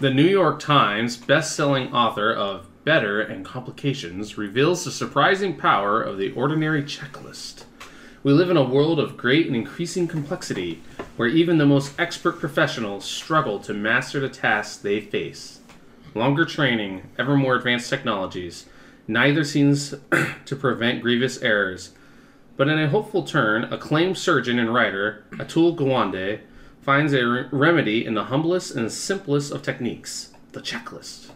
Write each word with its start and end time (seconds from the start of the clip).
The 0.00 0.08
New 0.08 0.26
York 0.26 0.60
Times 0.60 1.18
best-selling 1.18 1.92
author 1.92 2.32
of 2.32 2.66
Better 2.86 3.20
and 3.20 3.44
Complications 3.44 4.38
reveals 4.38 4.82
the 4.82 4.90
surprising 4.90 5.58
power 5.58 6.00
of 6.00 6.16
the 6.16 6.32
ordinary 6.32 6.82
checklist. 6.82 7.64
We 8.22 8.32
live 8.32 8.48
in 8.48 8.56
a 8.56 8.64
world 8.64 8.98
of 8.98 9.18
great 9.18 9.46
and 9.46 9.54
increasing 9.54 10.08
complexity, 10.08 10.82
where 11.18 11.28
even 11.28 11.58
the 11.58 11.66
most 11.66 12.00
expert 12.00 12.40
professionals 12.40 13.04
struggle 13.04 13.58
to 13.58 13.74
master 13.74 14.20
the 14.20 14.30
tasks 14.30 14.78
they 14.78 15.02
face. 15.02 15.60
Longer 16.14 16.46
training, 16.46 17.10
ever 17.18 17.36
more 17.36 17.54
advanced 17.56 17.90
technologies, 17.90 18.64
neither 19.06 19.44
seems 19.44 19.94
to 20.46 20.56
prevent 20.56 21.02
grievous 21.02 21.42
errors. 21.42 21.92
But 22.56 22.68
in 22.68 22.78
a 22.78 22.88
hopeful 22.88 23.24
turn, 23.24 23.64
acclaimed 23.64 24.16
surgeon 24.16 24.58
and 24.58 24.72
writer, 24.72 25.24
Atul 25.32 25.76
Gawande, 25.76 26.40
finds 26.80 27.12
a 27.12 27.24
re- 27.24 27.46
remedy 27.50 28.04
in 28.04 28.14
the 28.14 28.24
humblest 28.24 28.74
and 28.74 28.90
simplest 28.90 29.52
of 29.52 29.62
techniques 29.62 30.32
the 30.52 30.60
checklist. 30.60 31.30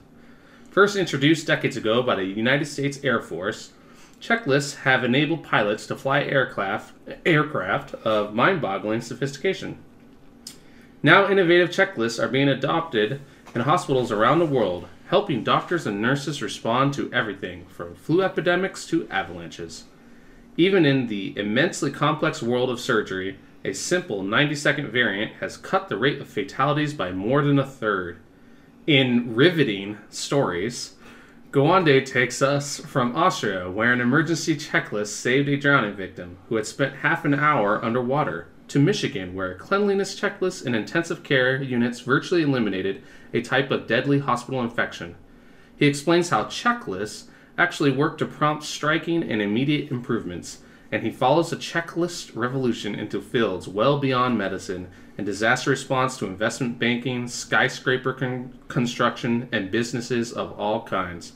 First 0.71 0.97
introduced 0.97 1.47
decades 1.47 1.77
ago 1.77 2.03
by 2.03 2.17
the 2.17 2.25
United 2.25 2.65
States 2.65 2.99
Air 3.05 3.21
Force, 3.21 3.73
checklists 4.21 4.77
have 4.79 5.05
enabled 5.05 5.45
pilots 5.45 5.87
to 5.87 5.95
fly 5.95 6.23
aircraft, 6.23 6.95
aircraft 7.25 7.95
of 7.95 8.35
mind 8.35 8.61
boggling 8.61 9.01
sophistication. 9.01 9.79
Now, 11.03 11.31
innovative 11.31 11.71
checklists 11.71 12.21
are 12.21 12.29
being 12.29 12.49
adopted 12.49 13.21
in 13.55 13.61
hospitals 13.61 14.11
around 14.11 14.39
the 14.39 14.47
world, 14.47 14.89
helping 15.09 15.45
doctors 15.45 15.87
and 15.87 16.01
nurses 16.01 16.43
respond 16.43 16.95
to 16.95 17.13
everything 17.13 17.67
from 17.67 17.95
flu 17.95 18.23
epidemics 18.23 18.87
to 18.87 19.07
avalanches. 19.11 19.85
Even 20.57 20.87
in 20.87 21.09
the 21.09 21.39
immensely 21.39 21.91
complex 21.91 22.43
world 22.43 22.71
of 22.71 22.81
surgery, 22.81 23.39
a 23.65 23.73
simple 23.73 24.23
90 24.23 24.55
second 24.55 24.91
variant 24.91 25.33
has 25.41 25.57
cut 25.57 25.89
the 25.89 25.97
rate 25.97 26.21
of 26.21 26.29
fatalities 26.29 26.93
by 26.93 27.11
more 27.11 27.43
than 27.43 27.59
a 27.59 27.67
third. 27.67 28.19
In 28.87 29.35
riveting 29.35 29.99
stories, 30.11 30.95
Gawande 31.51 32.05
takes 32.05 32.43
us 32.43 32.79
from 32.81 33.17
Austria, 33.17 33.71
where 33.71 33.93
an 33.93 34.01
emergency 34.01 34.57
checklist 34.57 35.09
saved 35.09 35.49
a 35.49 35.57
drowning 35.57 35.95
victim 35.95 36.37
who 36.49 36.57
had 36.57 36.67
spent 36.67 36.97
half 36.97 37.25
an 37.25 37.33
hour 37.33 37.83
underwater, 37.83 38.49
to 38.69 38.79
Michigan, 38.79 39.35
where 39.35 39.53
a 39.53 39.59
cleanliness 39.59 40.19
checklist 40.19 40.65
in 40.67 40.75
intensive 40.75 41.23
care 41.23 41.63
units 41.63 42.01
virtually 42.01 42.43
eliminated 42.43 43.03
a 43.33 43.43
type 43.43 43.71
of 43.71 43.87
deadly 43.87 44.19
hospital 44.19 44.61
infection. 44.61 45.17
He 45.77 45.87
explains 45.87 46.31
how 46.31 46.45
checklists 46.45 47.29
actually 47.59 47.93
work 47.93 48.19
to 48.19 48.27
prompt 48.27 48.65
striking 48.65 49.23
and 49.23 49.41
immediate 49.41 49.91
improvements, 49.91 50.59
and 50.95 51.03
he 51.03 51.11
follows 51.11 51.53
a 51.53 51.57
checklist 51.57 52.31
revolution 52.37 52.95
into 52.95 53.21
fields 53.21 53.67
well 53.67 53.99
beyond 53.99 54.39
medicine 54.39 54.87
and 55.19 55.27
disaster 55.27 55.71
response 55.71 56.17
to 56.17 56.25
investment 56.25 56.79
banking, 56.79 57.27
skyscraper 57.27 58.13
con- 58.13 58.57
construction, 58.69 59.49
and 59.51 59.73
businesses 59.73 60.31
of 60.33 60.53
all 60.53 60.85
kinds. 60.85 61.33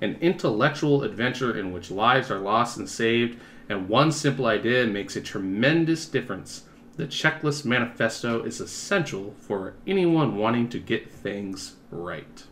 An 0.00 0.16
intellectual 0.20 1.02
adventure 1.02 1.58
in 1.58 1.72
which 1.72 1.90
lives 1.90 2.30
are 2.30 2.38
lost 2.38 2.78
and 2.78 2.88
saved, 2.88 3.36
and 3.68 3.88
one 3.88 4.12
simple 4.12 4.46
idea 4.46 4.86
makes 4.86 5.16
a 5.16 5.20
tremendous 5.20 6.06
difference. 6.06 6.66
The 6.96 7.08
Checklist 7.08 7.64
Manifesto 7.64 8.44
is 8.44 8.60
essential 8.60 9.34
for 9.40 9.74
anyone 9.88 10.36
wanting 10.36 10.68
to 10.68 10.78
get 10.78 11.10
things 11.10 11.74
right. 11.90 12.44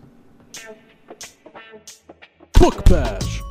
Book 2.55 2.85
Bash. 2.87 3.43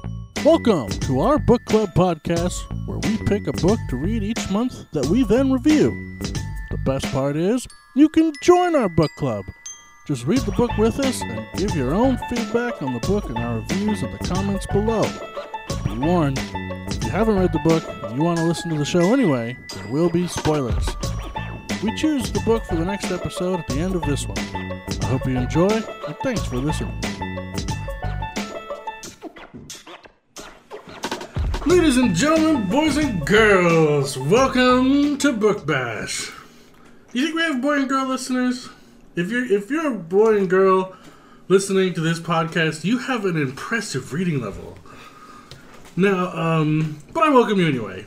Welcome 0.47 0.87
to 1.01 1.19
our 1.19 1.37
book 1.37 1.65
club 1.65 1.93
podcast 1.93 2.63
where 2.87 2.99
we 2.99 3.17
pick 3.25 3.47
a 3.47 3.51
book 3.51 3.77
to 3.89 3.97
read 3.97 4.23
each 4.23 4.49
month 4.49 4.89
that 4.93 5.05
we 5.07 5.23
then 5.23 5.51
review. 5.51 6.17
The 6.71 6.77
best 6.85 7.05
part 7.11 7.35
is 7.35 7.67
you 7.97 8.07
can 8.07 8.31
join 8.41 8.73
our 8.73 8.87
book 8.87 9.11
club. 9.17 9.43
Just 10.07 10.25
read 10.25 10.39
the 10.39 10.53
book 10.53 10.71
with 10.77 11.01
us 11.01 11.21
and 11.21 11.45
give 11.57 11.75
your 11.75 11.93
own 11.93 12.17
feedback 12.29 12.81
on 12.81 12.93
the 12.93 13.01
book 13.01 13.29
in 13.29 13.35
our 13.35 13.57
reviews 13.57 14.03
in 14.03 14.09
the 14.09 14.19
comments 14.19 14.65
below. 14.67 15.03
Be 15.83 15.97
warned, 15.97 16.39
if 16.39 17.03
you 17.03 17.09
haven't 17.09 17.37
read 17.37 17.51
the 17.51 17.59
book 17.59 17.83
and 18.05 18.15
you 18.15 18.23
want 18.23 18.39
to 18.39 18.45
listen 18.45 18.71
to 18.71 18.77
the 18.77 18.85
show 18.85 19.11
anyway, 19.11 19.57
there 19.75 19.87
will 19.91 20.09
be 20.09 20.27
spoilers. 20.27 20.87
We 21.83 21.93
choose 21.97 22.31
the 22.31 22.39
book 22.45 22.63
for 22.63 22.77
the 22.77 22.85
next 22.85 23.11
episode 23.11 23.59
at 23.59 23.67
the 23.67 23.81
end 23.81 23.95
of 23.95 24.01
this 24.03 24.25
one. 24.25 24.39
I 24.39 25.07
hope 25.07 25.27
you 25.27 25.35
enjoy, 25.35 25.83
and 26.07 26.15
thanks 26.23 26.45
for 26.45 26.55
listening. 26.55 26.97
Ladies 31.67 31.97
and 31.97 32.15
gentlemen, 32.15 32.69
boys 32.69 32.95
and 32.95 33.25
girls, 33.25 34.17
welcome 34.17 35.17
to 35.17 35.33
Book 35.33 35.65
Bash. 35.65 36.31
You 37.11 37.25
think 37.25 37.35
we 37.35 37.41
have 37.41 37.61
boy 37.61 37.79
and 37.79 37.89
girl 37.89 38.07
listeners? 38.07 38.69
If 39.17 39.29
you're 39.29 39.45
if 39.45 39.69
you're 39.69 39.93
a 39.93 39.97
boy 39.97 40.37
and 40.37 40.49
girl 40.49 40.95
listening 41.49 41.93
to 41.95 41.99
this 41.99 42.21
podcast, 42.21 42.85
you 42.85 42.99
have 42.99 43.25
an 43.25 43.35
impressive 43.35 44.13
reading 44.13 44.39
level. 44.39 44.77
Now, 45.97 46.27
um, 46.27 46.99
but 47.11 47.23
I 47.23 47.29
welcome 47.31 47.59
you 47.59 47.67
anyway. 47.67 48.05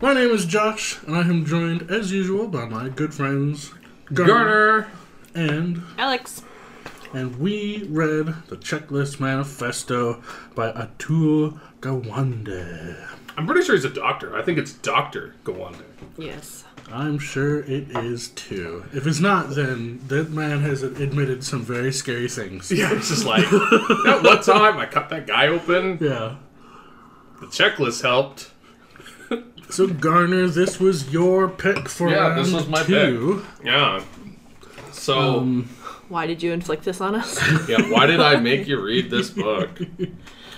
My 0.00 0.14
name 0.14 0.30
is 0.30 0.46
Josh, 0.46 1.02
and 1.02 1.14
I 1.16 1.20
am 1.20 1.44
joined, 1.44 1.90
as 1.90 2.12
usual, 2.12 2.48
by 2.48 2.64
my 2.64 2.88
good 2.88 3.12
friends 3.12 3.74
Garner! 4.14 4.88
and 5.34 5.82
Alex. 5.98 6.42
And 7.14 7.36
we 7.36 7.84
read 7.88 8.26
the 8.48 8.56
Checklist 8.56 9.20
Manifesto 9.20 10.22
by 10.54 10.72
Atul 10.72 11.58
Gawande. 11.80 12.96
I'm 13.36 13.46
pretty 13.46 13.62
sure 13.64 13.74
he's 13.74 13.84
a 13.84 13.90
doctor. 13.90 14.36
I 14.36 14.42
think 14.42 14.58
it's 14.58 14.72
Dr. 14.72 15.34
Gawande. 15.44 15.82
Yes. 16.16 16.64
I'm 16.90 17.18
sure 17.18 17.60
it 17.60 17.90
is 17.96 18.28
too. 18.30 18.84
If 18.94 19.06
it's 19.06 19.20
not, 19.20 19.50
then 19.50 20.00
that 20.08 20.30
man 20.30 20.60
has 20.62 20.82
admitted 20.82 21.44
some 21.44 21.62
very 21.62 21.92
scary 21.92 22.28
things. 22.28 22.70
Yeah, 22.72 22.92
it's 22.94 23.08
just 23.10 23.26
like, 23.26 23.44
at 23.52 24.22
one 24.22 24.42
time 24.42 24.78
I 24.78 24.86
cut 24.86 25.08
that 25.10 25.26
guy 25.26 25.48
open. 25.48 25.98
Yeah. 26.00 26.36
The 27.40 27.46
checklist 27.46 28.02
helped. 28.02 28.50
So 29.70 29.86
Garner, 29.86 30.46
this 30.46 30.80
was 30.80 31.12
your 31.12 31.46
pick 31.46 31.90
for 31.90 32.08
Yeah, 32.08 32.28
round 32.28 32.38
this 32.42 32.50
was 32.54 32.66
my 32.68 32.82
two. 32.82 33.44
Yeah. 33.62 34.02
So, 34.92 35.18
Um, 35.40 35.68
Why 36.08 36.26
did 36.26 36.42
you 36.42 36.52
inflict 36.52 36.84
this 36.84 37.00
on 37.00 37.14
us? 37.14 37.38
yeah, 37.68 37.90
why 37.90 38.06
did 38.06 38.20
I 38.20 38.36
make 38.36 38.66
you 38.66 38.80
read 38.80 39.10
this 39.10 39.30
book? 39.30 39.78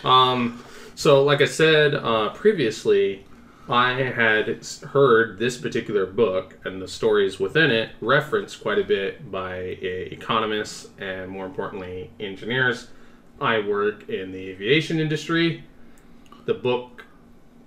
Um, 0.05 0.63
so, 0.95 1.23
like 1.23 1.41
I 1.41 1.47
said 1.47 1.95
uh, 1.95 2.31
previously, 2.31 3.25
I 3.69 3.93
had 4.03 4.65
heard 4.93 5.39
this 5.39 5.57
particular 5.57 6.07
book 6.07 6.59
and 6.65 6.81
the 6.81 6.89
stories 6.89 7.39
within 7.39 7.71
it 7.71 7.91
referenced 8.01 8.63
quite 8.63 8.79
a 8.79 8.85
bit 8.85 9.31
by 9.31 9.79
uh, 9.83 9.87
economists 9.87 10.89
and, 10.99 11.31
more 11.31 11.47
importantly, 11.47 12.11
engineers. 12.19 12.89
I 13.41 13.61
work 13.61 14.09
in 14.09 14.33
the 14.33 14.49
aviation 14.51 14.99
industry. 14.99 15.65
The 16.47 16.55
book 16.55 17.05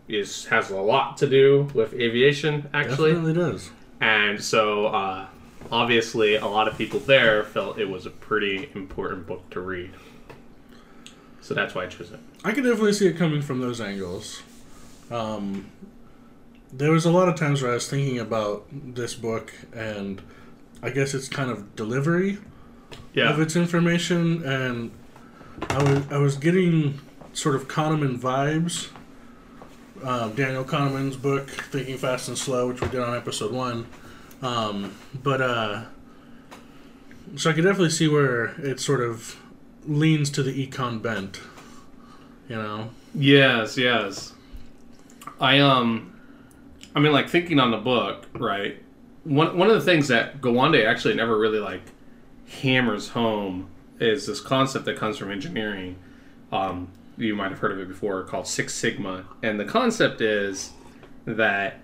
is 0.07 0.45
has 0.47 0.69
a 0.69 0.77
lot 0.77 1.17
to 1.17 1.29
do 1.29 1.69
with 1.73 1.93
aviation, 1.93 2.69
actually. 2.73 3.13
definitely 3.13 3.33
does. 3.33 3.69
And 4.01 4.43
so, 4.43 4.87
uh, 4.87 5.27
obviously, 5.73 6.35
a 6.35 6.45
lot 6.45 6.67
of 6.67 6.77
people 6.77 6.99
there 6.99 7.43
felt 7.43 7.79
it 7.79 7.89
was 7.89 8.05
a 8.05 8.11
pretty 8.11 8.69
important 8.75 9.25
book 9.25 9.49
to 9.49 9.59
read. 9.59 9.91
So 11.41 11.53
that's 11.53 11.73
why 11.73 11.85
I 11.85 11.87
chose 11.87 12.11
it. 12.11 12.19
I 12.45 12.51
could 12.51 12.63
definitely 12.63 12.93
see 12.93 13.07
it 13.07 13.17
coming 13.17 13.41
from 13.41 13.59
those 13.59 13.81
angles. 13.81 14.43
Um, 15.11 15.71
there 16.71 16.91
was 16.91 17.05
a 17.05 17.11
lot 17.11 17.27
of 17.27 17.35
times 17.35 17.61
where 17.61 17.71
I 17.71 17.73
was 17.73 17.89
thinking 17.89 18.19
about 18.19 18.65
this 18.71 19.15
book, 19.15 19.51
and 19.73 20.21
I 20.81 20.91
guess 20.91 21.13
it's 21.13 21.27
kind 21.27 21.49
of 21.49 21.75
delivery 21.75 22.37
of 23.31 23.39
its 23.39 23.55
information, 23.55 24.43
and 24.43 24.91
I 25.69 25.83
was 25.83 26.11
I 26.11 26.17
was 26.17 26.37
getting 26.37 26.99
sort 27.33 27.55
of 27.55 27.67
Kahneman 27.67 28.19
vibes. 28.19 28.89
Um, 30.03 30.33
Daniel 30.33 30.65
Kahneman's 30.65 31.15
book, 31.15 31.49
Thinking 31.49 31.97
Fast 31.97 32.27
and 32.27 32.37
Slow, 32.37 32.67
which 32.67 32.81
we 32.81 32.89
did 32.89 32.99
on 32.99 33.15
episode 33.15 33.51
one. 33.53 33.87
Um, 34.43 34.95
but 35.23 35.41
uh, 35.41 35.83
so 37.35 37.49
I 37.49 37.53
could 37.53 37.63
definitely 37.63 37.89
see 37.89 38.07
where 38.07 38.47
it 38.59 38.79
sort 38.79 39.01
of 39.01 39.39
leans 39.85 40.29
to 40.31 40.43
the 40.43 40.67
econ 40.67 41.01
bent. 41.01 41.39
You 42.49 42.57
know, 42.57 42.89
Yes, 43.15 43.77
yes. 43.77 44.33
I 45.39 45.59
um, 45.59 46.13
I 46.95 46.99
mean, 46.99 47.11
like 47.11 47.29
thinking 47.29 47.59
on 47.59 47.71
the 47.71 47.77
book, 47.77 48.27
right? 48.33 48.81
One 49.23 49.57
one 49.57 49.69
of 49.69 49.75
the 49.75 49.81
things 49.81 50.07
that 50.07 50.41
Gawande 50.41 50.85
actually 50.85 51.13
never 51.15 51.37
really 51.37 51.59
like 51.59 51.81
hammers 52.61 53.09
home 53.09 53.69
is 53.99 54.25
this 54.25 54.41
concept 54.41 54.85
that 54.85 54.97
comes 54.97 55.17
from 55.17 55.31
engineering. 55.31 55.97
Um, 56.51 56.89
you 57.17 57.35
might 57.35 57.51
have 57.51 57.59
heard 57.59 57.71
of 57.71 57.79
it 57.79 57.87
before, 57.87 58.23
called 58.23 58.47
Six 58.47 58.73
Sigma, 58.73 59.25
and 59.41 59.59
the 59.59 59.65
concept 59.65 60.21
is 60.21 60.71
that 61.25 61.79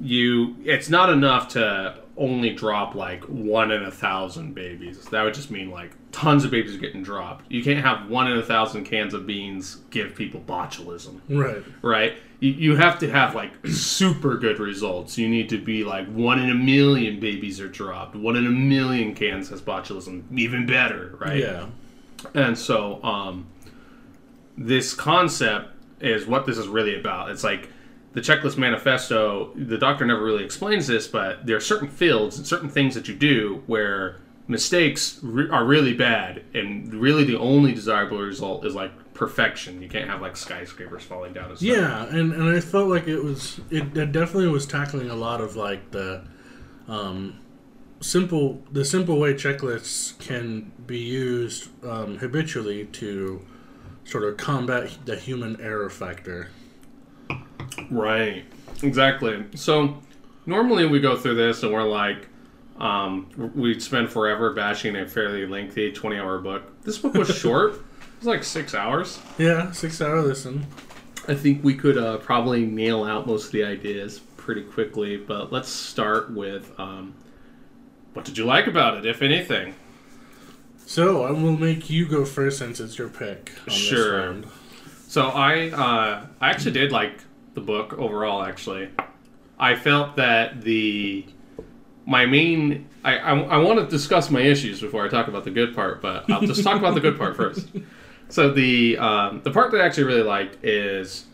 you 0.00 0.56
it's 0.64 0.88
not 0.88 1.10
enough 1.10 1.48
to 1.48 2.01
only 2.16 2.50
drop 2.50 2.94
like 2.94 3.24
one 3.24 3.70
in 3.70 3.82
a 3.84 3.90
thousand 3.90 4.54
babies. 4.54 5.02
That 5.06 5.22
would 5.22 5.34
just 5.34 5.50
mean 5.50 5.70
like 5.70 5.92
tons 6.12 6.44
of 6.44 6.50
babies 6.50 6.74
are 6.74 6.78
getting 6.78 7.02
dropped. 7.02 7.50
You 7.50 7.62
can't 7.64 7.82
have 7.84 8.08
one 8.10 8.30
in 8.30 8.36
a 8.36 8.42
thousand 8.42 8.84
cans 8.84 9.14
of 9.14 9.26
beans 9.26 9.76
give 9.90 10.14
people 10.14 10.40
botulism, 10.46 11.20
Right. 11.28 11.62
right? 11.80 12.14
You, 12.40 12.50
you 12.50 12.76
have 12.76 12.98
to 12.98 13.10
have 13.10 13.34
like 13.34 13.52
super 13.66 14.36
good 14.36 14.58
results. 14.58 15.16
You 15.16 15.28
need 15.28 15.48
to 15.50 15.58
be 15.58 15.84
like 15.84 16.06
one 16.12 16.38
in 16.38 16.50
a 16.50 16.54
million 16.54 17.18
babies 17.18 17.60
are 17.60 17.68
dropped, 17.68 18.14
one 18.14 18.36
in 18.36 18.46
a 18.46 18.50
million 18.50 19.14
cans 19.14 19.48
has 19.48 19.62
botulism, 19.62 20.24
even 20.38 20.66
better, 20.66 21.16
right? 21.18 21.38
Yeah. 21.38 21.66
And 22.34 22.58
so, 22.58 23.02
um, 23.02 23.46
this 24.56 24.92
concept 24.92 25.70
is 26.00 26.26
what 26.26 26.44
this 26.46 26.58
is 26.58 26.68
really 26.68 26.98
about. 26.98 27.30
It's 27.30 27.42
like 27.44 27.68
the 28.12 28.20
checklist 28.20 28.58
manifesto. 28.58 29.52
The 29.54 29.78
doctor 29.78 30.04
never 30.04 30.22
really 30.22 30.44
explains 30.44 30.86
this, 30.86 31.06
but 31.06 31.46
there 31.46 31.56
are 31.56 31.60
certain 31.60 31.88
fields 31.88 32.36
and 32.38 32.46
certain 32.46 32.68
things 32.68 32.94
that 32.94 33.08
you 33.08 33.14
do 33.14 33.62
where 33.66 34.20
mistakes 34.48 35.18
re- 35.22 35.48
are 35.50 35.64
really 35.64 35.94
bad, 35.94 36.42
and 36.54 36.92
really 36.94 37.24
the 37.24 37.38
only 37.38 37.72
desirable 37.72 38.18
result 38.18 38.66
is 38.66 38.74
like 38.74 38.92
perfection. 39.14 39.82
You 39.82 39.88
can't 39.88 40.08
have 40.08 40.20
like 40.20 40.36
skyscrapers 40.36 41.02
falling 41.02 41.32
down 41.32 41.50
and 41.50 41.58
stuff. 41.58 41.68
Yeah, 41.68 42.06
and, 42.06 42.32
and 42.32 42.48
I 42.56 42.60
felt 42.60 42.88
like 42.88 43.08
it 43.08 43.20
was 43.20 43.60
it, 43.70 43.96
it 43.96 44.12
definitely 44.12 44.48
was 44.48 44.66
tackling 44.66 45.10
a 45.10 45.16
lot 45.16 45.40
of 45.40 45.56
like 45.56 45.90
the 45.90 46.24
um, 46.88 47.38
simple 48.00 48.62
the 48.70 48.84
simple 48.84 49.18
way 49.18 49.34
checklists 49.34 50.18
can 50.18 50.72
be 50.86 50.98
used 50.98 51.68
um, 51.84 52.18
habitually 52.18 52.86
to 52.86 53.44
sort 54.04 54.24
of 54.24 54.36
combat 54.36 54.90
the 55.04 55.16
human 55.16 55.60
error 55.60 55.88
factor. 55.88 56.50
Right. 57.90 58.44
Exactly. 58.82 59.44
So 59.54 59.98
normally 60.46 60.86
we 60.86 61.00
go 61.00 61.16
through 61.16 61.36
this 61.36 61.62
and 61.62 61.72
we're 61.72 61.82
like, 61.84 62.28
um, 62.78 63.28
we 63.54 63.78
spend 63.78 64.08
forever 64.10 64.52
bashing 64.54 64.96
a 64.96 65.06
fairly 65.06 65.46
lengthy 65.46 65.92
20 65.92 66.16
hour 66.18 66.38
book. 66.38 66.82
This 66.82 66.98
book 66.98 67.14
was 67.14 67.28
short. 67.38 67.74
it 67.74 67.80
was 68.18 68.26
like 68.26 68.44
six 68.44 68.74
hours. 68.74 69.20
Yeah, 69.38 69.70
six 69.72 70.00
hour 70.00 70.20
listen. 70.22 70.66
I 71.28 71.34
think 71.34 71.62
we 71.62 71.74
could 71.74 71.96
uh, 71.96 72.16
probably 72.18 72.66
nail 72.66 73.04
out 73.04 73.26
most 73.26 73.46
of 73.46 73.52
the 73.52 73.62
ideas 73.64 74.18
pretty 74.36 74.62
quickly, 74.62 75.16
but 75.16 75.52
let's 75.52 75.68
start 75.68 76.32
with 76.32 76.72
um, 76.80 77.14
what 78.14 78.24
did 78.24 78.36
you 78.36 78.44
like 78.44 78.66
about 78.66 78.96
it, 78.96 79.06
if 79.06 79.22
anything? 79.22 79.74
So 80.84 81.22
I 81.22 81.30
will 81.30 81.56
make 81.56 81.88
you 81.88 82.06
go 82.06 82.24
first 82.24 82.58
since 82.58 82.80
it's 82.80 82.98
your 82.98 83.08
pick. 83.08 83.52
Sure. 83.68 84.34
So 85.06 85.28
I 85.28 85.70
uh, 85.70 86.26
I 86.40 86.50
actually 86.50 86.72
did 86.72 86.90
like 86.90 87.20
the 87.54 87.60
book 87.60 87.94
overall. 87.94 88.42
Actually, 88.42 88.88
I 89.58 89.74
felt 89.74 90.16
that 90.16 90.62
the 90.62 91.26
my 92.06 92.26
main 92.26 92.88
I, 93.04 93.18
I, 93.18 93.38
I 93.38 93.56
want 93.58 93.78
to 93.80 93.86
discuss 93.86 94.30
my 94.30 94.40
issues 94.40 94.80
before 94.80 95.04
I 95.04 95.08
talk 95.08 95.28
about 95.28 95.44
the 95.44 95.50
good 95.50 95.74
part, 95.74 96.00
but 96.00 96.30
I'll 96.30 96.40
just 96.40 96.62
talk 96.62 96.78
about 96.78 96.94
the 96.94 97.00
good 97.00 97.18
part 97.18 97.36
first. 97.36 97.68
So 98.32 98.50
the 98.50 98.96
um, 98.96 99.42
the 99.42 99.50
part 99.50 99.72
that 99.72 99.82
I 99.82 99.84
actually 99.84 100.04
really 100.04 100.22
liked 100.22 100.64
is 100.64 101.26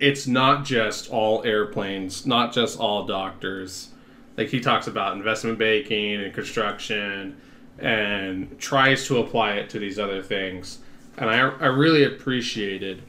it's 0.00 0.26
not 0.26 0.64
just 0.64 1.10
all 1.10 1.44
airplanes, 1.44 2.24
not 2.24 2.54
just 2.54 2.78
all 2.78 3.04
doctors. 3.04 3.90
Like 4.38 4.48
he 4.48 4.60
talks 4.60 4.86
about 4.86 5.14
investment 5.14 5.58
banking 5.58 6.22
and 6.22 6.32
construction, 6.32 7.36
and 7.78 8.58
tries 8.58 9.06
to 9.08 9.18
apply 9.18 9.56
it 9.56 9.68
to 9.70 9.78
these 9.78 9.98
other 9.98 10.22
things. 10.22 10.78
And 11.18 11.28
I 11.28 11.40
I 11.40 11.66
really 11.66 12.04
appreciated 12.04 13.02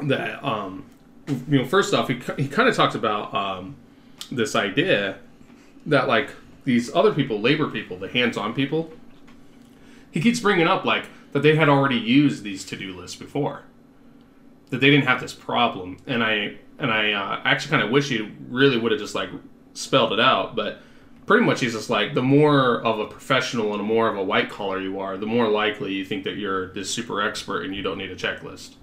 that. 0.00 0.44
Um, 0.44 0.84
you 1.48 1.58
know, 1.58 1.64
first 1.64 1.94
off, 1.94 2.08
he 2.08 2.20
he 2.36 2.48
kind 2.48 2.68
of 2.68 2.74
talks 2.74 2.94
about 2.94 3.34
um, 3.34 3.76
this 4.30 4.54
idea 4.54 5.18
that 5.86 6.08
like 6.08 6.30
these 6.64 6.94
other 6.94 7.12
people, 7.12 7.40
labor 7.40 7.68
people, 7.68 7.98
the 7.98 8.08
hands-on 8.08 8.54
people, 8.54 8.92
he 10.10 10.20
keeps 10.20 10.40
bringing 10.40 10.66
up 10.66 10.84
like 10.84 11.06
that 11.32 11.42
they 11.42 11.56
had 11.56 11.68
already 11.68 11.96
used 11.96 12.42
these 12.42 12.64
to-do 12.64 12.96
lists 12.96 13.16
before, 13.16 13.62
that 14.70 14.80
they 14.80 14.90
didn't 14.90 15.06
have 15.06 15.20
this 15.20 15.32
problem, 15.32 15.98
and 16.06 16.22
I 16.22 16.56
and 16.78 16.90
I 16.92 17.12
uh, 17.12 17.40
actually 17.44 17.70
kind 17.70 17.82
of 17.82 17.90
wish 17.90 18.08
he 18.08 18.30
really 18.48 18.78
would 18.78 18.92
have 18.92 19.00
just 19.00 19.14
like 19.14 19.30
spelled 19.74 20.12
it 20.12 20.20
out, 20.20 20.56
but 20.56 20.80
pretty 21.26 21.44
much 21.44 21.60
he's 21.60 21.74
just 21.74 21.90
like 21.90 22.14
the 22.14 22.22
more 22.22 22.82
of 22.82 22.98
a 22.98 23.06
professional 23.06 23.74
and 23.74 23.82
more 23.84 24.08
of 24.08 24.16
a 24.16 24.22
white 24.22 24.50
collar 24.50 24.80
you 24.80 24.98
are, 24.98 25.16
the 25.16 25.26
more 25.26 25.48
likely 25.48 25.92
you 25.92 26.04
think 26.04 26.24
that 26.24 26.36
you're 26.36 26.72
this 26.72 26.90
super 26.90 27.22
expert 27.22 27.64
and 27.64 27.74
you 27.74 27.82
don't 27.82 27.98
need 27.98 28.10
a 28.10 28.16
checklist. 28.16 28.74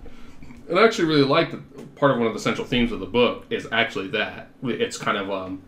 And 0.70 0.78
I 0.80 0.84
actually 0.84 1.06
really 1.08 1.24
like 1.24 1.52
that 1.52 1.96
part 1.96 2.12
of 2.12 2.18
one 2.18 2.28
of 2.28 2.34
the 2.34 2.40
central 2.40 2.68
themes 2.68 2.92
of 2.92 3.00
the 3.00 3.06
book 3.06 3.46
is 3.50 3.68
actually 3.72 4.10
that 4.10 4.50
it's 4.64 4.98
kind 4.98 5.18
of 5.18 5.32
um, 5.32 5.62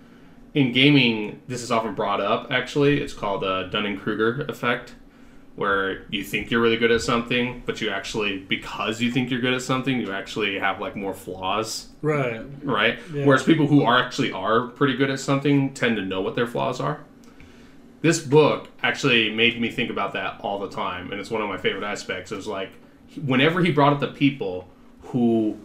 in 0.54 0.72
gaming. 0.74 1.42
This 1.48 1.62
is 1.62 1.72
often 1.72 1.96
brought 1.96 2.19
up. 2.22 2.51
Actually, 2.51 3.01
it's 3.01 3.13
called 3.13 3.42
the 3.42 3.69
Dunning 3.72 3.98
Kruger 3.98 4.42
effect, 4.50 4.96
where 5.56 6.06
you 6.10 6.24
think 6.24 6.51
you're 6.51 6.60
really 6.62 6.78
good 6.78 6.92
at 6.92 7.01
something, 7.01 7.63
but 7.66 7.80
you 7.81 7.90
actually, 7.90 8.40
because 8.40 9.01
you 9.01 9.10
think 9.12 9.30
you're 9.31 9.40
good 9.42 9.54
at 9.54 9.62
something, 9.62 10.00
you 10.01 10.12
actually 10.12 10.60
have 10.60 10.80
like 10.81 10.96
more 10.96 11.13
flaws 11.13 11.88
Right. 12.02 12.42
right? 12.63 13.00
Yeah. 13.13 13.25
Whereas 13.25 13.44
people 13.44 13.68
who 13.68 13.84
are 13.84 13.98
actually 13.98 14.31
are 14.31 14.68
pretty 14.68 14.95
good 14.98 15.10
at 15.10 15.19
something 15.19 15.74
tend 15.74 15.95
to 15.98 16.02
know 16.02 16.22
what 16.22 16.36
their 16.36 16.48
flaws 16.48 16.80
are. 16.81 17.02
This 18.02 18.19
book 18.19 18.69
actually 18.81 19.34
made 19.34 19.60
me 19.60 19.69
think 19.69 19.90
about 19.90 20.13
that 20.13 20.40
all 20.42 20.60
the 20.60 20.69
time, 20.69 21.12
and 21.12 21.19
it's 21.19 21.30
one 21.30 21.42
of 21.42 21.50
my 21.50 21.57
favorite 21.57 21.84
aspects. 21.84 22.31
It 22.31 22.36
was 22.38 22.48
like 22.48 22.72
whenever 23.25 23.62
he 23.62 23.72
brought 23.72 23.92
up 23.94 24.00
the 24.00 24.07
people 24.07 24.69
who 25.09 25.57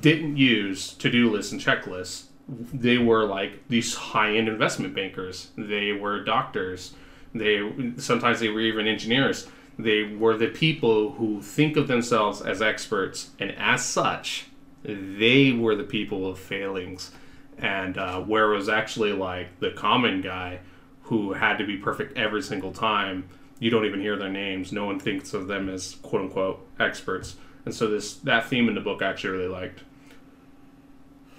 didn't 0.00 0.36
use 0.36 0.92
to-do 0.94 1.30
lists 1.30 1.52
and 1.52 1.60
checklists, 1.60 2.24
they 2.48 2.98
were 2.98 3.24
like 3.24 3.66
these 3.68 3.94
high-end 3.94 4.48
investment 4.48 4.94
bankers. 4.94 5.50
They 5.56 5.92
were 5.92 6.22
doctors. 6.22 6.94
They 7.34 7.60
sometimes 7.96 8.40
they 8.40 8.48
were 8.48 8.60
even 8.60 8.86
engineers. 8.86 9.46
They 9.78 10.04
were 10.04 10.36
the 10.36 10.48
people 10.48 11.12
who 11.12 11.42
think 11.42 11.76
of 11.76 11.88
themselves 11.88 12.40
as 12.42 12.62
experts, 12.62 13.30
and 13.40 13.52
as 13.52 13.84
such, 13.84 14.46
they 14.84 15.52
were 15.52 15.74
the 15.74 15.84
people 15.84 16.28
of 16.28 16.38
failings. 16.38 17.10
And 17.58 17.96
uh, 17.98 18.20
where 18.20 18.52
it 18.52 18.56
was 18.56 18.68
actually 18.68 19.12
like 19.12 19.60
the 19.60 19.70
common 19.70 20.20
guy 20.20 20.60
who 21.02 21.32
had 21.32 21.56
to 21.58 21.66
be 21.66 21.76
perfect 21.76 22.16
every 22.16 22.42
single 22.42 22.72
time, 22.72 23.28
you 23.58 23.70
don't 23.70 23.84
even 23.84 24.00
hear 24.00 24.16
their 24.16 24.30
names. 24.30 24.72
No 24.72 24.86
one 24.86 25.00
thinks 25.00 25.32
of 25.34 25.46
them 25.46 25.68
as 25.68 25.94
quote 26.02 26.22
unquote 26.22 26.66
experts. 26.78 27.36
And 27.64 27.74
so 27.74 27.88
this 27.88 28.14
that 28.16 28.46
theme 28.48 28.68
in 28.68 28.74
the 28.74 28.80
book 28.80 29.02
I 29.02 29.06
actually 29.08 29.30
really 29.38 29.48
liked. 29.48 29.80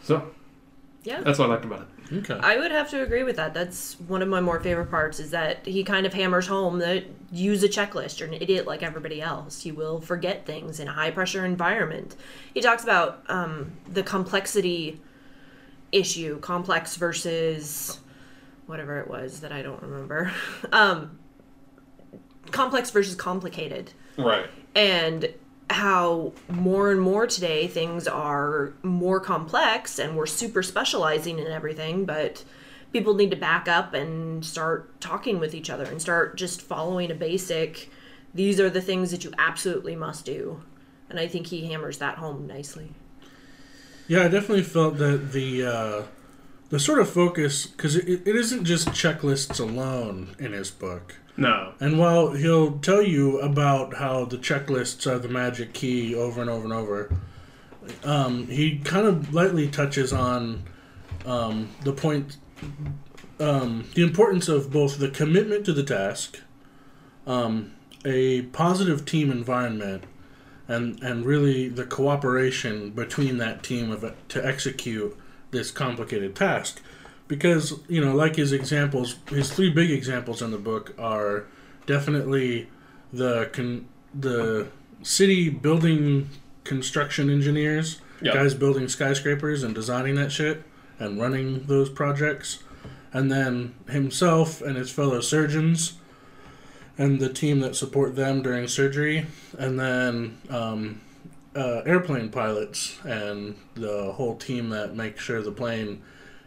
So 0.03 0.31
Yeah. 1.03 1.21
that's 1.21 1.37
what 1.39 1.49
I 1.49 1.53
liked 1.53 1.65
about 1.65 1.81
it. 1.81 2.17
Okay. 2.17 2.39
I 2.39 2.57
would 2.57 2.71
have 2.71 2.89
to 2.91 3.01
agree 3.01 3.23
with 3.23 3.35
that. 3.37 3.53
That's 3.55 3.99
one 4.01 4.21
of 4.21 4.27
my 4.27 4.39
more 4.39 4.59
favorite 4.59 4.91
parts 4.91 5.19
is 5.19 5.31
that 5.31 5.65
he 5.65 5.83
kind 5.83 6.05
of 6.05 6.13
hammers 6.13 6.45
home 6.45 6.77
that 6.79 7.03
use 7.31 7.63
a 7.63 7.67
checklist. 7.67 8.19
You're 8.19 8.27
an 8.29 8.35
idiot 8.35 8.67
like 8.67 8.83
everybody 8.83 9.21
else. 9.23 9.65
You 9.65 9.73
will 9.73 9.99
forget 10.01 10.45
things 10.45 10.79
in 10.79 10.87
a 10.87 10.91
high 10.93 11.09
pressure 11.09 11.43
environment. 11.43 12.15
He 12.53 12.61
talks 12.61 12.83
about 12.83 13.23
um, 13.27 13.71
the 13.91 14.03
complexity 14.03 15.01
issue, 15.91 16.39
complex 16.41 16.95
versus 16.95 17.99
whatever 18.67 18.99
it 18.99 19.07
was 19.07 19.39
that 19.41 19.51
I 19.51 19.63
don't 19.63 19.81
remember. 19.81 20.31
um, 20.71 21.17
complex 22.51 22.91
versus 22.91 23.15
complicated 23.15 23.93
Right. 24.17 24.47
and 24.75 25.27
how 25.69 26.31
more 26.49 26.91
and 26.91 27.01
more 27.01 27.25
today 27.25 27.67
things 27.67 28.07
are 28.07 28.73
more 28.83 29.19
complex 29.19 29.97
and 29.97 30.15
we're 30.15 30.25
super 30.25 30.61
specializing 30.61 31.39
in 31.39 31.47
everything 31.47 32.05
but 32.05 32.43
people 32.93 33.15
need 33.15 33.31
to 33.31 33.37
back 33.37 33.67
up 33.67 33.93
and 33.93 34.45
start 34.45 34.99
talking 35.01 35.39
with 35.39 35.53
each 35.55 35.69
other 35.69 35.85
and 35.85 36.01
start 36.01 36.37
just 36.37 36.61
following 36.61 37.09
a 37.11 37.15
basic 37.15 37.89
these 38.33 38.59
are 38.59 38.69
the 38.69 38.81
things 38.81 39.11
that 39.11 39.23
you 39.23 39.31
absolutely 39.37 39.95
must 39.95 40.23
do 40.25 40.61
and 41.09 41.19
i 41.19 41.27
think 41.27 41.47
he 41.47 41.65
hammers 41.65 41.97
that 41.97 42.17
home 42.17 42.45
nicely 42.45 42.93
Yeah, 44.07 44.21
I 44.25 44.27
definitely 44.27 44.63
felt 44.63 44.97
that 44.99 45.31
the 45.31 45.65
uh, 45.65 46.03
the 46.69 46.79
sort 46.79 46.99
of 46.99 47.09
focus 47.09 47.65
because 47.65 47.95
it, 47.95 48.07
it 48.07 48.35
isn't 48.35 48.65
just 48.65 48.89
checklists 48.89 49.59
alone 49.59 50.35
in 50.37 50.51
his 50.51 50.69
book. 50.69 51.15
No. 51.37 51.73
And 51.79 51.99
while 51.99 52.31
he'll 52.31 52.79
tell 52.79 53.01
you 53.01 53.39
about 53.39 53.95
how 53.95 54.25
the 54.25 54.37
checklists 54.37 55.09
are 55.09 55.19
the 55.19 55.27
magic 55.27 55.73
key 55.73 56.15
over 56.15 56.41
and 56.41 56.49
over 56.49 56.63
and 56.63 56.73
over, 56.73 57.13
um, 58.03 58.47
he 58.47 58.79
kind 58.79 59.05
of 59.05 59.33
lightly 59.33 59.67
touches 59.67 60.13
on 60.13 60.63
um, 61.25 61.69
the 61.83 61.91
point, 61.91 62.37
um, 63.39 63.89
the 63.95 64.03
importance 64.03 64.47
of 64.47 64.71
both 64.71 64.97
the 64.97 65.09
commitment 65.09 65.65
to 65.65 65.73
the 65.73 65.83
task, 65.83 66.39
um, 67.27 67.73
a 68.05 68.43
positive 68.43 69.05
team 69.05 69.31
environment, 69.31 70.03
and 70.67 71.01
and 71.03 71.25
really 71.25 71.67
the 71.67 71.85
cooperation 71.85 72.91
between 72.91 73.37
that 73.37 73.61
team 73.61 73.91
of 73.91 74.13
to 74.29 74.45
execute 74.45 75.15
this 75.51 75.69
complicated 75.69 76.35
task 76.35 76.81
because 77.27 77.73
you 77.87 78.03
know 78.03 78.15
like 78.15 78.35
his 78.35 78.51
examples 78.51 79.15
his 79.29 79.51
three 79.51 79.69
big 79.69 79.89
examples 79.91 80.41
in 80.41 80.51
the 80.51 80.57
book 80.57 80.93
are 80.97 81.45
definitely 81.85 82.69
the 83.13 83.49
con- 83.53 83.87
the 84.13 84.67
city 85.01 85.49
building 85.49 86.29
construction 86.63 87.29
engineers 87.29 87.99
Yep. 88.21 88.33
guys 88.33 88.53
building 88.53 88.87
skyscrapers 88.87 89.61
and 89.61 89.75
designing 89.75 90.15
that 90.15 90.31
shit 90.31 90.63
and 90.99 91.19
running 91.19 91.65
those 91.65 91.89
projects 91.89 92.59
and 93.11 93.29
then 93.31 93.75
himself 93.89 94.61
and 94.61 94.75
his 94.75 94.91
fellow 94.91 95.21
surgeons, 95.21 95.93
and 96.97 97.19
the 97.21 97.31
team 97.31 97.61
that 97.61 97.73
support 97.75 98.15
them 98.17 98.41
during 98.41 98.67
surgery, 98.67 99.25
and 99.57 99.79
then 99.79 100.37
um, 100.49 100.99
uh, 101.55 101.81
airplane 101.85 102.27
pilots 102.29 102.97
and 103.05 103.55
the 103.75 104.11
whole 104.13 104.35
team 104.35 104.67
that 104.69 104.95
makes 104.95 105.23
sure 105.23 105.41
the 105.41 105.51
plane 105.51 106.01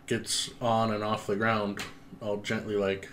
gets 0.09 0.51
on 0.61 0.93
and 0.93 1.05
off 1.05 1.27
the 1.27 1.37
ground 1.37 1.79
all 2.21 2.39
gently 2.39 2.75
like 2.75 3.09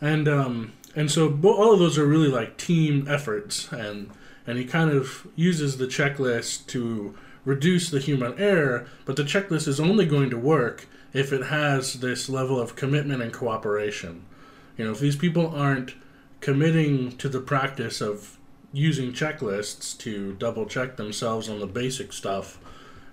and 0.00 0.28
um 0.28 0.72
and 0.94 1.10
so 1.10 1.38
all 1.44 1.72
of 1.72 1.78
those 1.78 1.98
are 1.98 2.06
really 2.06 2.28
like 2.28 2.56
team 2.56 3.06
efforts 3.08 3.70
and 3.72 4.10
and 4.46 4.58
he 4.58 4.64
kind 4.64 4.90
of 4.90 5.26
uses 5.34 5.78
the 5.78 5.86
checklist 5.86 6.66
to 6.66 7.16
reduce 7.44 7.90
the 7.90 8.00
human 8.00 8.38
error 8.38 8.86
but 9.04 9.16
the 9.16 9.22
checklist 9.22 9.66
is 9.68 9.80
only 9.80 10.04
going 10.04 10.30
to 10.30 10.38
work 10.38 10.86
if 11.12 11.32
it 11.32 11.44
has 11.44 11.94
this 11.94 12.28
level 12.28 12.60
of 12.60 12.76
commitment 12.76 13.22
and 13.22 13.32
cooperation. 13.32 14.24
You 14.76 14.84
know 14.84 14.90
if 14.92 15.00
these 15.00 15.16
people 15.16 15.48
aren't 15.48 15.94
committing 16.40 17.16
to 17.16 17.28
the 17.28 17.40
practice 17.40 18.00
of 18.02 18.36
using 18.72 19.12
checklists 19.12 19.96
to 19.98 20.34
double 20.34 20.66
check 20.66 20.96
themselves 20.96 21.48
on 21.48 21.60
the 21.60 21.66
basic 21.66 22.12
stuff 22.12 22.58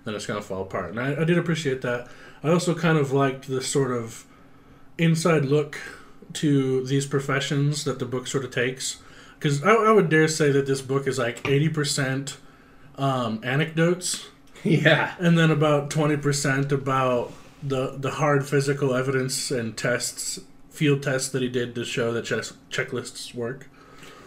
then 0.04 0.14
it's 0.14 0.26
going 0.26 0.38
to 0.38 0.46
fall 0.46 0.62
apart. 0.62 0.90
And 0.90 1.00
I, 1.00 1.22
I 1.22 1.24
did 1.24 1.38
appreciate 1.38 1.80
that 1.80 2.08
i 2.44 2.50
also 2.50 2.74
kind 2.74 2.96
of 2.98 3.10
liked 3.12 3.48
the 3.48 3.60
sort 3.62 3.90
of 3.90 4.24
inside 4.98 5.44
look 5.46 5.80
to 6.32 6.84
these 6.86 7.06
professions 7.06 7.82
that 7.84 7.98
the 7.98 8.04
book 8.04 8.26
sort 8.28 8.44
of 8.44 8.50
takes 8.52 8.98
because 9.38 9.62
I, 9.64 9.72
I 9.74 9.92
would 9.92 10.08
dare 10.08 10.28
say 10.28 10.50
that 10.52 10.66
this 10.66 10.80
book 10.80 11.06
is 11.06 11.18
like 11.18 11.42
80% 11.42 12.36
um, 12.96 13.40
anecdotes 13.42 14.28
Yeah. 14.64 15.14
and 15.18 15.36
then 15.38 15.50
about 15.50 15.90
20% 15.90 16.72
about 16.72 17.32
the 17.62 17.96
the 17.98 18.10
hard 18.12 18.46
physical 18.46 18.94
evidence 18.94 19.50
and 19.50 19.76
tests 19.76 20.38
field 20.70 21.02
tests 21.02 21.28
that 21.30 21.40
he 21.42 21.48
did 21.48 21.74
to 21.74 21.84
show 21.84 22.12
that 22.12 22.24
checklists 22.24 23.34
work 23.34 23.68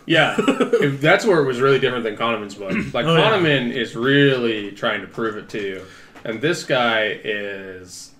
Yeah, 0.06 0.36
if 0.40 1.02
that's 1.02 1.26
where 1.26 1.42
it 1.42 1.46
was 1.46 1.60
really 1.60 1.80
different 1.80 2.04
than 2.06 2.16
Kahneman's 2.16 2.56
book. 2.56 2.72
Like 2.94 3.06
Oh, 3.06 3.16
yeah. 3.18 3.32
Kahneman 3.32 3.74
is 3.74 3.96
really 3.96 4.72
trying 4.72 5.02
to 5.02 5.08
prove 5.08 5.36
it 5.38 5.50
to 5.50 5.62
you, 5.62 5.82
and 6.24 6.42
this 6.42 6.64
guy 6.64 7.20
is, 7.24 8.12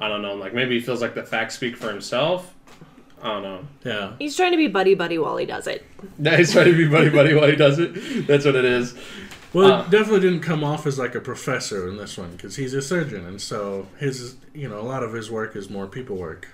I 0.00 0.08
don't 0.08 0.22
know, 0.22 0.34
like 0.34 0.54
maybe 0.54 0.78
he 0.78 0.84
feels 0.84 1.00
like 1.00 1.14
the 1.14 1.22
facts 1.24 1.54
speak 1.54 1.76
for 1.76 1.88
himself. 1.88 2.54
I 3.22 3.28
don't 3.34 3.42
know. 3.44 3.64
yeah 3.84 4.12
He's 4.18 4.36
trying 4.36 4.50
to 4.50 4.56
be 4.56 4.66
buddy 4.66 4.94
buddy 4.96 5.16
while 5.18 5.36
he 5.36 5.46
does 5.46 5.66
it. 5.66 5.84
No, 6.18 6.36
he's 6.36 6.52
trying 6.52 6.66
to 6.66 6.76
be 6.76 6.88
buddy 6.88 7.08
buddy 7.08 7.34
while 7.34 7.48
he 7.48 7.54
does 7.56 7.78
it. 7.78 8.26
That's 8.26 8.44
what 8.44 8.56
it 8.56 8.64
is. 8.64 8.94
Well, 9.52 9.72
Uh, 9.72 9.80
it 9.84 9.90
definitely 9.90 10.20
didn't 10.20 10.40
come 10.40 10.64
off 10.64 10.86
as 10.86 10.98
like 10.98 11.14
a 11.14 11.20
professor 11.20 11.88
in 11.88 11.96
this 11.98 12.18
one 12.18 12.32
because 12.32 12.56
he's 12.56 12.74
a 12.74 12.82
surgeon, 12.82 13.24
and 13.26 13.40
so 13.40 13.86
his, 13.98 14.36
you 14.54 14.68
know, 14.68 14.80
a 14.80 14.82
lot 14.82 15.02
of 15.04 15.12
his 15.12 15.30
work 15.30 15.54
is 15.54 15.70
more 15.70 15.86
people 15.86 16.16
work, 16.16 16.48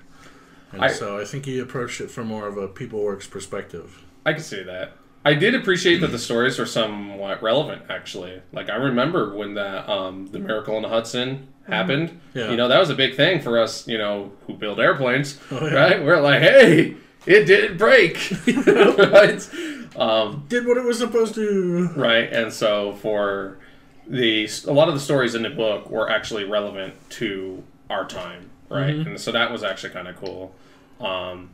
and 0.72 0.82
I- 0.84 0.88
so 0.92 1.18
I 1.18 1.24
think 1.24 1.46
he 1.46 1.58
approached 1.58 2.00
it 2.02 2.10
from 2.10 2.26
more 2.26 2.46
of 2.48 2.58
a 2.58 2.68
people 2.68 3.00
works 3.02 3.26
perspective. 3.26 4.02
I 4.26 4.32
can 4.34 4.42
see 4.42 4.62
that. 4.64 4.92
I 5.28 5.34
did 5.34 5.54
appreciate 5.54 5.98
that 6.00 6.12
the 6.12 6.18
stories 6.18 6.58
were 6.58 6.66
somewhat 6.66 7.42
relevant, 7.42 7.82
actually. 7.88 8.40
Like 8.52 8.68
I 8.70 8.76
remember 8.76 9.34
when 9.36 9.54
the 9.54 9.70
um, 9.90 10.26
the 10.28 10.38
miracle 10.38 10.76
in 10.76 10.82
the 10.82 10.88
Hudson 10.88 11.48
happened. 11.66 12.08
Mm-hmm. 12.10 12.38
Yeah. 12.38 12.50
You 12.50 12.56
know 12.56 12.68
that 12.68 12.78
was 12.78 12.90
a 12.90 12.94
big 12.94 13.14
thing 13.14 13.40
for 13.40 13.58
us. 13.58 13.86
You 13.86 13.98
know 13.98 14.32
who 14.46 14.54
build 14.54 14.80
airplanes, 14.80 15.38
Oh, 15.50 15.66
yeah. 15.66 15.74
right? 15.74 16.04
We're 16.04 16.20
like, 16.20 16.40
hey, 16.40 16.96
it 17.26 17.44
didn't 17.44 17.76
break, 17.76 18.14
right? 18.96 19.48
Um, 19.96 20.44
Did 20.48 20.66
what 20.66 20.76
it 20.76 20.84
was 20.84 20.98
supposed 20.98 21.34
to. 21.34 21.88
right, 21.96 22.32
and 22.32 22.52
so 22.52 22.94
for 23.02 23.58
the 24.06 24.48
a 24.66 24.72
lot 24.72 24.88
of 24.88 24.94
the 24.94 25.00
stories 25.00 25.34
in 25.34 25.42
the 25.42 25.50
book 25.50 25.90
were 25.90 26.08
actually 26.10 26.44
relevant 26.44 26.94
to 27.10 27.62
our 27.90 28.06
time, 28.06 28.48
right? 28.70 28.94
Mm-hmm. 28.94 29.08
And 29.10 29.20
so 29.20 29.32
that 29.32 29.50
was 29.52 29.62
actually 29.62 29.92
kind 29.92 30.08
of 30.08 30.16
cool. 30.16 30.54
Um, 31.00 31.50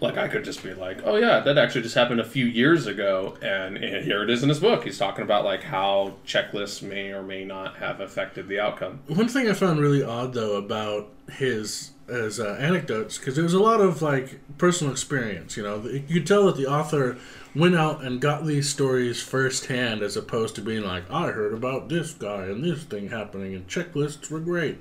like 0.00 0.16
I 0.16 0.28
could 0.28 0.44
just 0.44 0.62
be 0.62 0.74
like, 0.74 1.00
oh 1.04 1.16
yeah, 1.16 1.40
that 1.40 1.58
actually 1.58 1.82
just 1.82 1.94
happened 1.94 2.20
a 2.20 2.24
few 2.24 2.46
years 2.46 2.86
ago, 2.86 3.36
and, 3.42 3.76
and 3.76 4.04
here 4.04 4.22
it 4.22 4.30
is 4.30 4.42
in 4.42 4.48
his 4.48 4.60
book. 4.60 4.84
He's 4.84 4.98
talking 4.98 5.22
about 5.24 5.44
like 5.44 5.62
how 5.62 6.14
checklists 6.26 6.82
may 6.82 7.10
or 7.10 7.22
may 7.22 7.44
not 7.44 7.76
have 7.76 8.00
affected 8.00 8.48
the 8.48 8.60
outcome. 8.60 9.00
One 9.06 9.28
thing 9.28 9.48
I 9.48 9.52
found 9.52 9.80
really 9.80 10.02
odd 10.02 10.34
though 10.34 10.56
about 10.56 11.08
his 11.32 11.92
as 12.08 12.38
uh, 12.38 12.56
anecdotes 12.60 13.18
because 13.18 13.34
there 13.34 13.44
was 13.44 13.54
a 13.54 13.62
lot 13.62 13.80
of 13.80 14.02
like 14.02 14.40
personal 14.58 14.92
experience. 14.92 15.56
You 15.56 15.64
know, 15.64 15.82
you 15.84 16.20
could 16.20 16.26
tell 16.26 16.46
that 16.46 16.56
the 16.56 16.66
author 16.66 17.16
went 17.54 17.74
out 17.74 18.04
and 18.04 18.20
got 18.20 18.46
these 18.46 18.68
stories 18.68 19.22
firsthand, 19.22 20.02
as 20.02 20.16
opposed 20.16 20.54
to 20.54 20.60
being 20.60 20.84
like, 20.84 21.10
I 21.10 21.30
heard 21.30 21.54
about 21.54 21.88
this 21.88 22.12
guy 22.12 22.44
and 22.44 22.62
this 22.62 22.84
thing 22.84 23.08
happening, 23.08 23.54
and 23.54 23.66
checklists 23.66 24.30
were 24.30 24.40
great. 24.40 24.78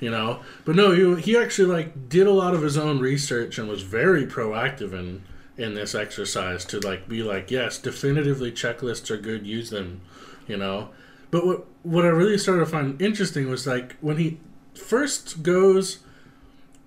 You 0.00 0.10
know, 0.10 0.40
but 0.64 0.76
no, 0.76 0.90
he, 0.90 1.22
he 1.22 1.38
actually 1.38 1.72
like 1.72 2.08
did 2.08 2.26
a 2.26 2.32
lot 2.32 2.54
of 2.54 2.62
his 2.62 2.76
own 2.76 2.98
research 2.98 3.58
and 3.58 3.68
was 3.68 3.82
very 3.82 4.26
proactive 4.26 4.92
in 4.92 5.22
in 5.56 5.72
this 5.72 5.94
exercise 5.94 6.66
to 6.66 6.80
like 6.80 7.08
be 7.08 7.22
like, 7.22 7.50
yes, 7.50 7.78
definitively 7.78 8.52
checklists 8.52 9.10
are 9.10 9.16
good, 9.16 9.46
use 9.46 9.70
them. 9.70 10.02
You 10.46 10.58
know, 10.58 10.90
but 11.30 11.46
what 11.46 11.66
what 11.82 12.04
I 12.04 12.08
really 12.08 12.36
started 12.36 12.60
to 12.60 12.70
find 12.70 13.00
interesting 13.00 13.48
was 13.48 13.66
like 13.66 13.96
when 14.00 14.18
he 14.18 14.38
first 14.74 15.42
goes 15.42 16.00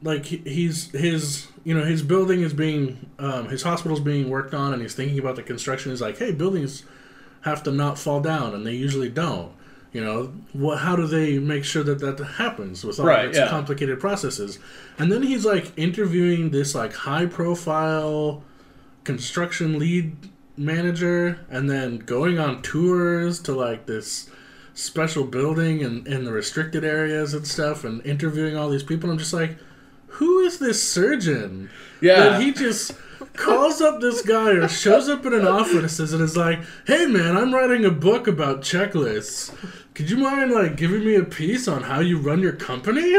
like 0.02 0.26
he's 0.26 0.92
his 0.92 1.48
you 1.64 1.74
know 1.74 1.84
his 1.84 2.02
building 2.02 2.42
is 2.42 2.54
being 2.54 3.10
um, 3.20 3.50
his 3.50 3.64
hospital's 3.64 4.00
being 4.00 4.30
worked 4.30 4.54
on 4.54 4.74
and 4.74 4.82
he's 4.82 4.96
thinking 4.96 5.20
about 5.20 5.36
the 5.36 5.44
construction. 5.44 5.92
He's 5.92 6.02
like 6.02 6.18
hey 6.18 6.32
buildings 6.32 6.84
have 7.42 7.64
to 7.64 7.72
not 7.72 7.98
fall 7.98 8.22
down 8.22 8.54
and 8.54 8.66
they 8.66 8.74
usually 8.74 9.10
don't. 9.10 9.52
You 9.92 10.04
know 10.04 10.34
what 10.54 10.80
how 10.80 10.96
do 10.96 11.08
they 11.08 11.40
make 11.40 11.66
sure 11.66 11.84
that 11.84 12.00
that 12.00 12.20
happens 12.24 12.84
with 12.84 13.00
all 13.00 13.08
Right, 13.08 13.26
its 13.26 13.38
yeah. 13.38 13.50
complicated 13.50 14.00
processes? 14.00 14.60
And 15.00 15.12
then 15.12 15.24
he's 15.24 15.46
like 15.46 15.72
interviewing 15.78 16.52
this 16.52 16.76
like 16.76 16.94
high 16.94 17.26
profile 17.26 18.44
construction 19.04 19.80
lead 19.80 20.16
manager 20.56 21.40
and 21.50 21.70
then 21.70 21.98
going 22.00 22.38
on 22.38 22.62
tours 22.62 23.40
to 23.42 23.54
like 23.54 23.86
this 23.86 24.30
special 24.74 25.24
building 25.24 25.84
and 25.84 26.08
in 26.08 26.24
the 26.24 26.32
restricted 26.32 26.84
areas 26.84 27.34
and 27.34 27.48
stuff 27.48 27.84
and 27.84 28.06
interviewing 28.06 28.56
all 28.56 28.70
these 28.70 28.84
people. 28.84 29.10
I'm 29.10 29.18
just 29.18 29.34
like 29.34 29.58
who 30.12 30.40
is 30.40 30.60
this 30.60 30.82
surgeon? 30.82 31.70
Yeah. 32.02 32.16
that 32.16 32.42
he 32.42 32.54
just 32.54 32.94
calls 33.36 33.82
up 33.82 34.00
this 34.00 34.22
guy 34.22 34.52
or 34.52 34.68
shows 34.68 35.10
up 35.10 35.26
in 35.26 35.34
an 35.34 35.46
office 35.46 36.00
and 36.00 36.22
is 36.22 36.38
like 36.38 36.60
hey 36.88 37.06
man 37.06 37.36
i'm 37.38 37.54
writing 37.54 37.84
a 37.86 37.92
book 37.92 38.28
about 38.28 38.62
checklists. 38.62 39.54
Could 39.94 40.10
you 40.10 40.18
mind 40.18 40.52
like 40.52 40.78
giving 40.78 41.04
me 41.06 41.16
a 41.16 41.24
piece 41.26 41.68
on 41.68 41.84
how 41.84 42.00
you 42.00 42.18
run 42.18 42.40
your 42.40 42.54
company? 42.54 43.14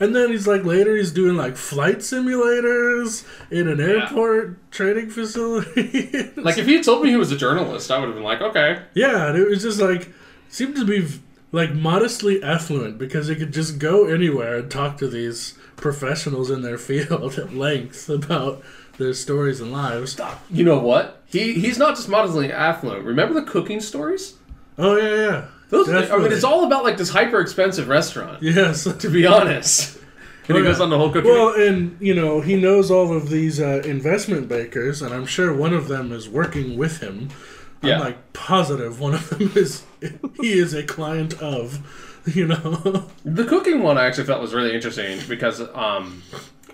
And 0.00 0.14
then 0.16 0.30
he's 0.30 0.46
like 0.48 0.64
later 0.64 0.96
he's 0.96 1.12
doing 1.12 1.36
like 1.36 1.56
flight 1.56 1.98
simulators 1.98 3.24
in 3.50 3.68
an 3.68 3.80
airport 3.80 4.70
training 4.72 5.10
facility. 5.10 6.30
Like 6.36 6.58
if 6.58 6.66
he 6.66 6.74
had 6.74 6.84
told 6.84 7.02
me 7.04 7.10
he 7.10 7.16
was 7.16 7.30
a 7.30 7.36
journalist, 7.36 7.90
I 7.90 7.98
would 7.98 8.06
have 8.06 8.14
been 8.14 8.24
like, 8.24 8.40
okay, 8.40 8.82
yeah, 8.94 9.28
and 9.28 9.38
it 9.38 9.48
was 9.48 9.62
just 9.62 9.80
like 9.80 10.08
seemed 10.48 10.76
to 10.76 10.84
be 10.84 11.06
like 11.52 11.74
modestly 11.74 12.42
affluent 12.42 12.98
because 12.98 13.28
he 13.28 13.36
could 13.36 13.52
just 13.52 13.78
go 13.78 14.06
anywhere 14.06 14.56
and 14.58 14.70
talk 14.70 14.96
to 14.98 15.08
these 15.08 15.54
professionals 15.76 16.50
in 16.50 16.62
their 16.62 16.78
field 16.88 17.38
at 17.38 17.54
length 17.54 18.08
about 18.08 18.62
their 18.98 19.12
stories 19.14 19.60
and 19.60 19.70
lives. 19.72 20.12
Stop. 20.12 20.42
You 20.50 20.64
know 20.64 20.78
what? 20.78 21.22
He 21.26 21.54
he's 21.54 21.78
not 21.78 21.96
just 21.96 22.08
modestly 22.08 22.52
affluent. 22.52 23.04
Remember 23.04 23.34
the 23.40 23.46
cooking 23.46 23.80
stories? 23.80 24.34
Oh 24.78 24.96
yeah, 24.96 25.14
yeah. 25.14 25.44
Those, 25.70 25.88
I 25.88 26.18
mean, 26.18 26.30
it's 26.32 26.44
all 26.44 26.66
about 26.66 26.84
like 26.84 26.98
this 26.98 27.08
hyper 27.08 27.40
expensive 27.40 27.88
restaurant. 27.88 28.42
yes. 28.42 28.84
To 28.84 29.08
be 29.08 29.24
honest, 29.26 29.96
and 30.48 30.56
he 30.58 30.62
Oh, 30.62 30.64
goes 30.66 30.80
on 30.80 30.90
the 30.90 30.98
whole 30.98 31.10
cooking. 31.10 31.30
Well, 31.30 31.54
and 31.54 31.96
you 31.98 32.14
know 32.14 32.42
he 32.42 32.56
knows 32.56 32.90
all 32.90 33.14
of 33.16 33.30
these 33.30 33.58
uh, 33.58 33.80
investment 33.84 34.48
bankers, 34.48 35.00
and 35.00 35.14
I'm 35.14 35.24
sure 35.24 35.54
one 35.54 35.72
of 35.72 35.88
them 35.88 36.12
is 36.12 36.28
working 36.28 36.76
with 36.76 37.00
him. 37.00 37.30
Yeah. 37.82 37.94
I'm 37.96 38.00
like 38.00 38.32
positive 38.32 39.00
one 39.00 39.14
of 39.14 39.28
them 39.30 39.50
is 39.56 39.84
he 40.40 40.52
is 40.52 40.74
a 40.74 40.82
client 40.82 41.34
of, 41.40 41.80
you 42.26 42.46
know. 42.46 43.08
The 43.24 43.44
cooking 43.44 43.82
one 43.82 43.98
I 43.98 44.06
actually 44.06 44.24
felt 44.24 44.40
was 44.40 44.54
really 44.54 44.74
interesting 44.74 45.18
because 45.28 45.60
um, 45.74 46.22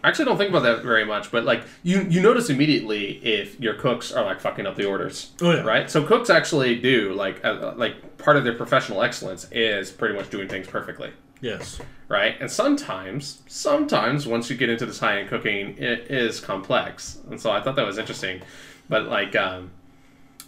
I 0.03 0.09
actually 0.09 0.27
don't 0.27 0.39
think 0.39 0.51
about 0.51 0.63
that 0.63 0.83
very 0.83 1.05
much, 1.05 1.31
but 1.31 1.45
like 1.45 1.63
you 1.83 2.07
you 2.09 2.21
notice 2.21 2.51
immediately 2.51 3.17
if 3.25 3.59
your 3.61 3.75
cooks 3.75 4.13
are 4.13 4.25
like 4.25 4.41
fucking 4.41 4.67
up 4.67 4.77
the 4.77 4.87
orders. 4.87 5.33
Oh, 5.41 5.51
yeah. 5.53 5.63
Right. 5.63 5.91
So 5.91 6.05
cooks 6.05 6.31
actually 6.31 6.77
do 6.79 7.13
like 7.15 7.45
uh, 7.45 7.73
like 7.77 8.19
part 8.19 8.37
of 8.37 8.45
their 8.45 8.55
professional 8.55 9.03
excellence 9.03 9.47
is 9.51 9.91
pretty 9.91 10.15
much 10.15 10.31
doing 10.31 10.49
things 10.49 10.67
perfectly. 10.67 11.13
yes. 11.41 11.81
Right. 12.09 12.37
And 12.41 12.51
sometimes 12.51 13.43
sometimes 13.49 14.27
once 14.27 14.49
you 14.49 14.57
get 14.57 14.71
into 14.71 14.87
this 14.87 14.99
high 14.99 15.19
end 15.21 15.29
cooking, 15.29 15.77
it 15.79 16.11
is 16.11 16.41
complex, 16.41 17.19
and 17.31 17.39
so 17.41 17.51
I 17.51 17.61
thought 17.61 17.77
that 17.77 17.87
was 17.87 17.99
interesting. 17.99 18.41
But 18.89 19.09
like 19.09 19.37
um, 19.37 19.71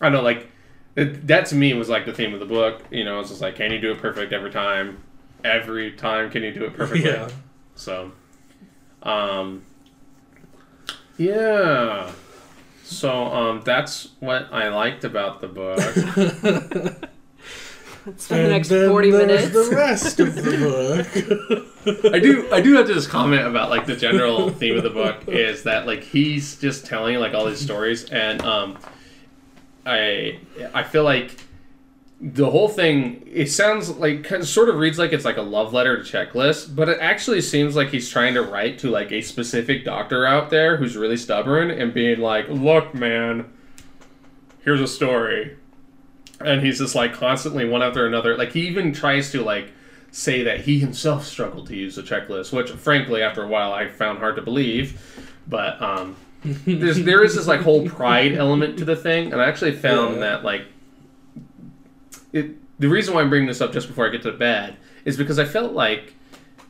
I 0.01 0.07
don't 0.07 0.13
know 0.13 0.23
like. 0.23 0.49
It, 0.97 1.29
that 1.29 1.47
to 1.47 1.55
me 1.55 1.73
was 1.75 1.89
like 1.89 2.05
the 2.05 2.13
theme 2.13 2.35
of 2.35 2.41
the 2.41 2.47
book. 2.47 2.83
You 2.91 3.05
know, 3.05 3.21
it's 3.21 3.29
just 3.29 3.41
like, 3.41 3.55
can 3.55 3.71
you 3.73 3.79
do 3.79 3.93
it 3.93 3.99
perfect 3.99 4.33
every 4.33 4.51
time? 4.51 4.99
Every 5.45 5.93
time, 5.93 6.31
can 6.31 6.43
you 6.43 6.53
do 6.53 6.65
it 6.65 6.75
perfectly? 6.75 7.09
Yeah. 7.09 7.29
So, 7.77 8.11
um, 9.03 9.63
yeah. 11.17 12.11
So, 12.83 13.27
um, 13.27 13.63
that's 13.65 14.09
what 14.19 14.49
I 14.53 14.69
liked 14.69 15.05
about 15.05 15.41
the 15.41 15.47
book. 15.47 15.79
Spend 18.17 18.47
the 18.47 18.49
next 18.49 18.69
40 18.71 19.11
minutes. 19.11 19.51
the 19.53 19.77
rest 19.77 20.21
of 20.21 20.35
the 20.35 21.67
book. 21.85 22.13
I 22.15 22.19
do 22.19 22.49
I 22.51 22.61
do 22.61 22.75
have 22.75 22.87
to 22.87 22.95
just 22.95 23.11
comment 23.11 23.47
about 23.47 23.69
like 23.69 23.87
the 23.87 23.95
general 23.95 24.51
theme 24.51 24.77
of 24.77 24.83
the 24.83 24.91
book 24.91 25.23
is 25.29 25.65
that 25.65 25.87
like 25.87 26.03
he's 26.03 26.57
just 26.57 26.87
telling 26.87 27.19
like 27.19 27.35
all 27.35 27.45
these 27.47 27.61
stories 27.61 28.05
and 28.07 28.41
um 28.43 28.79
I 29.87 30.39
I 30.75 30.83
feel 30.83 31.05
like 31.05 31.37
the 32.21 32.51
whole 32.51 32.69
thing 32.69 33.27
it 33.27 33.51
sounds 33.51 33.89
like 33.97 34.27
sort 34.43 34.69
of 34.69 34.77
reads 34.77 34.99
like 34.99 35.13
it's 35.13 35.25
like 35.25 35.39
a 35.39 35.43
love 35.43 35.73
letter 35.73 36.03
to 36.03 36.03
checklist 36.03 36.77
but 36.77 36.87
it 36.87 36.99
actually 37.01 37.41
seems 37.41 37.75
like 37.75 37.89
he's 37.89 38.11
trying 38.11 38.35
to 38.35 38.43
write 38.43 38.79
to 38.79 38.91
like 38.91 39.11
a 39.11 39.23
specific 39.23 39.87
doctor 39.87 40.27
out 40.27 40.51
there 40.51 40.77
who's 40.77 40.99
really 40.99 41.17
stubborn 41.17 41.71
and 41.71 41.95
being 41.95 42.21
like 42.21 42.47
look 42.51 42.95
man 42.95 43.51
here's 44.63 44.81
a 44.81 44.87
story. 44.87 45.57
And 46.41 46.63
he's 46.63 46.79
just 46.79 46.95
like 46.95 47.13
constantly 47.13 47.69
one 47.69 47.83
after 47.83 48.07
another 48.07 48.37
like 48.37 48.53
he 48.53 48.67
even 48.67 48.93
tries 48.93 49.31
to 49.33 49.43
like 49.43 49.73
say 50.11 50.43
that 50.43 50.63
he 50.63 50.79
himself 50.79 51.25
struggled 51.27 51.69
to 51.69 51.77
use 51.77 51.97
a 51.99 52.03
checklist 52.03 52.53
which 52.53 52.71
frankly 52.71 53.23
after 53.23 53.43
a 53.45 53.47
while 53.47 53.73
i 53.73 53.87
found 53.87 54.19
hard 54.19 54.35
to 54.37 54.43
believe 54.43 55.23
but 55.47 55.81
um 55.81 56.17
there's 56.45 57.03
there 57.05 57.23
is 57.23 57.35
this 57.37 57.47
like 57.47 57.61
whole 57.61 57.87
pride 57.89 58.33
element 58.33 58.79
to 58.79 58.85
the 58.85 58.97
thing 58.97 59.33
and 59.33 59.41
i 59.43 59.47
actually 59.49 59.73
found 59.73 60.15
Yeah. 60.15 60.21
that 60.21 60.45
like 60.45 60.63
it 62.33 62.57
the 62.79 62.89
reason 62.89 63.15
why 63.15 63.21
i'm 63.21 63.29
bringing 63.31 63.49
this 63.49 63.61
up 63.61 63.73
just 63.73 63.89
before 63.89 64.07
i 64.07 64.11
get 64.11 64.23
to 64.23 64.33
bed 64.33 64.77
is 65.05 65.17
because 65.17 65.39
i 65.39 65.45
felt 65.45 65.73
like 65.73 66.15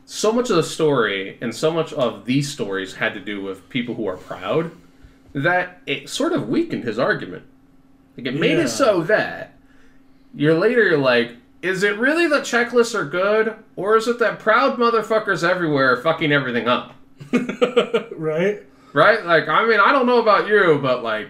so 0.05 0.31
much 0.33 0.49
of 0.49 0.55
the 0.57 0.63
story 0.63 1.37
and 1.41 1.55
so 1.55 1.71
much 1.71 1.93
of 1.93 2.25
these 2.25 2.51
stories 2.51 2.95
had 2.95 3.13
to 3.13 3.19
do 3.21 3.41
with 3.41 3.69
people 3.69 3.95
who 3.95 4.07
are 4.07 4.17
proud 4.17 4.71
that 5.33 5.79
it 5.85 6.09
sort 6.09 6.33
of 6.33 6.49
weakened 6.49 6.83
his 6.83 6.99
argument 6.99 7.43
like 8.17 8.25
it 8.27 8.33
made 8.35 8.57
Yeah. 8.57 8.65
it 8.65 8.69
so 8.69 9.01
that 9.03 9.53
you're 10.35 10.57
later 10.57 10.83
you're 10.83 10.97
like 10.97 11.35
is 11.61 11.83
it 11.83 11.97
really 11.97 12.27
that 12.27 12.41
checklists 12.41 12.95
are 12.95 13.05
good 13.05 13.55
or 13.77 13.95
is 13.95 14.07
it 14.07 14.19
that 14.19 14.39
proud 14.39 14.77
motherfuckers 14.77 15.47
everywhere 15.47 15.93
are 15.93 16.01
fucking 16.01 16.31
everything 16.33 16.67
up 16.67 16.95
right? 18.11 18.63
Right? 18.93 19.25
Like 19.25 19.47
i 19.47 19.65
mean 19.65 19.79
i 19.79 19.91
don't 19.91 20.05
know 20.05 20.21
about 20.21 20.47
you 20.47 20.79
but 20.81 21.03
like 21.03 21.29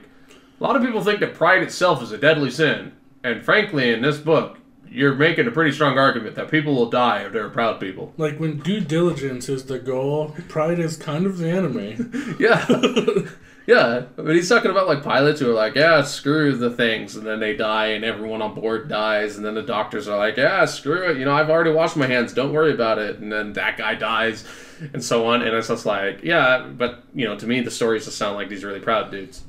a 0.59 0.63
lot 0.63 0.75
of 0.75 0.83
people 0.83 1.03
think 1.03 1.19
that 1.21 1.33
pride 1.33 1.63
itself 1.63 2.03
is 2.03 2.11
a 2.11 2.17
deadly 2.17 2.51
sin. 2.51 2.93
And 3.23 3.43
frankly 3.43 3.91
in 3.91 4.01
this 4.01 4.17
book 4.17 4.57
you're 4.89 5.15
making 5.15 5.47
a 5.47 5.51
pretty 5.51 5.71
strong 5.71 5.97
argument 5.97 6.35
that 6.35 6.51
people 6.51 6.75
will 6.75 6.89
die 6.89 7.23
if 7.23 7.31
they're 7.31 7.49
proud 7.49 7.79
people. 7.79 8.13
Like 8.17 8.39
when 8.39 8.59
due 8.59 8.81
diligence 8.81 9.47
is 9.47 9.65
the 9.65 9.79
goal, 9.79 10.35
pride 10.49 10.79
is 10.79 10.97
kind 10.97 11.25
of 11.25 11.37
the 11.37 11.49
enemy. 11.49 11.97
yeah. 12.39 12.65
Yeah. 13.67 14.05
But 14.15 14.35
he's 14.35 14.49
talking 14.49 14.71
about 14.71 14.87
like 14.87 15.03
pilots 15.03 15.39
who 15.39 15.51
are 15.51 15.53
like 15.53 15.75
yeah 15.75 16.01
screw 16.01 16.55
the 16.57 16.71
things 16.71 17.15
and 17.15 17.25
then 17.25 17.39
they 17.39 17.55
die 17.55 17.87
and 17.87 18.03
everyone 18.03 18.41
on 18.41 18.55
board 18.55 18.89
dies 18.89 19.37
and 19.37 19.45
then 19.45 19.53
the 19.53 19.61
doctors 19.61 20.07
are 20.07 20.17
like 20.17 20.37
yeah 20.37 20.65
screw 20.65 21.09
it. 21.09 21.17
You 21.17 21.25
know 21.25 21.33
i've 21.33 21.49
already 21.49 21.71
washed 21.71 21.95
my 21.95 22.07
hands. 22.07 22.33
Don't 22.33 22.53
worry 22.53 22.73
about 22.73 22.97
it. 22.97 23.19
And 23.19 23.31
then 23.31 23.53
that 23.53 23.77
guy 23.77 23.95
dies 23.95 24.45
and 24.93 25.03
so 25.03 25.25
on 25.27 25.41
and 25.41 25.55
it's 25.55 25.67
just 25.67 25.85
like 25.85 26.23
yeah 26.23 26.67
but 26.77 27.03
you 27.13 27.25
know 27.25 27.37
to 27.37 27.45
me 27.47 27.61
the 27.61 27.71
stories 27.71 28.05
just 28.05 28.17
sound 28.17 28.35
like 28.35 28.49
these 28.49 28.63
really 28.63 28.79
proud 28.79 29.11
dudes 29.11 29.43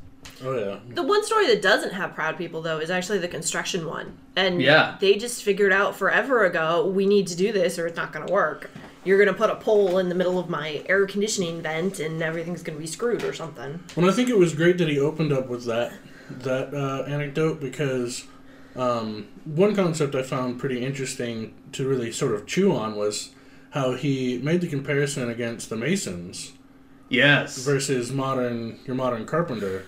Oh 0.45 0.57
yeah. 0.59 0.79
The 0.95 1.03
one 1.05 1.25
story 1.25 1.47
that 1.49 1.63
doesn't 1.63 1.93
have 1.93 2.15
proud 2.15 2.37
people 2.37 2.63
though 2.63 2.79
is 2.79 2.91
actually 2.91 3.19
the 3.19 3.29
construction 3.29 3.87
one. 3.87 4.19
And 4.35 4.61
Yeah. 4.61 4.97
they 5.01 5.15
just 5.15 5.43
figured 5.45 5.73
out 5.73 5.95
forever 5.95 6.45
ago 6.45 6.87
we 6.87 7.07
need 7.07 7.29
to 7.29 7.37
do 7.37 7.53
this 7.53 7.79
or 7.79 7.87
it's 7.87 7.97
not 7.97 8.13
going 8.13 8.27
to 8.27 8.33
work. 8.33 8.71
You're 9.05 9.19
going 9.19 9.29
to 9.29 9.35
put 9.35 9.51
a 9.51 9.57
pole 9.57 9.99
in 9.99 10.09
the 10.09 10.15
middle 10.17 10.39
of 10.41 10.49
my 10.49 10.83
air 10.89 11.07
conditioning 11.07 11.63
vent 11.63 12.01
and 12.01 12.21
everything's 12.23 12.63
going 12.65 12.77
to 12.77 12.81
be 12.81 12.89
screwed 12.89 13.23
or 13.23 13.33
something. 13.33 13.81
Well, 13.97 14.09
I 14.09 14.13
think 14.13 14.29
it 14.31 14.39
was 14.39 14.53
great 14.55 14.79
that 14.79 14.89
he 14.89 14.99
opened 14.99 15.33
up 15.33 15.49
with 15.49 15.65
that 15.67 15.93
that 16.31 16.75
uh, 16.75 17.05
anecdote 17.09 17.61
because 17.61 18.25
um, 18.75 19.29
one 19.45 19.75
concept 19.77 20.15
I 20.17 20.23
found 20.23 20.59
pretty 20.59 20.85
interesting 20.85 21.55
to 21.73 21.87
really 21.87 22.11
sort 22.11 22.33
of 22.35 22.47
chew 22.47 22.73
on 22.75 22.97
was 22.97 23.31
how 23.73 23.95
he 23.95 24.39
made 24.39 24.61
the 24.61 24.69
comparison 24.69 25.29
against 25.29 25.69
the 25.71 25.77
Masons 25.77 26.53
yes 27.09 27.65
versus 27.65 28.13
modern 28.13 28.79
your 28.87 28.97
modern 28.97 29.27
carpenter. 29.27 29.85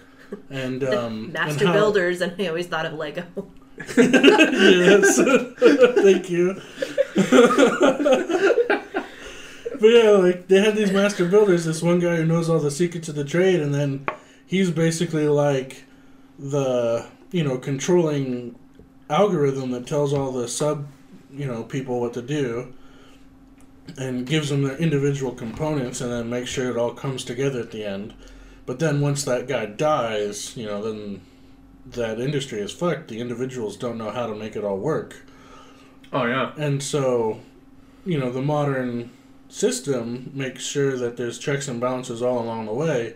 And 0.51 0.83
um, 0.83 1.33
Master 1.33 1.61
and 1.61 1.69
how- 1.69 1.73
builders 1.75 2.21
and 2.21 2.35
I 2.41 2.47
always 2.49 2.67
thought 2.67 2.87
of 2.87 2.95
Lego. 2.95 3.25
yes. 3.97 5.17
Thank 5.59 6.31
you. 6.31 6.61
but 9.81 9.89
yeah, 9.89 10.11
like 10.11 10.49
they 10.49 10.61
had 10.61 10.77
these 10.77 10.93
master 10.93 11.25
builders, 11.27 11.65
this 11.65 11.83
one 11.83 11.99
guy 11.99 12.17
who 12.17 12.25
knows 12.25 12.49
all 12.49 12.61
the 12.61 12.71
secrets 12.71 13.09
of 13.09 13.17
the 13.17 13.25
trade, 13.25 13.61
and 13.61 13.75
then 13.75 14.07
he's 14.47 14.71
basically 14.71 15.27
like 15.29 15.85
the 16.39 17.07
you 17.33 17.43
know 17.43 17.59
controlling 17.59 18.55
algorithm 19.11 19.73
that 19.73 19.87
tells 19.87 20.13
all 20.13 20.33
the 20.33 20.49
sub 20.49 20.87
you 21.33 21.47
know 21.47 21.63
people 21.65 22.01
what 22.01 22.15
to 22.15 22.23
do 22.23 22.73
and 23.97 24.27
gives 24.27 24.49
them 24.49 24.63
their 24.63 24.77
individual 24.77 25.33
components 25.33 26.01
and 26.01 26.11
then 26.11 26.31
makes 26.31 26.51
sure 26.51 26.71
it 26.71 26.77
all 26.77 26.93
comes 26.93 27.25
together 27.25 27.61
at 27.61 27.71
the 27.71 27.85
end. 27.85 28.15
But 28.67 28.79
then 28.79 29.01
once 29.01 29.25
that 29.25 29.47
guy 29.47 29.67
dies, 29.67 30.57
you 30.57 30.67
know, 30.67 30.83
then 30.83 31.21
that 31.87 32.19
industry 32.19 32.61
is 32.61 32.73
fucked. 32.73 33.09
The 33.09 33.21
individuals 33.21 33.77
don't 33.77 33.99
know 33.99 34.11
how 34.11 34.27
to 34.27 34.35
make 34.35 34.57
it 34.57 34.65
all 34.65 34.79
work. 34.79 35.23
oh 36.13 36.27
yeah 36.27 36.53
And 36.57 36.83
so, 36.83 37.41
you 38.07 38.19
know, 38.19 38.31
the 38.31 38.43
modern 38.43 39.11
system 39.49 40.31
makes 40.35 40.65
sure 40.65 40.97
that 40.97 41.17
there's 41.17 41.39
checks 41.39 41.69
and 41.69 41.81
balances 41.81 42.23
all 42.23 42.41
along 42.41 42.67
the 42.67 42.73
way, 42.73 43.15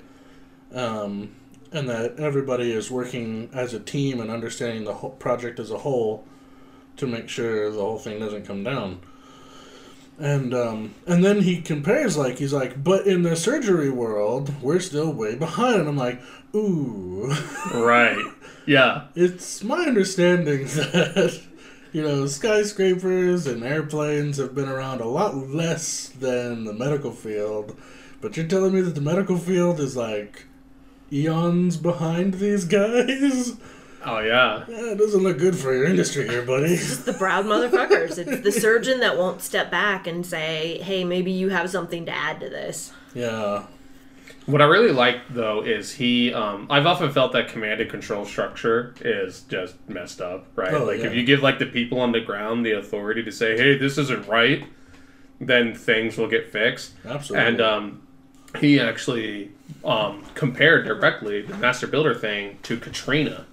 um, 0.72 1.34
and 1.72 1.88
that 1.88 2.18
everybody 2.18 2.70
is 2.70 2.90
working 2.90 3.50
as 3.52 3.74
a 3.74 3.80
team 3.80 4.20
and 4.20 4.30
understanding 4.30 4.84
the 4.84 4.94
whole 4.94 5.10
project 5.10 5.58
as 5.58 5.70
a 5.70 5.78
whole 5.78 6.24
to 6.96 7.06
make 7.06 7.28
sure 7.28 7.70
the 7.70 7.80
whole 7.80 7.98
thing 7.98 8.18
doesn't 8.18 8.46
come 8.46 8.62
down. 8.62 9.00
And 10.18 10.52
um, 10.52 10.94
and 11.06 11.24
then 11.24 11.42
he 11.42 11.60
compares 11.60 12.16
like 12.16 12.38
he's 12.38 12.52
like, 12.52 12.82
but 12.82 13.06
in 13.06 13.22
the 13.22 13.36
surgery 13.36 13.90
world, 13.90 14.52
we're 14.60 14.80
still 14.80 15.12
way 15.12 15.36
behind. 15.36 15.80
And 15.80 15.88
I'm 15.88 15.96
like, 15.96 16.20
ooh. 16.54 17.32
right 17.74 18.24
yeah 18.66 19.04
It's 19.14 19.62
my 19.62 19.84
understanding 19.84 20.64
that 20.66 21.40
you 21.92 22.02
know 22.02 22.26
skyscrapers 22.26 23.46
and 23.46 23.62
airplanes 23.62 24.38
have 24.38 24.54
been 24.54 24.68
around 24.68 25.00
a 25.00 25.08
lot 25.08 25.36
less 25.36 26.08
than 26.08 26.64
the 26.64 26.72
medical 26.72 27.12
field, 27.12 27.76
but 28.20 28.36
you're 28.36 28.46
telling 28.46 28.74
me 28.74 28.80
that 28.80 28.94
the 28.94 29.00
medical 29.00 29.38
field 29.38 29.78
is 29.78 29.96
like 29.96 30.46
eons 31.12 31.76
behind 31.76 32.34
these 32.34 32.64
guys? 32.64 33.56
oh 34.04 34.18
yeah 34.20 34.64
Yeah, 34.68 34.92
it 34.92 34.98
doesn't 34.98 35.22
look 35.22 35.38
good 35.38 35.56
for 35.56 35.74
your 35.74 35.84
industry 35.86 36.26
here, 36.28 36.42
buddy. 36.42 36.74
It's 36.74 36.98
the 36.98 37.12
proud 37.12 37.44
motherfuckers. 37.46 38.18
It's 38.18 38.42
the 38.42 38.52
surgeon 38.52 39.00
that 39.00 39.16
won't 39.16 39.42
step 39.42 39.70
back 39.70 40.06
and 40.06 40.24
say, 40.24 40.78
"Hey, 40.82 41.04
maybe 41.04 41.30
you 41.32 41.48
have 41.50 41.70
something 41.70 42.04
to 42.06 42.12
add 42.12 42.40
to 42.40 42.48
this." 42.48 42.92
Yeah, 43.14 43.64
What 44.46 44.62
I 44.62 44.66
really 44.66 44.92
like 44.92 45.20
though 45.30 45.62
is 45.62 45.92
he. 45.94 46.32
Um, 46.32 46.66
I've 46.70 46.86
often 46.86 47.10
felt 47.12 47.32
that 47.32 47.48
command 47.48 47.80
and 47.80 47.90
control 47.90 48.24
structure 48.24 48.94
is 49.00 49.42
just 49.42 49.74
messed 49.88 50.20
up, 50.20 50.46
right? 50.56 50.72
Oh, 50.72 50.84
like 50.84 51.00
yeah. 51.00 51.06
if 51.06 51.14
you 51.14 51.22
give 51.24 51.42
like 51.42 51.58
the 51.58 51.66
people 51.66 52.00
on 52.00 52.12
the 52.12 52.20
ground 52.20 52.64
the 52.64 52.72
authority 52.72 53.22
to 53.24 53.32
say, 53.32 53.56
"Hey, 53.56 53.76
this 53.76 53.98
isn't 53.98 54.26
right," 54.28 54.64
then 55.40 55.74
things 55.74 56.16
will 56.16 56.28
get 56.28 56.50
fixed. 56.50 56.92
absolutely. 57.04 57.46
And 57.46 57.60
um, 57.60 58.02
he 58.60 58.80
actually 58.80 59.50
um, 59.84 60.24
compared 60.34 60.86
directly 60.86 61.42
the 61.42 61.54
master 61.56 61.86
builder 61.86 62.14
thing 62.14 62.58
to 62.64 62.78
Katrina. 62.78 63.46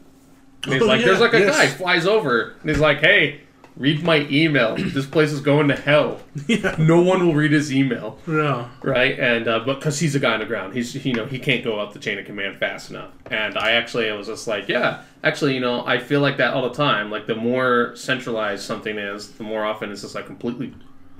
And 0.66 0.74
he's 0.74 0.82
Oh, 0.82 0.86
like, 0.86 1.00
yeah, 1.02 1.08
"There's 1.08 1.20
like 1.22 1.34
a 1.34 1.40
yes. 1.40 1.56
guy 1.56 1.68
flies 1.68 2.06
over 2.06 2.56
and 2.62 2.70
he's 2.70 2.80
like, 2.80 3.00
hey." 3.00 3.42
Read 3.78 4.04
my 4.04 4.26
email. 4.32 4.76
This 4.94 5.06
place 5.06 5.34
is 5.34 5.42
going 5.42 5.68
to 5.68 5.76
hell. 5.76 6.22
yeah, 6.48 6.78
No 6.80 7.02
one 7.02 7.26
will 7.28 7.34
read 7.36 7.52
his 7.52 7.74
email 7.74 8.18
yeah, 8.26 8.70
right? 8.82 9.20
And 9.20 9.50
uh, 9.50 9.60
but 9.66 9.80
because 9.82 10.00
he's 10.00 10.16
a 10.16 10.20
guy 10.22 10.32
on 10.36 10.40
the 10.40 10.46
ground, 10.46 10.74
he's 10.74 10.96
you 11.06 11.12
know 11.12 11.26
he 11.26 11.40
can't 11.40 11.62
go 11.62 11.78
up 11.78 11.92
the 11.92 12.00
chain 12.00 12.18
of 12.18 12.24
command 12.26 12.56
fast 12.58 12.90
enough. 12.90 13.12
And 13.30 13.58
I 13.58 13.72
actually 13.72 14.10
was 14.14 14.28
just 14.28 14.48
like, 14.48 14.70
yeah, 14.70 15.02
actually, 15.26 15.56
you 15.56 15.60
know, 15.60 15.86
I 15.86 15.98
feel 16.00 16.22
like 16.22 16.38
that 16.38 16.54
all 16.54 16.70
the 16.70 16.74
time. 16.74 17.12
Like 17.12 17.28
the 17.28 17.36
more 17.36 17.94
centralized 17.98 18.64
something 18.64 18.98
is, 18.98 19.32
the 19.32 19.44
more 19.44 19.66
often 19.66 19.92
it's 19.92 20.04
just 20.04 20.16
like 20.16 20.26
completely 20.26 20.74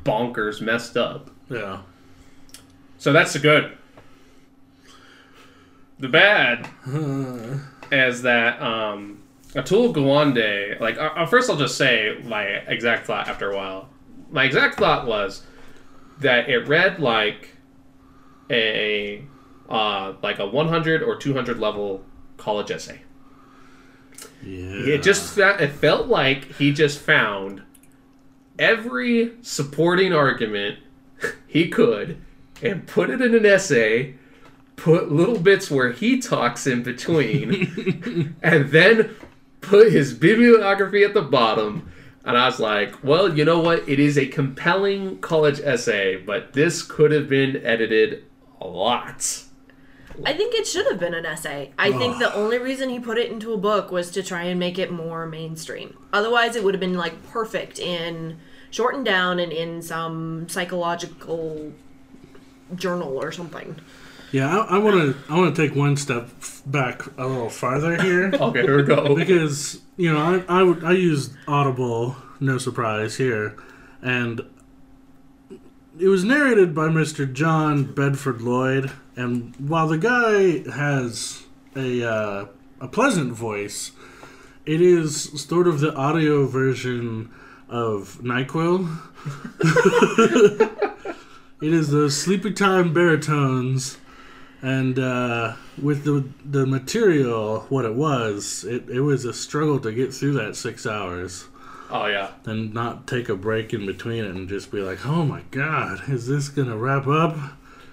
bonkers, 0.06 0.62
messed 0.62 0.96
up. 0.96 1.30
yeah. 1.50 1.80
So 3.00 3.12
that's 3.12 3.34
the 3.34 3.40
good. 3.40 3.78
The 6.00 6.08
bad 6.08 6.70
is 7.92 8.22
that 8.22 8.62
um, 8.62 9.24
Atul 9.56 9.94
Gawande, 9.94 10.80
like, 10.82 10.98
uh, 10.98 11.12
uh, 11.16 11.26
first 11.26 11.50
I'll 11.50 11.56
just 11.56 11.78
say 11.78 12.18
my 12.26 12.44
exact 12.44 13.08
thought 13.08 13.28
after 13.28 13.52
a 13.52 13.56
while. 13.56 13.90
My 14.30 14.44
exact 14.44 14.78
thought 14.78 15.08
was 15.08 15.44
that 16.20 16.50
it 16.50 16.68
read 16.68 17.00
like 17.00 17.56
a 18.50 19.24
uh, 19.70 20.14
like 20.22 20.40
a 20.40 20.46
100 20.46 21.02
or 21.02 21.16
200 21.16 21.58
level 21.58 22.04
college 22.38 22.70
essay. 22.70 23.02
Yeah. 24.44 24.96
It 24.96 25.04
just 25.04 25.38
it 25.38 25.72
felt 25.72 26.08
like 26.08 26.56
he 26.56 26.72
just 26.72 27.00
found 27.00 27.64
every 28.60 29.34
supporting 29.42 30.14
argument 30.14 30.80
he 31.48 31.70
could 31.70 32.22
and 32.62 32.88
put 32.88 33.10
it 33.10 33.22
in 33.22 33.36
an 33.36 33.46
essay, 33.46 34.16
put 34.76 35.12
little 35.12 35.40
bits 35.40 35.72
where 35.72 35.92
he 35.92 36.20
talks 36.20 36.68
in 36.68 36.84
between, 36.84 38.36
and 38.44 38.70
then 38.70 39.16
put 39.68 39.92
his 39.92 40.14
bibliography 40.14 41.04
at 41.04 41.14
the 41.14 41.22
bottom. 41.22 41.92
And 42.24 42.38
I 42.38 42.46
was 42.46 42.60
like, 42.60 43.04
well, 43.04 43.38
you 43.38 43.46
know 43.46 43.60
what? 43.60 43.88
It 43.88 44.00
is 44.00 44.18
a 44.18 44.26
compelling 44.26 45.20
college 45.20 45.60
essay, 45.60 46.16
but 46.16 46.54
this 46.54 46.82
could 46.82 47.12
have 47.12 47.30
been 47.30 47.64
edited 47.64 48.26
a 48.60 48.68
lot. 48.68 49.44
I 50.26 50.34
think 50.34 50.56
it 50.56 50.66
should 50.66 50.88
have 50.88 51.00
been 51.00 51.14
an 51.14 51.26
essay. 51.26 51.72
I 51.78 51.92
think 51.92 52.20
the 52.20 52.34
only 52.34 52.58
reason 52.58 52.90
he 52.90 53.00
put 53.00 53.18
it 53.18 53.32
into 53.32 53.54
a 53.54 53.58
book 53.58 53.92
was 53.92 54.10
to 54.12 54.24
try 54.24 54.44
and 54.44 54.60
make 54.60 54.80
it 54.80 54.92
more 54.92 55.26
mainstream. 55.26 55.98
Otherwise, 56.14 56.56
it 56.56 56.64
would 56.64 56.74
have 56.74 56.80
been 56.80 56.96
like 56.96 57.22
perfect 57.32 57.80
in 57.80 58.38
shortened 58.72 59.06
down 59.06 59.40
and 59.40 59.52
in 59.52 59.82
some 59.82 60.48
psychological 60.48 61.74
journal 62.76 63.22
or 63.22 63.32
something. 63.32 63.76
Yeah, 64.36 64.66
I 64.68 64.80
want 64.80 64.98
to. 64.98 65.32
I 65.32 65.38
want 65.38 65.56
to 65.56 65.66
take 65.66 65.78
one 65.78 65.96
step 65.96 66.30
back 66.66 67.06
a 67.18 67.26
little 67.26 67.50
farther 67.50 67.96
here 68.04 68.32
Okay, 68.42 68.64
here 68.64 68.76
we 68.76 68.84
go. 68.84 69.16
because 69.16 69.80
you 69.96 70.12
know 70.12 70.20
I 70.20 70.60
I, 70.60 70.62
would, 70.62 70.84
I 70.84 70.92
used 70.92 71.32
Audible, 71.48 72.18
no 72.42 72.58
surprise 72.58 73.16
here, 73.16 73.56
and 74.02 74.42
it 75.98 76.10
was 76.10 76.26
narrated 76.26 76.76
by 76.76 76.88
Mr. 76.88 77.32
John 77.32 77.86
Bedford 77.86 78.42
Lloyd. 78.42 78.92
And 79.16 79.56
while 79.56 79.88
the 79.88 79.98
guy 79.98 80.70
has 80.70 81.44
a 81.74 82.04
uh, 82.04 82.46
a 82.82 82.90
pleasant 82.90 83.32
voice, 83.32 83.94
it 84.66 84.82
is 84.82 85.42
sort 85.42 85.66
of 85.66 85.80
the 85.80 85.96
audio 85.96 86.46
version 86.46 87.32
of 87.70 88.20
Nyquil. 88.22 88.98
it 91.62 91.72
is 91.72 91.92
those 91.92 92.22
sleepy 92.22 92.52
time 92.52 92.94
baritones 92.94 93.98
and 94.66 94.98
uh, 94.98 95.54
with 95.80 96.06
the 96.06 96.28
the 96.44 96.66
material 96.66 97.62
what 97.70 97.86
it 97.86 97.94
was 97.94 98.64
it, 98.64 98.90
it 98.90 99.02
was 99.02 99.24
a 99.24 99.32
struggle 99.32 99.80
to 99.80 99.92
get 99.92 100.12
through 100.12 100.34
that 100.34 100.56
six 100.56 100.88
hours. 100.88 101.46
Oh, 101.92 102.08
yeah. 102.08 102.32
and 102.46 102.74
not 102.74 103.06
take 103.06 103.30
a 103.30 103.36
break 103.36 103.72
in 103.72 103.86
between 103.86 104.26
it 104.26 104.32
and 104.32 104.50
just 104.50 104.72
be 104.72 104.80
like 104.80 105.06
oh 105.06 105.24
my 105.24 105.44
god 105.52 106.10
is 106.10 106.28
this 106.28 106.50
gonna 106.50 106.76
wrap 106.76 107.06
up? 107.06 107.38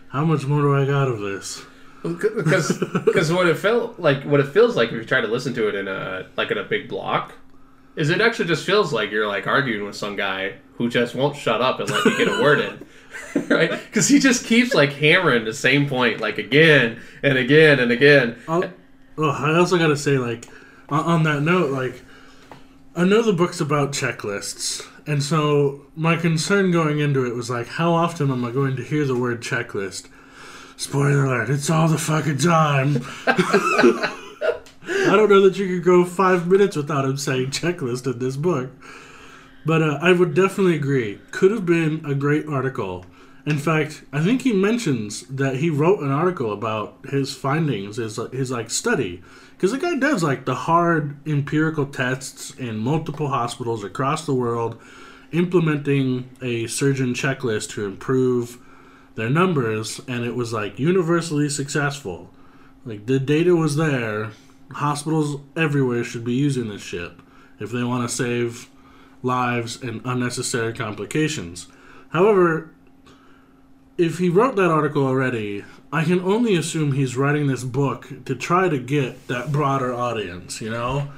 How 0.08 0.24
much 0.24 0.46
more 0.46 0.62
do 0.62 0.74
i 0.74 0.86
got 0.86 1.08
of 1.08 1.20
this? 1.20 1.62
Because 2.02 2.78
because 3.04 3.30
what 3.30 3.46
it 3.46 3.58
felt 3.58 4.00
like, 4.00 4.24
what 4.24 4.40
it 4.40 4.48
feels 4.48 4.74
like 4.74 4.88
if 4.88 4.94
you 4.94 5.04
try 5.04 5.20
to 5.20 5.28
listen 5.28 5.52
to 5.54 5.68
it 5.68 5.74
in 5.74 5.88
a 5.88 6.26
like 6.36 6.50
in 6.50 6.56
a 6.56 6.64
big 6.64 6.88
block, 6.88 7.34
is 7.96 8.08
it 8.08 8.22
actually 8.22 8.48
just 8.48 8.64
feels 8.64 8.94
like 8.94 9.10
you're 9.10 9.28
like 9.28 9.46
arguing 9.46 9.84
with 9.84 9.94
some 9.94 10.16
guy 10.16 10.54
who 10.76 10.88
just 10.88 11.14
won't 11.14 11.36
shut 11.36 11.60
up 11.60 11.78
and 11.78 11.90
let 11.90 12.04
you 12.06 12.16
get 12.16 12.28
a 12.28 12.42
word 12.42 12.60
in, 12.60 12.86
right? 13.48 13.70
Because 13.70 14.08
he 14.08 14.18
just 14.18 14.44
keeps 14.46 14.74
like 14.74 14.92
hammering 14.92 15.44
the 15.44 15.54
same 15.54 15.88
point 15.88 16.20
like 16.20 16.38
again 16.38 17.00
and 17.22 17.38
again 17.38 17.80
and 17.80 17.90
again. 17.90 18.38
Oh, 18.48 18.70
i 19.18 19.56
also 19.56 19.78
gotta 19.78 19.96
say 19.96 20.18
like 20.18 20.46
on, 20.88 21.04
on 21.04 21.22
that 21.24 21.42
note 21.42 21.70
like 21.70 22.02
i 22.96 23.04
know 23.04 23.22
the 23.22 23.32
book's 23.32 23.60
about 23.60 23.92
checklists 23.92 24.86
and 25.06 25.22
so 25.22 25.86
my 25.96 26.16
concern 26.16 26.70
going 26.70 26.98
into 27.00 27.24
it 27.26 27.34
was 27.34 27.50
like 27.50 27.66
how 27.66 27.92
often 27.92 28.30
am 28.30 28.44
i 28.44 28.50
going 28.50 28.76
to 28.76 28.82
hear 28.82 29.04
the 29.04 29.18
word 29.18 29.40
checklist 29.40 30.08
spoiler 30.76 31.24
alert 31.24 31.50
it's 31.50 31.70
all 31.70 31.88
the 31.88 31.98
fucking 31.98 32.38
time 32.38 33.04
i 33.26 35.14
don't 35.14 35.28
know 35.28 35.42
that 35.42 35.58
you 35.58 35.68
could 35.68 35.84
go 35.84 36.04
five 36.04 36.46
minutes 36.46 36.76
without 36.76 37.04
him 37.04 37.16
saying 37.16 37.50
checklist 37.50 38.10
in 38.10 38.18
this 38.18 38.36
book 38.36 38.70
but 39.66 39.82
uh, 39.82 39.98
i 40.00 40.10
would 40.10 40.34
definitely 40.34 40.74
agree 40.74 41.18
could 41.30 41.50
have 41.50 41.66
been 41.66 42.02
a 42.06 42.14
great 42.14 42.46
article 42.48 43.04
in 43.44 43.58
fact, 43.58 44.04
I 44.12 44.22
think 44.22 44.42
he 44.42 44.52
mentions 44.52 45.22
that 45.22 45.56
he 45.56 45.68
wrote 45.68 46.00
an 46.00 46.12
article 46.12 46.52
about 46.52 46.98
his 47.08 47.34
findings, 47.34 47.96
his 47.96 48.18
his 48.32 48.50
like 48.52 48.70
study, 48.70 49.22
because 49.52 49.72
the 49.72 49.78
guy 49.78 49.96
does 49.96 50.22
like 50.22 50.44
the 50.44 50.54
hard 50.54 51.16
empirical 51.26 51.86
tests 51.86 52.52
in 52.52 52.78
multiple 52.78 53.28
hospitals 53.28 53.82
across 53.82 54.26
the 54.26 54.34
world, 54.34 54.80
implementing 55.32 56.30
a 56.40 56.68
surgeon 56.68 57.14
checklist 57.14 57.70
to 57.70 57.84
improve 57.84 58.58
their 59.16 59.30
numbers, 59.30 60.00
and 60.06 60.24
it 60.24 60.36
was 60.36 60.52
like 60.52 60.78
universally 60.78 61.48
successful. 61.48 62.30
Like 62.84 63.06
the 63.06 63.18
data 63.18 63.56
was 63.56 63.76
there. 63.76 64.30
Hospitals 64.70 65.40
everywhere 65.54 66.02
should 66.02 66.24
be 66.24 66.32
using 66.32 66.68
this 66.68 66.80
shit 66.80 67.12
if 67.60 67.70
they 67.70 67.84
want 67.84 68.08
to 68.08 68.14
save 68.14 68.70
lives 69.22 69.82
and 69.82 70.00
unnecessary 70.04 70.72
complications. 70.72 71.66
However, 72.10 72.71
if 73.98 74.18
he 74.18 74.28
wrote 74.28 74.56
that 74.56 74.70
article 74.70 75.06
already, 75.06 75.64
I 75.92 76.04
can 76.04 76.20
only 76.20 76.54
assume 76.54 76.92
he's 76.92 77.16
writing 77.16 77.46
this 77.46 77.64
book 77.64 78.24
to 78.24 78.34
try 78.34 78.68
to 78.68 78.78
get 78.78 79.28
that 79.28 79.52
broader 79.52 79.92
audience, 79.92 80.60
you 80.60 80.70
know? 80.70 81.10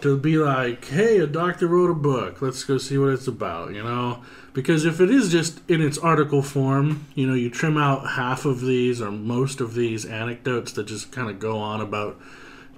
To 0.00 0.16
be 0.16 0.36
like, 0.36 0.84
hey, 0.86 1.18
a 1.18 1.26
doctor 1.26 1.66
wrote 1.66 1.90
a 1.90 1.94
book, 1.94 2.40
let's 2.40 2.62
go 2.64 2.78
see 2.78 2.98
what 2.98 3.10
it's 3.10 3.26
about, 3.26 3.74
you 3.74 3.82
know? 3.82 4.22
Because 4.52 4.84
if 4.84 5.00
it 5.00 5.10
is 5.10 5.30
just 5.30 5.60
in 5.68 5.80
its 5.80 5.98
article 5.98 6.42
form, 6.42 7.06
you 7.14 7.26
know, 7.26 7.34
you 7.34 7.50
trim 7.50 7.76
out 7.76 8.10
half 8.10 8.44
of 8.44 8.60
these 8.60 9.00
or 9.00 9.10
most 9.10 9.60
of 9.60 9.74
these 9.74 10.04
anecdotes 10.04 10.72
that 10.72 10.86
just 10.86 11.12
kind 11.12 11.28
of 11.28 11.38
go 11.38 11.58
on 11.58 11.80
about 11.80 12.20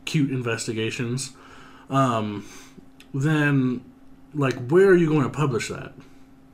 cute 0.04 0.30
investigations, 0.30 1.32
um, 1.88 2.46
then, 3.14 3.82
like, 4.34 4.54
where 4.68 4.88
are 4.88 4.96
you 4.96 5.08
going 5.08 5.24
to 5.24 5.30
publish 5.30 5.68
that? 5.68 5.92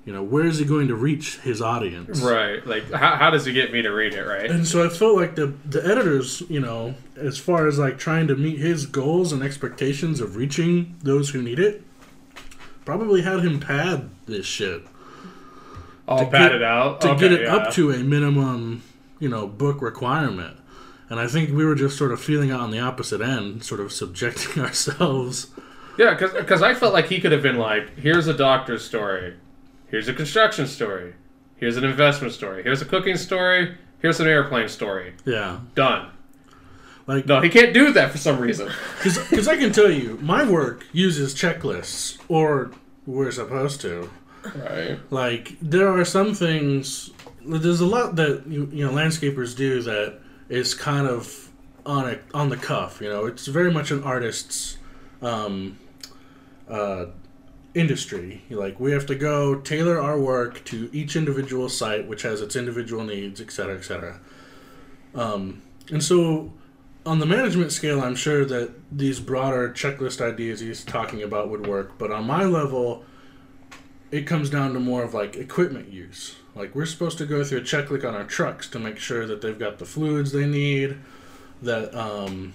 You 0.06 0.12
know, 0.12 0.22
where 0.22 0.46
is 0.46 0.58
he 0.58 0.64
going 0.64 0.86
to 0.88 0.94
reach 0.94 1.38
his 1.40 1.60
audience? 1.60 2.20
Right. 2.22 2.64
Like, 2.64 2.90
how, 2.92 3.16
how 3.16 3.30
does 3.30 3.44
he 3.44 3.52
get 3.52 3.72
me 3.72 3.82
to 3.82 3.90
read 3.90 4.14
it, 4.14 4.22
right? 4.22 4.48
And 4.48 4.64
so 4.66 4.86
I 4.86 4.88
felt 4.88 5.16
like 5.16 5.34
the 5.34 5.52
the 5.64 5.84
editors, 5.84 6.42
you 6.48 6.60
know, 6.60 6.94
as 7.16 7.38
far 7.38 7.66
as 7.66 7.78
like 7.78 7.98
trying 7.98 8.28
to 8.28 8.36
meet 8.36 8.58
his 8.60 8.86
goals 8.86 9.32
and 9.32 9.42
expectations 9.42 10.20
of 10.20 10.36
reaching 10.36 10.94
those 11.02 11.30
who 11.30 11.42
need 11.42 11.58
it, 11.58 11.82
probably 12.84 13.22
had 13.22 13.40
him 13.40 13.58
pad 13.58 14.08
this 14.26 14.46
shit 14.46 14.82
All 16.06 16.20
to 16.20 16.26
padded 16.26 16.60
get- 16.60 16.62
out. 16.62 17.00
to 17.00 17.10
Okay, 17.10 17.20
get 17.20 17.32
it 17.32 17.40
yeah. 17.42 17.56
up 17.56 17.72
to 17.74 17.90
a 17.90 17.98
minimum, 17.98 18.82
you 19.18 19.28
know, 19.28 19.46
book 19.48 19.82
requirement. 19.82 20.56
And 21.10 21.18
I 21.20 21.26
think 21.26 21.50
we 21.50 21.64
were 21.64 21.74
just 21.74 21.96
sort 21.98 22.12
of 22.12 22.20
feeling 22.20 22.50
out 22.52 22.60
on 22.60 22.70
the 22.70 22.78
opposite 22.80 23.20
end, 23.20 23.64
sort 23.64 23.80
of 23.80 23.92
subjecting 23.92 24.62
ourselves. 24.64 25.48
Yeah, 25.98 26.14
because 26.14 26.62
I 26.62 26.74
felt 26.74 26.92
like 26.92 27.06
he 27.06 27.20
could 27.20 27.32
have 27.32 27.42
been 27.42 27.56
like, 27.58 27.96
here's 27.98 28.26
a 28.28 28.34
doctor's 28.34 28.84
story, 28.84 29.34
here's 29.88 30.08
a 30.08 30.14
construction 30.14 30.66
story, 30.66 31.14
here's 31.56 31.76
an 31.76 31.84
investment 31.84 32.32
story, 32.32 32.62
here's 32.62 32.82
a 32.82 32.84
cooking 32.84 33.16
story, 33.16 33.76
here's 34.00 34.20
an 34.20 34.26
airplane 34.26 34.68
story. 34.68 35.14
Yeah, 35.24 35.60
Done. 35.74 36.10
like 37.06 37.26
No, 37.26 37.40
he 37.40 37.48
can't 37.48 37.74
do 37.74 37.92
that 37.92 38.10
for 38.10 38.18
some 38.18 38.38
reason. 38.38 38.70
because 39.02 39.48
I 39.48 39.56
can 39.56 39.72
tell 39.72 39.90
you, 39.90 40.18
my 40.22 40.48
work 40.48 40.86
uses 40.92 41.34
checklists, 41.34 42.18
or 42.28 42.70
we're 43.06 43.30
supposed 43.30 43.80
to. 43.82 44.10
Right. 44.54 45.00
like 45.10 45.56
there 45.60 45.88
are 45.88 46.04
some 46.04 46.32
things 46.32 47.10
there's 47.44 47.80
a 47.80 47.86
lot 47.86 48.14
that 48.14 48.44
you, 48.46 48.68
you 48.72 48.86
know 48.86 48.92
landscapers 48.92 49.56
do 49.56 49.82
that 49.82 50.20
is 50.48 50.72
kind 50.72 51.08
of 51.08 51.50
on 51.84 52.08
a, 52.08 52.18
on 52.32 52.48
the 52.48 52.56
cuff 52.56 53.00
you 53.00 53.08
know 53.08 53.26
it's 53.26 53.46
very 53.46 53.72
much 53.72 53.90
an 53.90 54.04
artist's 54.04 54.78
um, 55.22 55.78
uh, 56.68 57.06
industry 57.76 58.42
like 58.50 58.80
we 58.80 58.92
have 58.92 59.06
to 59.06 59.14
go 59.14 59.56
tailor 59.56 60.00
our 60.00 60.18
work 60.18 60.64
to 60.64 60.88
each 60.92 61.14
individual 61.14 61.68
site 61.68 62.06
which 62.06 62.22
has 62.22 62.40
its 62.40 62.56
individual 62.56 63.04
needs 63.04 63.40
et 63.40 63.50
cetera 63.50 63.76
et 63.76 63.84
cetera 63.84 64.18
um, 65.14 65.60
and 65.90 66.02
so 66.02 66.52
on 67.04 67.18
the 67.18 67.26
management 67.26 67.70
scale 67.70 68.00
i'm 68.00 68.16
sure 68.16 68.44
that 68.44 68.70
these 68.90 69.20
broader 69.20 69.68
checklist 69.68 70.20
ideas 70.20 70.60
he's 70.60 70.84
talking 70.84 71.22
about 71.22 71.50
would 71.50 71.66
work 71.66 71.98
but 71.98 72.10
on 72.10 72.26
my 72.26 72.44
level 72.44 73.04
it 74.10 74.26
comes 74.26 74.50
down 74.50 74.72
to 74.72 74.80
more 74.80 75.02
of 75.02 75.14
like 75.14 75.36
equipment 75.36 75.92
use. 75.92 76.36
Like 76.54 76.74
we're 76.74 76.86
supposed 76.86 77.18
to 77.18 77.26
go 77.26 77.44
through 77.44 77.58
a 77.58 77.62
checklist 77.62 78.06
on 78.06 78.14
our 78.14 78.24
trucks 78.24 78.68
to 78.70 78.78
make 78.78 78.98
sure 78.98 79.26
that 79.26 79.42
they've 79.42 79.58
got 79.58 79.78
the 79.78 79.84
fluids 79.84 80.32
they 80.32 80.46
need, 80.46 80.96
that 81.62 81.94
um, 81.94 82.52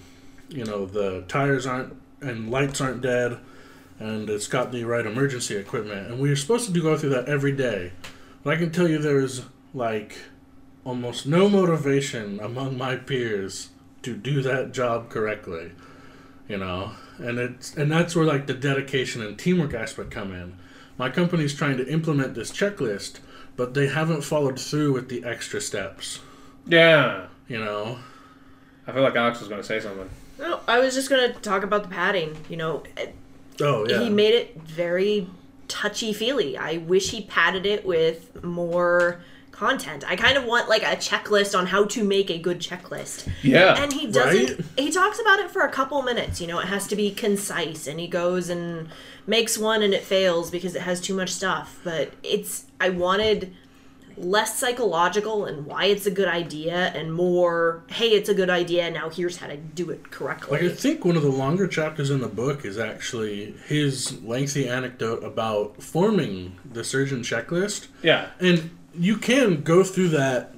you 0.48 0.64
know 0.64 0.86
the 0.86 1.24
tires 1.28 1.66
aren't 1.66 1.94
and 2.20 2.50
lights 2.50 2.80
aren't 2.80 3.02
dead, 3.02 3.38
and 4.04 4.30
it's 4.30 4.46
got 4.46 4.72
the 4.72 4.84
right 4.84 5.06
emergency 5.06 5.56
equipment. 5.56 6.08
And 6.08 6.20
we're 6.20 6.36
supposed 6.36 6.66
to 6.66 6.72
do 6.72 6.82
go 6.82 6.96
through 6.96 7.10
that 7.10 7.28
every 7.28 7.52
day. 7.52 7.92
But 8.42 8.54
I 8.54 8.56
can 8.56 8.70
tell 8.70 8.88
you 8.88 8.98
there's 8.98 9.42
like 9.72 10.16
almost 10.84 11.26
no 11.26 11.48
motivation 11.48 12.40
among 12.40 12.76
my 12.76 12.96
peers 12.96 13.70
to 14.02 14.16
do 14.16 14.42
that 14.42 14.72
job 14.72 15.08
correctly. 15.10 15.72
You 16.48 16.58
know, 16.58 16.92
and 17.18 17.38
it's 17.38 17.74
and 17.74 17.90
that's 17.90 18.14
where 18.14 18.24
like 18.24 18.46
the 18.46 18.54
dedication 18.54 19.22
and 19.22 19.38
teamwork 19.38 19.74
aspect 19.74 20.10
come 20.10 20.32
in 20.32 20.58
my 20.98 21.10
company's 21.10 21.54
trying 21.54 21.76
to 21.78 21.88
implement 21.88 22.34
this 22.34 22.50
checklist, 22.50 23.18
but 23.56 23.74
they 23.74 23.88
haven't 23.88 24.22
followed 24.22 24.60
through 24.60 24.92
with 24.92 25.08
the 25.08 25.24
extra 25.24 25.60
steps. 25.60 26.20
Yeah. 26.66 27.26
You 27.48 27.58
know, 27.58 27.98
I 28.86 28.92
feel 28.92 29.02
like 29.02 29.16
Alex 29.16 29.40
was 29.40 29.48
going 29.48 29.60
to 29.60 29.66
say 29.66 29.80
something. 29.80 30.08
No, 30.38 30.60
I 30.66 30.78
was 30.78 30.94
just 30.94 31.08
gonna 31.08 31.32
talk 31.34 31.62
about 31.62 31.82
the 31.82 31.88
padding. 31.88 32.36
You 32.48 32.56
know, 32.56 32.82
oh 33.60 33.86
yeah, 33.88 34.00
he 34.00 34.10
made 34.10 34.34
it 34.34 34.60
very 34.62 35.28
touchy 35.68 36.12
feely. 36.12 36.56
I 36.56 36.78
wish 36.78 37.10
he 37.10 37.22
padded 37.22 37.66
it 37.66 37.84
with 37.84 38.42
more 38.44 39.22
content. 39.52 40.02
I 40.08 40.16
kind 40.16 40.36
of 40.36 40.44
want 40.44 40.68
like 40.68 40.82
a 40.82 40.96
checklist 40.96 41.56
on 41.56 41.66
how 41.66 41.84
to 41.84 42.02
make 42.02 42.30
a 42.30 42.38
good 42.38 42.58
checklist. 42.58 43.30
Yeah. 43.42 43.80
And 43.80 43.92
he 43.92 44.06
doesn't 44.06 44.58
Right? 44.58 44.66
he 44.76 44.90
talks 44.90 45.20
about 45.20 45.38
it 45.38 45.50
for 45.50 45.62
a 45.62 45.70
couple 45.70 46.02
minutes, 46.02 46.40
you 46.40 46.46
know, 46.46 46.58
it 46.58 46.66
has 46.66 46.86
to 46.88 46.96
be 46.96 47.10
concise 47.10 47.86
and 47.86 48.00
he 48.00 48.08
goes 48.08 48.48
and 48.48 48.88
makes 49.26 49.56
one 49.56 49.82
and 49.82 49.94
it 49.94 50.02
fails 50.02 50.50
because 50.50 50.74
it 50.74 50.82
has 50.82 51.00
too 51.00 51.14
much 51.14 51.30
stuff, 51.30 51.78
but 51.84 52.12
it's 52.22 52.64
I 52.80 52.88
wanted 52.88 53.54
less 54.16 54.58
psychological 54.58 55.44
and 55.46 55.66
why 55.66 55.84
it's 55.86 56.06
a 56.06 56.10
good 56.10 56.28
idea 56.28 56.92
and 56.94 57.12
more 57.14 57.82
hey 57.88 58.10
it's 58.10 58.28
a 58.28 58.34
good 58.34 58.50
idea 58.50 58.90
now 58.90 59.08
here's 59.08 59.36
how 59.38 59.46
to 59.46 59.56
do 59.56 59.90
it 59.90 60.10
correctly 60.10 60.60
Like 60.60 60.70
I 60.70 60.74
think 60.74 61.04
one 61.04 61.16
of 61.16 61.22
the 61.22 61.30
longer 61.30 61.66
chapters 61.66 62.10
in 62.10 62.20
the 62.20 62.28
book 62.28 62.64
is 62.64 62.78
actually 62.78 63.54
his 63.66 64.22
lengthy 64.22 64.68
anecdote 64.68 65.22
about 65.24 65.82
forming 65.82 66.56
the 66.70 66.84
surgeon 66.84 67.22
checklist. 67.22 67.88
yeah. 68.02 68.28
And 68.40 68.70
you 68.94 69.16
can 69.16 69.62
go 69.62 69.82
through 69.84 70.08
that 70.08 70.54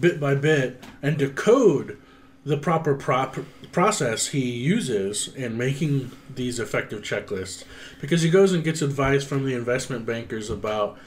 bit 0.00 0.18
by 0.18 0.34
bit 0.34 0.82
and 1.02 1.16
decode 1.16 1.98
the 2.44 2.56
proper 2.56 2.94
prop- 2.94 3.38
process 3.72 4.28
he 4.28 4.40
uses 4.50 5.28
in 5.34 5.56
making 5.56 6.10
these 6.34 6.58
effective 6.58 7.02
checklists 7.02 7.64
because 8.00 8.22
he 8.22 8.30
goes 8.30 8.52
and 8.52 8.64
gets 8.64 8.82
advice 8.82 9.24
from 9.24 9.44
the 9.44 9.54
investment 9.54 10.04
bankers 10.06 10.48
about 10.50 10.98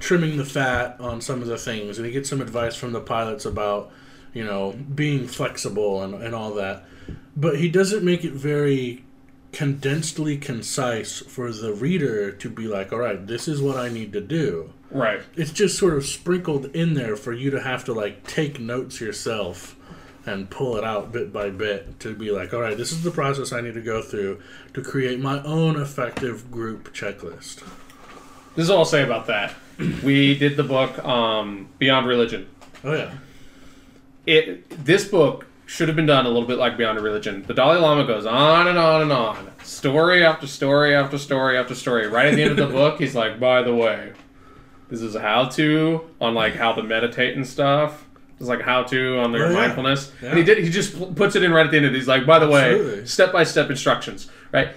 trimming 0.00 0.36
the 0.36 0.44
fat 0.44 0.96
on 1.00 1.20
some 1.20 1.42
of 1.42 1.48
the 1.48 1.58
things 1.58 1.98
and 1.98 2.06
he 2.06 2.12
gets 2.12 2.28
some 2.28 2.40
advice 2.40 2.76
from 2.76 2.92
the 2.92 3.00
pilots 3.00 3.44
about 3.44 3.90
you 4.32 4.44
know 4.44 4.72
being 4.94 5.26
flexible 5.26 6.02
and, 6.02 6.14
and 6.14 6.34
all 6.34 6.52
that. 6.54 6.84
But 7.36 7.58
he 7.58 7.68
doesn't 7.68 8.04
make 8.04 8.24
it 8.24 8.32
very 8.32 9.04
condensedly 9.52 10.36
concise 10.36 11.20
for 11.20 11.52
the 11.52 11.72
reader 11.72 12.30
to 12.30 12.50
be 12.50 12.68
like 12.68 12.92
all 12.92 12.98
right 12.98 13.26
this 13.26 13.48
is 13.48 13.62
what 13.62 13.76
i 13.76 13.88
need 13.88 14.12
to 14.12 14.20
do. 14.20 14.72
Right. 14.90 15.20
it's 15.36 15.52
just 15.52 15.78
sort 15.78 15.94
of 15.94 16.06
sprinkled 16.06 16.66
in 16.76 16.94
there 16.94 17.16
for 17.16 17.32
you 17.32 17.50
to 17.50 17.60
have 17.60 17.84
to 17.86 17.92
like 17.92 18.26
take 18.26 18.60
notes 18.60 19.00
yourself 19.00 19.74
and 20.26 20.50
pull 20.50 20.76
it 20.76 20.84
out 20.84 21.12
bit 21.12 21.32
by 21.32 21.48
bit 21.50 21.98
to 22.00 22.14
be 22.14 22.30
like 22.30 22.52
all 22.52 22.60
right 22.60 22.76
this 22.76 22.92
is 22.92 23.02
the 23.02 23.10
process 23.10 23.52
i 23.52 23.60
need 23.60 23.74
to 23.74 23.80
go 23.80 24.02
through 24.02 24.40
to 24.74 24.82
create 24.82 25.18
my 25.18 25.42
own 25.42 25.80
effective 25.80 26.50
group 26.50 26.94
checklist 26.94 27.62
This 28.58 28.64
is 28.64 28.70
all 28.70 28.78
I'll 28.78 28.84
say 28.84 29.04
about 29.04 29.28
that. 29.28 29.54
we 30.02 30.36
did 30.36 30.56
the 30.56 30.64
book 30.64 30.98
um, 31.04 31.68
Beyond 31.78 32.08
Religion. 32.08 32.48
oh 32.82 32.92
yeah 32.92 33.12
It 34.26 34.84
this 34.84 35.06
book 35.06 35.46
should 35.66 35.86
have 35.86 35.94
been 35.94 36.06
done 36.06 36.26
a 36.26 36.28
little 36.28 36.48
bit 36.48 36.58
like 36.58 36.76
Beyond 36.76 36.98
Religion. 37.00 37.44
The 37.46 37.54
Dalai 37.54 37.78
Lama 37.78 38.04
goes 38.04 38.26
on 38.26 38.66
and 38.66 38.76
on 38.76 39.02
and 39.02 39.12
on, 39.12 39.52
story 39.62 40.24
after 40.24 40.48
story 40.48 40.92
after 40.92 41.18
story 41.18 41.56
after 41.56 41.76
story. 41.76 42.08
Right 42.08 42.26
at 42.26 42.34
the 42.34 42.42
end 42.42 42.50
of 42.50 42.56
the 42.56 42.66
book, 42.80 42.98
he's 42.98 43.14
like, 43.14 43.38
"By 43.38 43.62
the 43.62 43.72
way, 43.72 44.12
this 44.88 45.02
is 45.02 45.14
a 45.14 45.20
how-to 45.20 46.00
on 46.20 46.34
like 46.34 46.56
how 46.56 46.72
to 46.72 46.82
meditate 46.82 47.36
and 47.36 47.46
stuff." 47.46 48.06
It's 48.40 48.48
like 48.48 48.62
how 48.62 48.82
to 48.84 49.20
on 49.20 49.30
their 49.30 49.46
Oh, 49.46 49.50
yeah. 49.50 49.54
mindfulness, 49.56 50.10
Yeah. 50.20 50.30
and 50.30 50.38
he 50.38 50.42
did. 50.44 50.58
He 50.64 50.68
just 50.70 51.14
puts 51.14 51.36
it 51.36 51.44
in 51.44 51.52
right 51.52 51.64
at 51.64 51.70
the 51.70 51.76
end. 51.76 51.86
of 51.86 51.92
it. 51.92 51.96
He's 51.96 52.08
like, 52.08 52.26
"By 52.26 52.40
the 52.40 52.48
way, 52.48 53.04
step-by-step 53.04 53.70
instructions." 53.70 54.28
Right? 54.52 54.70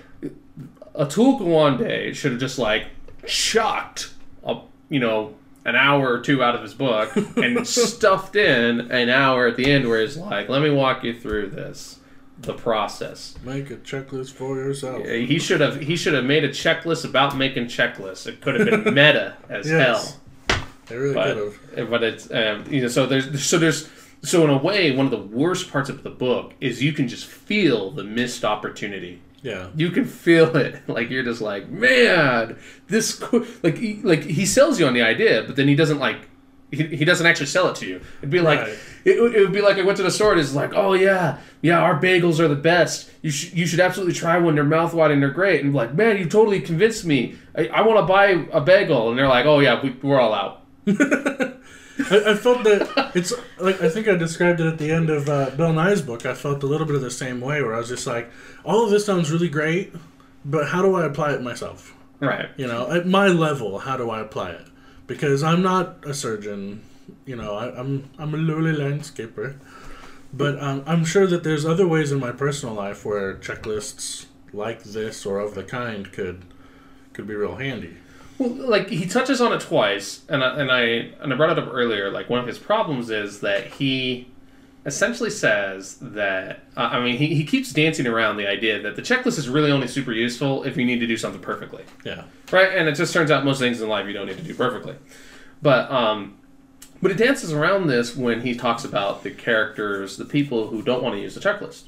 Atul 0.94 1.40
Gawande 1.40 2.14
should 2.14 2.34
have 2.34 2.40
just 2.40 2.60
like 2.60 2.86
chucked 3.26 4.12
a 4.44 4.58
you 4.90 5.00
know 5.00 5.36
an 5.66 5.76
hour 5.76 6.12
or 6.12 6.20
two 6.20 6.44
out 6.44 6.56
of 6.56 6.62
his 6.64 6.74
book 6.74 7.16
and 7.38 7.68
stuffed 7.68 8.36
in 8.36 8.92
an 8.92 9.10
hour 9.10 9.48
at 9.48 9.58
the 9.58 9.70
end 9.72 9.88
where 9.88 10.02
he's 10.02 10.18
like, 10.18 10.50
"Let 10.50 10.62
me 10.62 10.72
walk 10.72 11.04
you 11.04 11.14
through 11.18 11.52
this, 11.52 12.00
the 12.40 12.54
process." 12.54 13.36
make 13.44 13.70
a 13.70 13.76
checklist 13.78 14.32
for 14.32 14.56
yourself 14.58 15.06
He 15.06 15.38
should 15.40 15.62
have 15.62 15.80
he 15.82 15.96
should 15.96 16.14
have 16.14 16.26
made 16.26 16.44
a 16.44 16.50
checklist 16.50 17.06
about 17.06 17.38
making 17.38 17.66
checklists. 17.66 18.26
It 18.28 18.42
could 18.42 18.60
have 18.60 18.84
been 18.84 18.94
meta 18.96 19.38
as 19.50 19.70
Yes. 19.70 20.18
hell, 20.50 20.60
they 20.88 20.98
really 20.98 21.14
could 21.14 21.38
have 21.38 21.58
but 21.76 21.90
but 21.92 22.04
it's 22.04 22.32
um, 22.32 22.66
you 22.70 22.82
know 22.82 22.88
so 22.88 23.06
there's 23.06 23.44
so 23.44 23.58
there's 23.60 23.88
so 24.24 24.44
in 24.44 24.50
a 24.50 24.58
way 24.58 24.92
one 24.96 25.06
of 25.06 25.12
the 25.12 25.18
worst 25.38 25.72
parts 25.72 25.90
of 25.90 26.04
the 26.04 26.10
book 26.10 26.54
is 26.60 26.82
you 26.84 26.92
can 26.94 27.08
just 27.08 27.26
feel 27.26 27.92
the 27.92 28.04
missed 28.04 28.44
opportunity 28.46 29.22
yeah. 29.44 29.70
You 29.76 29.90
can 29.92 30.06
feel 30.06 30.56
it. 30.56 30.82
Like 30.88 31.10
you're 31.10 31.24
just 31.24 31.42
like 31.42 31.70
man 31.70 32.58
this 32.88 33.16
co-, 33.18 33.46
like 33.64 33.78
he, 33.78 33.96
like 34.04 34.24
he 34.24 34.46
sells 34.46 34.80
you 34.80 34.86
on 34.88 34.94
the 34.94 35.02
idea 35.02 35.44
but 35.44 35.56
then 35.56 35.68
he 35.68 35.76
doesn't 35.76 36.00
like 36.00 36.28
he, 36.72 36.84
he 36.86 37.04
doesn't 37.06 37.26
actually 37.28 37.48
sell 37.48 37.68
it 37.70 37.76
to 37.78 37.86
you. 37.88 38.02
It'd 38.20 38.30
be 38.30 38.40
like 38.40 38.60
Right. 38.60 38.78
it, 39.06 39.22
would- 39.22 39.36
it 39.36 39.42
would 39.42 39.52
be 39.52 39.62
like 39.62 39.78
i 39.78 39.82
went 39.84 39.98
to 39.98 40.04
the 40.04 40.12
store 40.12 40.32
and 40.32 40.40
it's 40.42 40.54
like 40.54 40.74
oh 40.76 40.94
yeah. 40.94 41.40
Yeah 41.62 41.80
our 41.82 42.00
bagels 42.00 42.40
are 42.40 42.48
the 42.48 42.56
best. 42.56 43.10
You 43.22 43.32
should 43.32 43.58
you 43.58 43.66
should 43.66 43.80
absolutely 43.80 44.14
try 44.14 44.38
one. 44.38 44.56
They're 44.56 44.64
mouth 44.64 44.94
watering 44.94 45.20
they're 45.20 45.32
great. 45.32 45.64
And 45.64 45.74
like 45.74 45.94
man 45.96 46.18
you 46.18 46.26
totally 46.30 46.62
convinced 46.62 47.04
me. 47.06 47.36
I, 47.56 47.68
I 47.68 47.82
want 47.82 48.00
to 48.00 48.06
buy 48.06 48.46
a 48.52 48.62
bagel. 48.62 49.10
And 49.10 49.18
they're 49.18 49.28
like 49.28 49.46
oh 49.46 49.60
yeah 49.60 49.82
we, 49.84 49.90
we're 50.02 50.20
all 50.20 50.34
out 50.34 50.58
I, 52.10 52.32
I 52.32 52.36
felt 52.36 52.64
that 52.64 53.12
it's 53.16 53.34
like 53.60 53.82
I 53.82 53.90
think 53.90 54.08
I 54.08 54.16
described 54.16 54.60
it 54.60 54.68
at 54.68 54.78
the 54.78 54.92
end 54.92 55.10
of 55.10 55.30
uh, 55.30 55.50
Bill 55.52 55.74
Nye's 55.74 56.02
book. 56.02 56.26
I 56.26 56.34
felt 56.34 56.64
a 56.64 56.68
little 56.68 56.88
bit 56.88 56.96
of 56.96 57.02
the 57.02 57.12
same 57.12 57.42
way, 57.42 57.62
where 57.62 57.76
I 57.76 57.80
was 57.80 57.90
just 57.90 58.08
like, 58.08 58.32
all 58.64 58.84
of 58.84 58.90
this 58.90 59.06
sounds 59.06 59.32
really 59.32 59.50
great, 59.50 59.94
but 60.46 60.70
how 60.70 60.82
do 60.82 60.96
I 60.96 61.06
apply 61.06 61.34
it 61.34 61.42
myself? 61.42 61.94
right 62.20 62.50
You 62.58 62.68
know, 62.68 62.92
at 62.92 63.06
my 63.08 63.28
level, 63.28 63.80
how 63.80 63.98
do 63.98 64.10
I 64.10 64.22
apply 64.22 64.52
it? 64.52 64.68
Because 65.08 65.44
I'm 65.44 65.62
not 65.62 66.06
a 66.06 66.14
surgeon. 66.14 66.84
You 67.26 67.36
know, 67.36 67.56
I, 67.56 67.78
I'm 67.80 68.10
I'm 68.18 68.34
a 68.34 68.38
lowly 68.38 68.74
landscaper, 68.74 69.58
but 70.34 70.62
um, 70.62 70.84
I'm 70.86 71.04
sure 71.04 71.28
that 71.28 71.44
there's 71.44 71.66
other 71.66 71.88
ways 71.88 72.12
in 72.12 72.20
my 72.20 72.32
personal 72.32 72.76
life 72.76 73.04
where 73.06 73.36
checklists 73.36 74.28
like 74.54 74.84
this 74.84 75.26
or 75.26 75.40
of 75.40 75.56
the 75.56 75.64
kind 75.64 76.12
could 76.12 76.46
could 77.14 77.28
be 77.28 77.36
real 77.36 77.56
handy. 77.56 77.98
Well, 78.42 78.70
like 78.70 78.90
he 78.90 79.06
touches 79.06 79.40
on 79.42 79.54
it 79.54 79.62
twice, 79.62 80.22
and 80.30 80.44
I, 80.44 80.60
and 80.60 80.72
I 80.72 80.82
and 81.22 81.34
I 81.34 81.36
brought 81.36 81.52
it 81.56 81.60
up 81.60 81.70
earlier. 81.72 82.10
Like 82.10 82.30
one 82.30 82.40
of 82.40 82.48
his 82.48 82.58
problems 82.58 83.10
is 83.10 83.42
that 83.42 83.68
he 83.68 84.28
essentially 84.86 85.30
says 85.30 85.98
that 86.02 86.64
uh, 86.76 86.90
I 86.92 87.00
mean 87.04 87.18
he, 87.18 87.36
he 87.36 87.44
keeps 87.46 87.72
dancing 87.72 88.08
around 88.08 88.38
the 88.38 88.48
idea 88.48 88.82
that 88.82 88.96
the 88.96 89.02
checklist 89.04 89.38
is 89.38 89.48
really 89.48 89.72
only 89.72 89.88
super 89.88 90.12
useful 90.12 90.64
if 90.64 90.76
you 90.76 90.86
need 90.86 91.00
to 91.02 91.06
do 91.08 91.18
something 91.18 91.40
perfectly, 91.42 91.84
Yeah. 92.04 92.24
right? 92.52 92.70
And 92.76 92.90
it 92.90 92.96
just 92.96 93.14
turns 93.14 93.30
out 93.30 93.46
most 93.46 93.60
things 93.60 93.80
in 93.80 93.88
life 93.90 94.08
you 94.08 94.14
don't 94.14 94.26
need 94.26 94.38
to 94.38 94.44
do 94.44 94.56
perfectly, 94.56 94.96
but 95.62 95.92
um, 95.92 96.38
but 97.00 97.12
he 97.12 97.18
dances 97.18 97.54
around 97.54 97.88
this 97.88 98.16
when 98.16 98.42
he 98.42 98.56
talks 98.56 98.84
about 98.84 99.22
the 99.24 99.30
characters, 99.30 100.18
the 100.18 100.26
people 100.26 100.68
who 100.70 100.82
don't 100.82 101.04
want 101.04 101.14
to 101.16 101.22
use 101.22 101.36
the 101.36 101.42
checklist. 101.42 101.84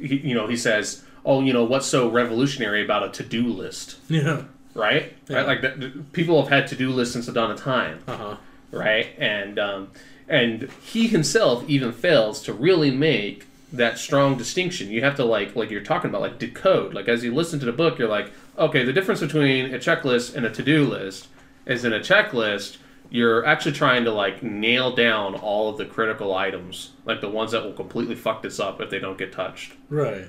He, 0.00 0.16
you 0.16 0.34
know, 0.34 0.46
he 0.46 0.56
says, 0.56 1.04
"Oh, 1.24 1.42
you 1.42 1.52
know, 1.52 1.64
what's 1.64 1.86
so 1.86 2.08
revolutionary 2.10 2.82
about 2.82 3.02
a 3.04 3.10
to-do 3.10 3.46
list?" 3.46 3.96
Yeah. 4.08 4.44
Right? 4.76 5.12
Yeah. 5.28 5.36
Right, 5.38 5.46
like 5.46 5.62
the, 5.62 5.68
the- 5.70 6.02
people 6.12 6.40
have 6.42 6.50
had 6.50 6.66
to 6.68 6.76
do 6.76 6.90
lists 6.90 7.12
since 7.14 7.26
the 7.26 7.32
dawn 7.32 7.50
of 7.50 7.60
time, 7.60 8.00
Uh 8.06 8.16
huh. 8.16 8.36
right? 8.70 9.08
And 9.18 9.58
um, 9.58 9.90
and 10.28 10.68
he 10.84 11.06
himself 11.08 11.64
even 11.68 11.92
fails 11.92 12.42
to 12.42 12.52
really 12.52 12.90
make 12.90 13.46
that 13.72 13.98
strong 13.98 14.38
distinction. 14.38 14.90
You 14.90 15.02
have 15.02 15.16
to 15.16 15.24
like 15.24 15.56
like 15.56 15.70
you're 15.70 15.80
talking 15.82 16.10
about 16.10 16.20
like 16.20 16.38
decode. 16.38 16.94
Like 16.94 17.08
as 17.08 17.24
you 17.24 17.34
listen 17.34 17.58
to 17.60 17.66
the 17.66 17.72
book, 17.72 17.98
you're 17.98 18.08
like, 18.08 18.30
okay, 18.58 18.84
the 18.84 18.92
difference 18.92 19.20
between 19.20 19.74
a 19.74 19.78
checklist 19.78 20.34
and 20.34 20.46
a 20.46 20.50
to 20.50 20.62
do 20.62 20.84
list 20.86 21.28
is 21.66 21.84
in 21.84 21.92
a 21.92 22.00
checklist. 22.00 22.78
You're 23.08 23.46
actually 23.46 23.72
trying 23.72 24.04
to 24.04 24.10
like 24.10 24.42
nail 24.42 24.94
down 24.94 25.36
all 25.36 25.68
of 25.70 25.78
the 25.78 25.84
critical 25.84 26.34
items, 26.34 26.90
like 27.04 27.20
the 27.20 27.28
ones 27.28 27.52
that 27.52 27.62
will 27.64 27.72
completely 27.72 28.16
fuck 28.16 28.42
this 28.42 28.58
up 28.58 28.80
if 28.80 28.90
they 28.90 28.98
don't 28.98 29.16
get 29.16 29.32
touched. 29.32 29.74
Right. 29.88 30.26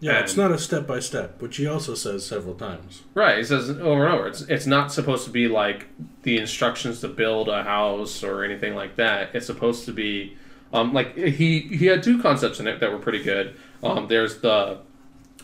Yeah, 0.00 0.20
it's 0.20 0.36
not 0.36 0.50
a 0.50 0.56
step 0.58 0.86
by 0.86 0.98
step, 1.00 1.42
which 1.42 1.58
he 1.58 1.66
also 1.66 1.94
says 1.94 2.24
several 2.24 2.54
times. 2.54 3.02
Right. 3.14 3.36
He 3.38 3.44
says 3.44 3.68
over 3.70 4.06
and 4.06 4.14
over. 4.14 4.26
It's 4.28 4.40
it's 4.42 4.66
not 4.66 4.92
supposed 4.92 5.24
to 5.26 5.30
be 5.30 5.46
like 5.46 5.86
the 6.22 6.38
instructions 6.38 7.00
to 7.02 7.08
build 7.08 7.48
a 7.50 7.62
house 7.62 8.24
or 8.24 8.42
anything 8.42 8.74
like 8.74 8.96
that. 8.96 9.34
It's 9.34 9.46
supposed 9.46 9.84
to 9.84 9.92
be 9.92 10.36
um, 10.72 10.92
like 10.94 11.16
he 11.16 11.60
he 11.60 11.86
had 11.86 12.02
two 12.02 12.20
concepts 12.22 12.60
in 12.60 12.66
it 12.66 12.80
that 12.80 12.90
were 12.90 12.98
pretty 12.98 13.22
good. 13.22 13.56
Um, 13.82 14.08
there's 14.08 14.38
the 14.40 14.78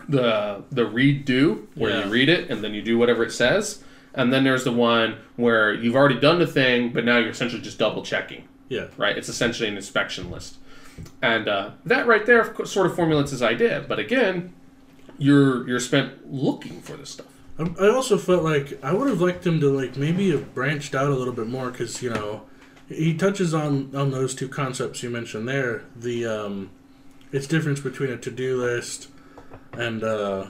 the 0.09 0.63
the 0.71 0.87
read 0.87 1.25
do 1.25 1.69
where 1.75 1.91
Yeah. 1.91 2.05
you 2.05 2.11
read 2.11 2.29
it 2.29 2.51
and 2.51 2.63
then 2.63 2.75
you 2.75 2.83
do 2.83 2.97
whatever 2.99 3.25
it 3.25 3.33
says, 3.33 3.83
and 4.15 4.33
then 4.33 4.45
there's 4.45 4.65
the 4.65 4.73
one 4.73 5.17
where 5.37 5.75
you've 5.75 5.97
already 5.97 6.19
done 6.21 6.39
the 6.39 6.47
thing, 6.47 6.93
but 6.93 7.05
now 7.05 7.19
you're 7.19 7.31
essentially 7.31 7.61
just 7.63 7.79
double 7.79 8.03
checking 8.03 8.45
Yeah. 8.69 8.87
right? 8.97 9.17
It's 9.19 9.29
essentially 9.29 9.69
an 9.69 9.77
inspection 9.77 10.31
list, 10.31 10.57
and 11.23 11.49
uh, 11.49 11.71
that 11.85 12.07
right 12.07 12.25
there 12.27 12.55
sort 12.65 12.87
of 12.87 12.95
formulates 12.97 13.31
his 13.31 13.43
idea. 13.43 13.85
But 13.87 13.99
again, 13.99 14.55
you're 15.19 15.67
you're 15.69 15.81
spent 15.81 16.33
looking 16.33 16.81
for 16.81 16.97
this 16.97 17.11
stuff. 17.11 17.27
I 17.59 17.63
I 17.81 17.89
also 17.89 18.19
felt 18.19 18.43
like 18.43 18.79
I 18.85 18.93
would 18.93 19.09
have 19.09 19.21
liked 19.21 19.47
him 19.47 19.61
to 19.61 19.71
like 19.71 19.97
maybe 19.97 20.31
have 20.31 20.55
branched 20.55 20.95
out 20.95 21.11
a 21.11 21.15
little 21.15 21.33
bit 21.35 21.47
more 21.47 21.71
because 21.71 22.03
you 22.03 22.11
know 22.11 22.43
he 22.89 23.15
touches 23.17 23.55
on 23.55 23.95
on 23.95 24.11
those 24.11 24.35
two 24.35 24.49
concepts 24.49 25.03
you 25.03 25.11
mentioned 25.11 25.49
there. 25.49 25.85
The 25.95 26.27
um, 26.27 26.71
it's 27.33 27.47
difference 27.47 27.81
between 27.81 28.11
a 28.11 28.17
to 28.19 28.31
do 28.31 28.61
list 28.63 29.09
and 29.73 30.03
uh, 30.05 30.47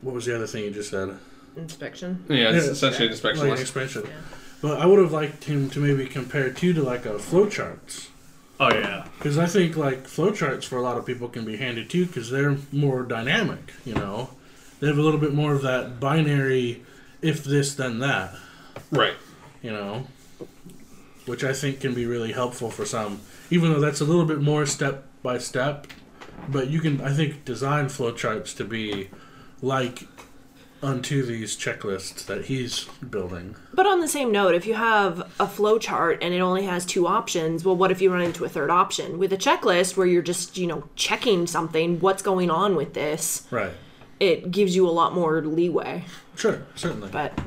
what 0.00 0.14
was 0.14 0.26
the 0.26 0.34
other 0.34 0.46
thing 0.46 0.64
you 0.64 0.70
just 0.70 0.90
said? 0.90 1.18
inspection 1.56 2.24
Yeah, 2.28 2.50
it's 2.50 2.66
Yeah, 2.66 2.72
essentially 2.72 3.06
an 3.06 3.12
inspection 3.12 3.48
Like 3.48 3.58
list. 3.58 3.62
expansion. 3.62 4.02
Yeah. 4.06 4.12
But 4.62 4.80
I 4.80 4.86
would 4.86 4.98
have 5.00 5.12
liked 5.12 5.44
him 5.44 5.68
to 5.70 5.80
maybe 5.80 6.06
compare 6.06 6.50
two 6.50 6.72
to 6.72 6.82
like 6.82 7.04
a 7.04 7.14
flowcharts. 7.14 8.08
Oh 8.60 8.72
yeah, 8.74 9.06
Because 9.18 9.38
I 9.38 9.46
think 9.46 9.76
like 9.76 10.04
flowcharts 10.04 10.64
for 10.64 10.78
a 10.78 10.82
lot 10.82 10.98
of 10.98 11.06
people 11.06 11.28
can 11.28 11.44
be 11.44 11.56
handy 11.56 11.84
too 11.84 12.06
because 12.06 12.30
they're 12.30 12.56
more 12.72 13.04
dynamic. 13.04 13.72
You 13.84 13.94
know, 13.94 14.30
they 14.80 14.88
have 14.88 14.98
a 14.98 15.02
little 15.02 15.20
bit 15.20 15.32
more 15.32 15.52
of 15.54 15.62
that 15.62 16.00
binary, 16.00 16.82
if 17.22 17.44
this 17.44 17.74
then 17.74 18.00
that. 18.00 18.34
right. 18.90 19.14
You 19.62 19.70
know, 19.72 20.06
which 21.26 21.44
I 21.44 21.52
think 21.52 21.80
can 21.80 21.94
be 21.94 22.06
really 22.06 22.32
helpful 22.32 22.70
for 22.70 22.84
some. 22.84 23.20
Even 23.50 23.72
though 23.72 23.80
that's 23.80 24.00
a 24.00 24.04
little 24.04 24.24
bit 24.24 24.40
more 24.40 24.66
step 24.66 25.04
by 25.22 25.38
step, 25.38 25.86
but 26.48 26.68
you 26.68 26.80
can 26.80 27.00
I 27.00 27.12
think 27.12 27.44
design 27.44 27.86
flowcharts 27.86 28.56
to 28.56 28.64
be 28.64 29.08
like 29.62 30.08
unto 30.82 31.24
these 31.24 31.56
checklists 31.56 32.24
that 32.26 32.46
he's 32.46 32.84
building. 33.10 33.56
But 33.74 33.86
on 33.86 34.00
the 34.00 34.08
same 34.08 34.30
note, 34.30 34.54
if 34.54 34.66
you 34.66 34.74
have 34.74 35.28
a 35.40 35.46
flow 35.48 35.78
chart 35.78 36.18
and 36.22 36.32
it 36.32 36.40
only 36.40 36.64
has 36.64 36.86
two 36.86 37.06
options, 37.06 37.64
well, 37.64 37.74
what 37.76 37.90
if 37.90 38.00
you 38.00 38.12
run 38.12 38.22
into 38.22 38.44
a 38.44 38.48
third 38.48 38.70
option? 38.70 39.18
With 39.18 39.32
a 39.32 39.36
checklist 39.36 39.96
where 39.96 40.06
you're 40.06 40.22
just, 40.22 40.56
you 40.56 40.66
know, 40.66 40.84
checking 40.94 41.46
something, 41.46 41.98
what's 42.00 42.22
going 42.22 42.50
on 42.50 42.76
with 42.76 42.94
this, 42.94 43.46
Right. 43.50 43.72
it 44.20 44.50
gives 44.50 44.76
you 44.76 44.86
a 44.88 44.90
lot 44.90 45.14
more 45.14 45.40
leeway. 45.42 46.04
Sure, 46.36 46.62
certainly. 46.76 47.08
But 47.10 47.38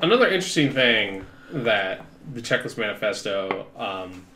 Another 0.00 0.26
interesting 0.26 0.70
thing 0.72 1.24
that 1.50 2.04
the 2.34 2.42
checklist 2.42 2.76
manifesto, 2.78 3.66
um, 3.76 4.26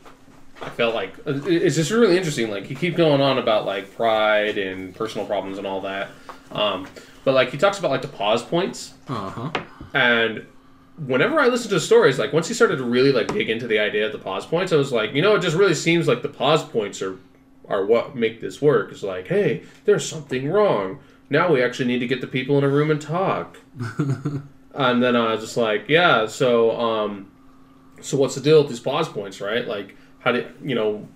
I 0.61 0.69
felt 0.69 0.93
like 0.95 1.13
uh, 1.25 1.39
it's 1.45 1.75
just 1.75 1.91
really 1.91 2.17
interesting. 2.17 2.49
Like 2.51 2.65
he 2.65 2.75
keeps 2.75 2.97
going 2.97 3.21
on 3.21 3.37
about 3.37 3.65
like 3.65 3.95
pride 3.95 4.57
and 4.57 4.93
personal 4.93 5.25
problems 5.27 5.57
and 5.57 5.65
all 5.67 5.81
that, 5.81 6.09
um, 6.51 6.87
but 7.23 7.33
like 7.33 7.51
he 7.51 7.57
talks 7.57 7.79
about 7.79 7.91
like 7.91 8.01
the 8.01 8.07
pause 8.07 8.43
points. 8.43 8.93
Uh 9.07 9.29
huh. 9.29 9.51
And 9.93 10.45
whenever 11.05 11.39
I 11.39 11.47
listen 11.47 11.69
to 11.71 11.79
stories, 11.79 12.19
like 12.19 12.33
once 12.33 12.47
he 12.47 12.53
started 12.53 12.77
to 12.77 12.83
really 12.83 13.11
like 13.11 13.27
dig 13.27 13.49
into 13.49 13.67
the 13.67 13.79
idea 13.79 14.05
of 14.05 14.11
the 14.11 14.17
pause 14.19 14.45
points, 14.45 14.71
I 14.71 14.75
was 14.75 14.91
like, 14.91 15.13
you 15.13 15.21
know, 15.21 15.35
it 15.35 15.41
just 15.41 15.55
really 15.55 15.75
seems 15.75 16.07
like 16.07 16.21
the 16.21 16.29
pause 16.29 16.63
points 16.63 17.01
are 17.01 17.17
are 17.67 17.85
what 17.85 18.15
make 18.15 18.41
this 18.41 18.61
work. 18.61 18.91
It's 18.91 19.03
like, 19.03 19.27
hey, 19.27 19.63
there's 19.85 20.07
something 20.07 20.49
wrong. 20.49 20.99
Now 21.29 21.51
we 21.51 21.63
actually 21.63 21.85
need 21.85 21.99
to 21.99 22.07
get 22.07 22.21
the 22.21 22.27
people 22.27 22.57
in 22.57 22.63
a 22.63 22.69
room 22.69 22.91
and 22.91 23.01
talk. 23.01 23.57
and 24.75 25.01
then 25.01 25.15
I 25.15 25.31
was 25.31 25.41
just 25.41 25.57
like, 25.57 25.87
yeah, 25.87 26.27
so 26.27 26.77
um, 26.79 27.31
so 28.01 28.17
what's 28.17 28.35
the 28.35 28.41
deal 28.41 28.59
with 28.59 28.69
these 28.69 28.79
pause 28.79 29.07
points, 29.07 29.39
right? 29.39 29.65
Like, 29.65 29.95
how 30.19 30.33
do 30.33 30.45
you 30.63 30.75
know? 30.75 31.07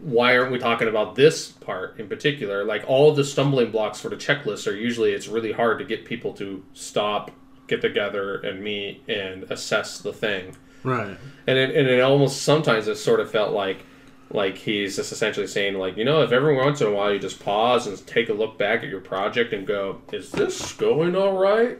Why 0.00 0.36
aren't 0.36 0.52
we 0.52 0.58
talking 0.58 0.86
about 0.88 1.14
this 1.16 1.48
part 1.48 1.98
in 1.98 2.08
particular? 2.08 2.64
Like 2.64 2.84
all 2.86 3.12
the 3.12 3.24
stumbling 3.24 3.70
blocks 3.72 4.00
for 4.00 4.08
the 4.08 4.16
checklist 4.16 4.66
are 4.70 4.74
usually 4.76 5.12
it's 5.12 5.26
really 5.28 5.52
hard 5.52 5.78
to 5.80 5.84
get 5.84 6.04
people 6.04 6.32
to 6.34 6.62
stop, 6.72 7.30
get 7.66 7.80
together, 7.80 8.36
and 8.36 8.62
meet 8.62 9.02
and 9.08 9.44
assess 9.44 9.98
the 9.98 10.12
thing 10.12 10.56
Right. 10.84 11.16
and 11.46 11.58
it, 11.58 11.74
and 11.76 11.88
it 11.88 12.00
almost 12.00 12.42
sometimes 12.42 12.86
it 12.88 12.96
sort 12.96 13.20
of 13.20 13.30
felt 13.30 13.52
like 13.52 13.84
like 14.30 14.56
he's 14.56 14.96
just 14.96 15.12
essentially 15.12 15.46
saying 15.46 15.74
like 15.74 15.96
you 15.96 16.04
know 16.04 16.22
if 16.22 16.32
every 16.32 16.56
once 16.56 16.80
in 16.80 16.86
a 16.86 16.90
while 16.90 17.12
you 17.12 17.18
just 17.18 17.38
pause 17.38 17.86
and 17.86 18.04
take 18.06 18.28
a 18.30 18.32
look 18.32 18.56
back 18.58 18.82
at 18.82 18.88
your 18.88 19.00
project 19.00 19.52
and 19.52 19.66
go 19.66 20.00
is 20.12 20.30
this 20.32 20.72
going 20.72 21.14
all 21.14 21.36
right 21.36 21.78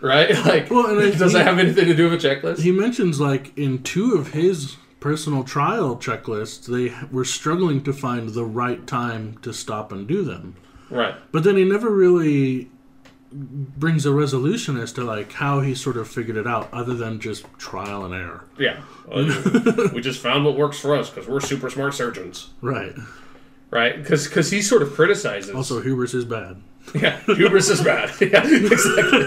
right 0.00 0.30
like 0.44 0.70
Well, 0.70 0.98
and 0.98 1.16
does 1.18 1.32
he- 1.32 1.38
that 1.38 1.46
have 1.46 1.58
anything 1.58 1.86
to 1.86 1.94
do 1.94 2.10
with 2.10 2.22
a 2.24 2.28
checklist 2.28 2.60
He 2.60 2.72
mentions 2.72 3.20
like 3.20 3.56
in 3.56 3.82
two 3.82 4.14
of 4.14 4.32
his 4.32 4.76
personal 5.04 5.44
trial 5.44 5.96
checklists, 5.96 6.64
they 6.64 6.90
were 7.12 7.26
struggling 7.26 7.82
to 7.84 7.92
find 7.92 8.30
the 8.30 8.42
right 8.62 8.86
time 8.86 9.36
to 9.42 9.52
stop 9.52 9.92
and 9.92 10.08
do 10.08 10.24
them. 10.24 10.56
right 10.88 11.14
But 11.30 11.44
then 11.44 11.56
he 11.58 11.64
never 11.64 11.90
really 11.90 12.70
brings 13.30 14.06
a 14.06 14.12
resolution 14.12 14.78
as 14.78 14.92
to 14.94 15.04
like 15.04 15.30
how 15.32 15.60
he 15.60 15.74
sort 15.74 15.98
of 15.98 16.08
figured 16.08 16.38
it 16.38 16.46
out, 16.46 16.72
other 16.72 16.94
than 16.94 17.20
just 17.20 17.44
trial 17.58 18.02
and 18.06 18.14
error. 18.14 18.44
yeah 18.58 18.80
we 19.92 20.00
just 20.00 20.20
found 20.22 20.42
what 20.46 20.56
works 20.56 20.78
for 20.80 20.96
us 20.96 21.10
because 21.10 21.28
we're 21.28 21.38
super 21.40 21.68
smart 21.68 21.92
surgeons 21.92 22.48
Right. 22.62 22.94
right 23.70 24.02
because 24.02 24.50
he 24.50 24.62
sort 24.62 24.80
of 24.80 24.94
criticizes 24.94 25.54
Also, 25.54 25.82
hubris 25.82 26.14
is 26.14 26.24
bad. 26.24 26.62
Yeah, 26.94 27.18
hubris 27.26 27.70
is 27.70 27.82
bad. 27.82 28.10
Yeah, 28.20 28.44
exactly. 28.46 29.24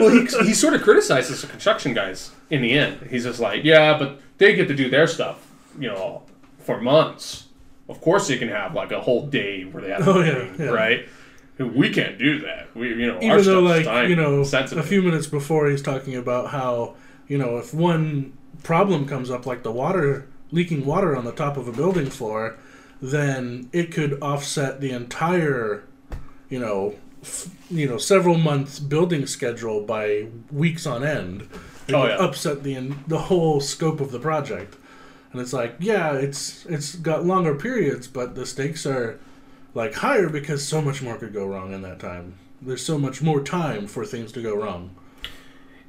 well, 0.00 0.08
he, 0.10 0.26
he 0.46 0.54
sort 0.54 0.74
of 0.74 0.82
criticizes 0.82 1.42
the 1.42 1.46
construction 1.48 1.92
guys 1.94 2.30
in 2.50 2.62
the 2.62 2.72
end. 2.72 3.08
He's 3.10 3.24
just 3.24 3.40
like, 3.40 3.62
yeah, 3.64 3.98
but 3.98 4.20
they 4.38 4.54
get 4.54 4.68
to 4.68 4.74
do 4.74 4.88
their 4.88 5.06
stuff, 5.06 5.46
you 5.78 5.88
know, 5.88 6.22
for 6.60 6.80
months. 6.80 7.48
Of 7.88 8.00
course, 8.00 8.28
they 8.28 8.38
can 8.38 8.48
have 8.48 8.74
like 8.74 8.90
a 8.92 9.00
whole 9.00 9.26
day 9.26 9.64
where 9.64 9.82
they 9.82 9.90
have, 9.90 10.08
Oh, 10.08 10.20
yeah, 10.22 10.50
yeah. 10.58 10.70
right? 10.70 11.06
We 11.58 11.90
can't 11.90 12.18
do 12.18 12.40
that. 12.40 12.74
We, 12.74 12.88
you 12.88 13.06
know, 13.06 13.16
our 13.16 13.22
Even 13.38 13.44
though, 13.44 13.60
like 13.60 13.84
time 13.84 14.08
you 14.10 14.16
know, 14.16 14.42
sensitive. 14.42 14.82
a 14.84 14.88
few 14.88 15.02
minutes 15.02 15.26
before, 15.26 15.68
he's 15.68 15.82
talking 15.82 16.16
about 16.16 16.50
how 16.50 16.96
you 17.28 17.38
know 17.38 17.58
if 17.58 17.72
one 17.74 18.32
problem 18.62 19.06
comes 19.06 19.30
up, 19.30 19.46
like 19.46 19.62
the 19.62 19.70
water 19.70 20.26
leaking 20.50 20.84
water 20.86 21.14
on 21.16 21.24
the 21.24 21.32
top 21.32 21.56
of 21.56 21.68
a 21.68 21.72
building 21.72 22.06
floor, 22.06 22.56
then 23.02 23.68
it 23.72 23.92
could 23.92 24.20
offset 24.22 24.80
the 24.80 24.90
entire, 24.90 25.84
you 26.54 26.60
know, 26.66 26.94
f- 27.22 27.48
you 27.70 27.86
know, 27.90 27.98
several 27.98 28.38
months 28.50 28.78
building 28.94 29.26
schedule 29.26 29.78
by 29.94 30.26
weeks 30.62 30.84
on 30.86 31.00
end. 31.18 31.38
It 31.88 31.94
Oh, 31.94 32.00
would 32.02 32.10
yeah. 32.10 32.24
upset 32.26 32.62
the 32.62 32.74
the 33.14 33.22
whole 33.28 33.60
scope 33.60 34.00
of 34.00 34.10
the 34.10 34.20
project. 34.30 34.72
And 35.32 35.40
it's 35.42 35.52
like, 35.60 35.72
yeah, 35.80 36.12
it's 36.26 36.64
it's 36.66 36.94
got 37.10 37.26
longer 37.32 37.54
periods, 37.66 38.06
but 38.18 38.34
the 38.34 38.46
stakes 38.46 38.86
are 38.86 39.18
like 39.74 39.94
higher 40.06 40.28
because 40.38 40.60
so 40.74 40.80
much 40.88 41.02
more 41.02 41.16
could 41.20 41.32
go 41.40 41.44
wrong 41.52 41.72
in 41.76 41.82
that 41.82 41.98
time. 41.98 42.26
There's 42.62 42.86
so 42.86 42.98
much 42.98 43.20
more 43.28 43.40
time 43.42 43.86
for 43.94 44.02
things 44.06 44.30
to 44.32 44.40
go 44.42 44.54
wrong. 44.62 44.90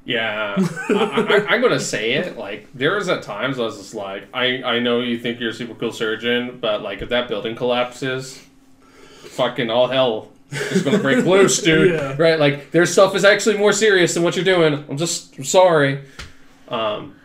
Yeah, 0.07 0.55
I, 0.89 0.93
I, 1.47 1.53
I'm 1.55 1.61
gonna 1.61 1.79
say 1.79 2.13
it. 2.13 2.37
Like 2.37 2.67
there 2.73 2.95
was 2.95 3.07
at 3.09 3.23
times 3.23 3.57
I 3.59 3.63
was 3.63 3.77
just 3.77 3.93
like, 3.95 4.23
I 4.33 4.61
I 4.63 4.79
know 4.79 4.99
you 5.01 5.17
think 5.19 5.39
you're 5.39 5.49
a 5.49 5.53
super 5.53 5.75
cool 5.75 5.91
surgeon, 5.91 6.57
but 6.61 6.81
like 6.87 7.01
if 7.01 7.09
that 7.09 7.27
building 7.27 7.55
collapses, 7.55 8.41
fucking 9.39 9.69
all 9.69 9.87
hell 9.87 10.29
is 10.55 10.81
gonna 10.83 10.99
break 10.99 11.25
loose, 11.25 11.61
dude. 11.63 11.93
Yeah. 11.93 12.15
Right? 12.17 12.39
Like 12.39 12.71
their 12.71 12.85
stuff 12.85 13.15
is 13.15 13.25
actually 13.25 13.57
more 13.57 13.73
serious 13.73 14.13
than 14.13 14.23
what 14.23 14.35
you're 14.35 14.45
doing. 14.45 14.85
I'm 14.89 14.97
just 14.97 15.37
I'm 15.37 15.43
sorry. 15.43 16.03
Um. 16.67 17.15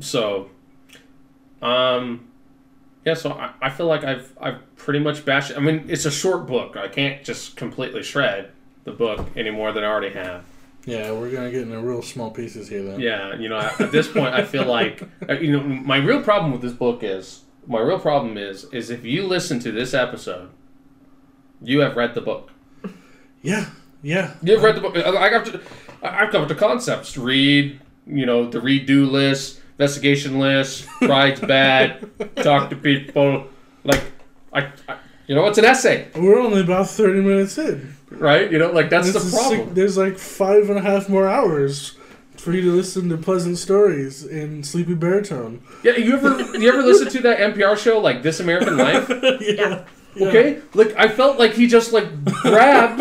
So. 0.00 0.50
Um. 1.62 2.28
Yeah, 3.04 3.14
so 3.14 3.32
I, 3.32 3.52
I 3.60 3.70
feel 3.70 3.86
like 3.86 4.02
I've 4.04 4.32
I've 4.40 4.76
pretty 4.76 4.98
much 4.98 5.24
bashed. 5.24 5.52
I 5.56 5.60
mean, 5.60 5.84
it's 5.88 6.06
a 6.06 6.10
short 6.10 6.46
book. 6.46 6.76
I 6.76 6.88
can't 6.88 7.22
just 7.24 7.56
completely 7.56 8.02
shred 8.02 8.50
the 8.84 8.92
book 8.92 9.26
any 9.36 9.50
more 9.50 9.72
than 9.72 9.84
I 9.84 9.86
already 9.86 10.14
have. 10.14 10.44
Yeah, 10.86 11.12
we're 11.12 11.30
gonna 11.30 11.50
get 11.50 11.62
into 11.62 11.78
real 11.80 12.02
small 12.02 12.30
pieces 12.30 12.68
here 12.68 12.82
then. 12.82 13.00
Yeah, 13.00 13.34
you 13.36 13.48
know, 13.48 13.58
at 13.58 13.80
at 13.80 13.92
this 13.92 14.08
point, 14.08 14.34
I 14.34 14.44
feel 14.44 14.66
like 14.66 15.02
uh, 15.28 15.34
you 15.34 15.52
know 15.52 15.62
my 15.62 15.96
real 15.96 16.22
problem 16.22 16.52
with 16.52 16.60
this 16.60 16.72
book 16.72 17.02
is 17.02 17.42
my 17.66 17.80
real 17.80 17.98
problem 17.98 18.36
is 18.36 18.64
is 18.64 18.90
if 18.90 19.04
you 19.04 19.26
listen 19.26 19.58
to 19.60 19.72
this 19.72 19.94
episode, 19.94 20.50
you 21.64 21.80
have 21.80 21.96
read 21.96 22.14
the 22.14 22.20
book. 22.20 22.50
Yeah, 23.42 23.66
yeah. 24.02 24.34
You've 24.42 24.62
read 24.62 24.76
the 24.76 24.80
book. 24.80 24.96
I 24.96 25.00
I 25.10 25.28
got 25.30 25.46
to, 25.46 25.60
I- 26.02 26.22
I've 26.24 26.30
covered 26.32 26.48
the 26.48 26.54
concepts. 26.54 27.16
Read, 27.16 27.80
you 28.06 28.26
know, 28.26 28.48
the 28.48 28.58
redo 28.60 29.10
list, 29.10 29.60
investigation 29.78 30.38
list. 30.38 30.86
Pride's 31.02 31.40
bad. 31.56 32.08
Talk 32.36 32.70
to 32.70 32.76
people. 32.76 33.46
Like, 33.84 34.02
I, 34.52 34.70
I, 34.88 34.96
you 35.26 35.34
know, 35.34 35.46
it's 35.46 35.58
an 35.58 35.64
essay, 35.64 36.08
We're 36.14 36.38
only 36.38 36.60
about 36.62 36.88
thirty 36.88 37.20
minutes 37.20 37.58
in. 37.58 37.94
right? 38.10 38.50
You 38.50 38.58
know, 38.58 38.70
like 38.70 38.88
that's 38.90 39.12
the 39.12 39.20
problem. 39.20 39.66
sick- 39.68 39.74
there's 39.74 39.96
like 39.98 40.18
five 40.18 40.68
and 40.70 40.78
a 40.78 40.82
half 40.82 41.08
more 41.08 41.26
hours 41.28 41.96
for 42.36 42.52
you 42.52 42.60
to 42.62 42.72
listen 42.72 43.08
to 43.08 43.16
pleasant 43.16 43.56
stories 43.58 44.22
in 44.24 44.62
sleepy 44.62 44.94
baritone. 44.94 45.62
Yeah, 45.82 45.96
you 45.96 46.14
ever 46.14 46.38
you 46.58 46.68
ever 46.68 46.82
listen 46.82 47.08
to 47.10 47.20
that 47.22 47.38
NPR 47.38 47.76
show 47.78 48.00
like 48.00 48.22
This 48.22 48.40
American 48.40 48.76
Life? 48.76 49.08
yeah. 49.40 49.84
Okay, 50.20 50.60
like 50.74 50.94
I 50.96 51.08
felt 51.08 51.38
like 51.38 51.54
he 51.54 51.66
just 51.66 51.92
like 51.92 52.24
grabbed, 52.24 53.00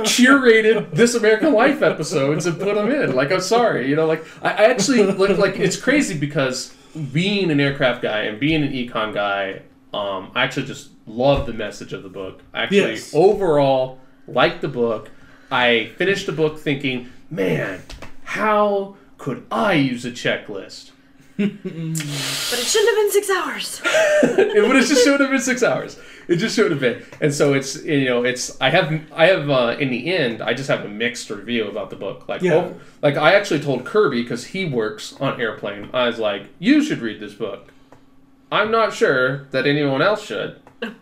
curated 0.00 0.92
this 0.94 1.14
American 1.14 1.52
Life 1.52 1.82
episodes 1.82 2.46
and 2.46 2.58
put 2.58 2.74
them 2.76 2.90
in. 2.90 3.14
Like 3.14 3.32
I'm 3.32 3.40
sorry, 3.40 3.88
you 3.88 3.96
know, 3.96 4.06
like 4.06 4.24
I, 4.42 4.50
I 4.50 4.64
actually 4.70 5.04
like 5.04 5.38
like 5.38 5.56
it's 5.58 5.76
crazy 5.76 6.16
because 6.18 6.74
being 7.12 7.50
an 7.50 7.58
aircraft 7.60 8.02
guy 8.02 8.22
and 8.22 8.38
being 8.38 8.62
an 8.62 8.72
econ 8.72 9.12
guy, 9.12 9.62
um, 9.92 10.30
I 10.34 10.44
actually 10.44 10.66
just 10.66 10.90
love 11.06 11.46
the 11.46 11.52
message 11.52 11.92
of 11.92 12.02
the 12.02 12.08
book. 12.08 12.42
I 12.54 12.64
actually 12.64 12.92
Yes. 12.92 13.14
overall 13.14 13.98
like 14.26 14.60
the 14.60 14.68
book. 14.68 15.10
I 15.50 15.90
finished 15.96 16.26
the 16.26 16.32
book 16.32 16.58
thinking, 16.58 17.10
man, 17.30 17.82
how 18.24 18.96
could 19.18 19.46
I 19.50 19.74
use 19.74 20.04
a 20.04 20.10
checklist? 20.10 20.90
but 21.36 21.48
it 21.48 22.66
shouldn't 22.66 22.88
have 22.88 22.96
been 22.96 23.10
six 23.10 23.30
hours. 23.30 23.80
it 24.38 24.62
would 24.66 24.76
have 24.76 24.86
just 24.86 25.02
should 25.04 25.20
have 25.20 25.30
been 25.30 25.40
six 25.40 25.62
hours. 25.62 25.98
It 26.28 26.36
just 26.36 26.54
should 26.56 26.70
have 26.70 26.80
been. 26.80 27.04
And 27.20 27.32
so 27.34 27.52
it's 27.54 27.82
you 27.84 28.04
know 28.06 28.24
it's 28.24 28.60
I 28.60 28.70
have 28.70 28.92
I 29.12 29.26
have 29.26 29.50
uh, 29.50 29.76
in 29.78 29.90
the 29.90 30.14
end 30.14 30.42
I 30.42 30.54
just 30.54 30.68
have 30.68 30.84
a 30.84 30.88
mixed 30.88 31.28
review 31.30 31.66
about 31.68 31.90
the 31.90 31.96
book. 31.96 32.28
Like 32.28 32.42
Yeah. 32.42 32.54
oh, 32.54 32.80
like 33.02 33.16
I 33.16 33.34
actually 33.34 33.60
told 33.60 33.84
Kirby 33.84 34.22
because 34.22 34.46
he 34.46 34.64
works 34.66 35.14
on 35.20 35.40
airplane. 35.40 35.90
I 35.92 36.06
was 36.06 36.18
like, 36.18 36.46
you 36.58 36.82
should 36.82 36.98
read 37.00 37.20
this 37.20 37.34
book. 37.34 37.72
I'm 38.50 38.70
not 38.70 38.92
sure 38.92 39.44
that 39.50 39.66
anyone 39.66 40.02
else 40.02 40.22
should. 40.24 40.60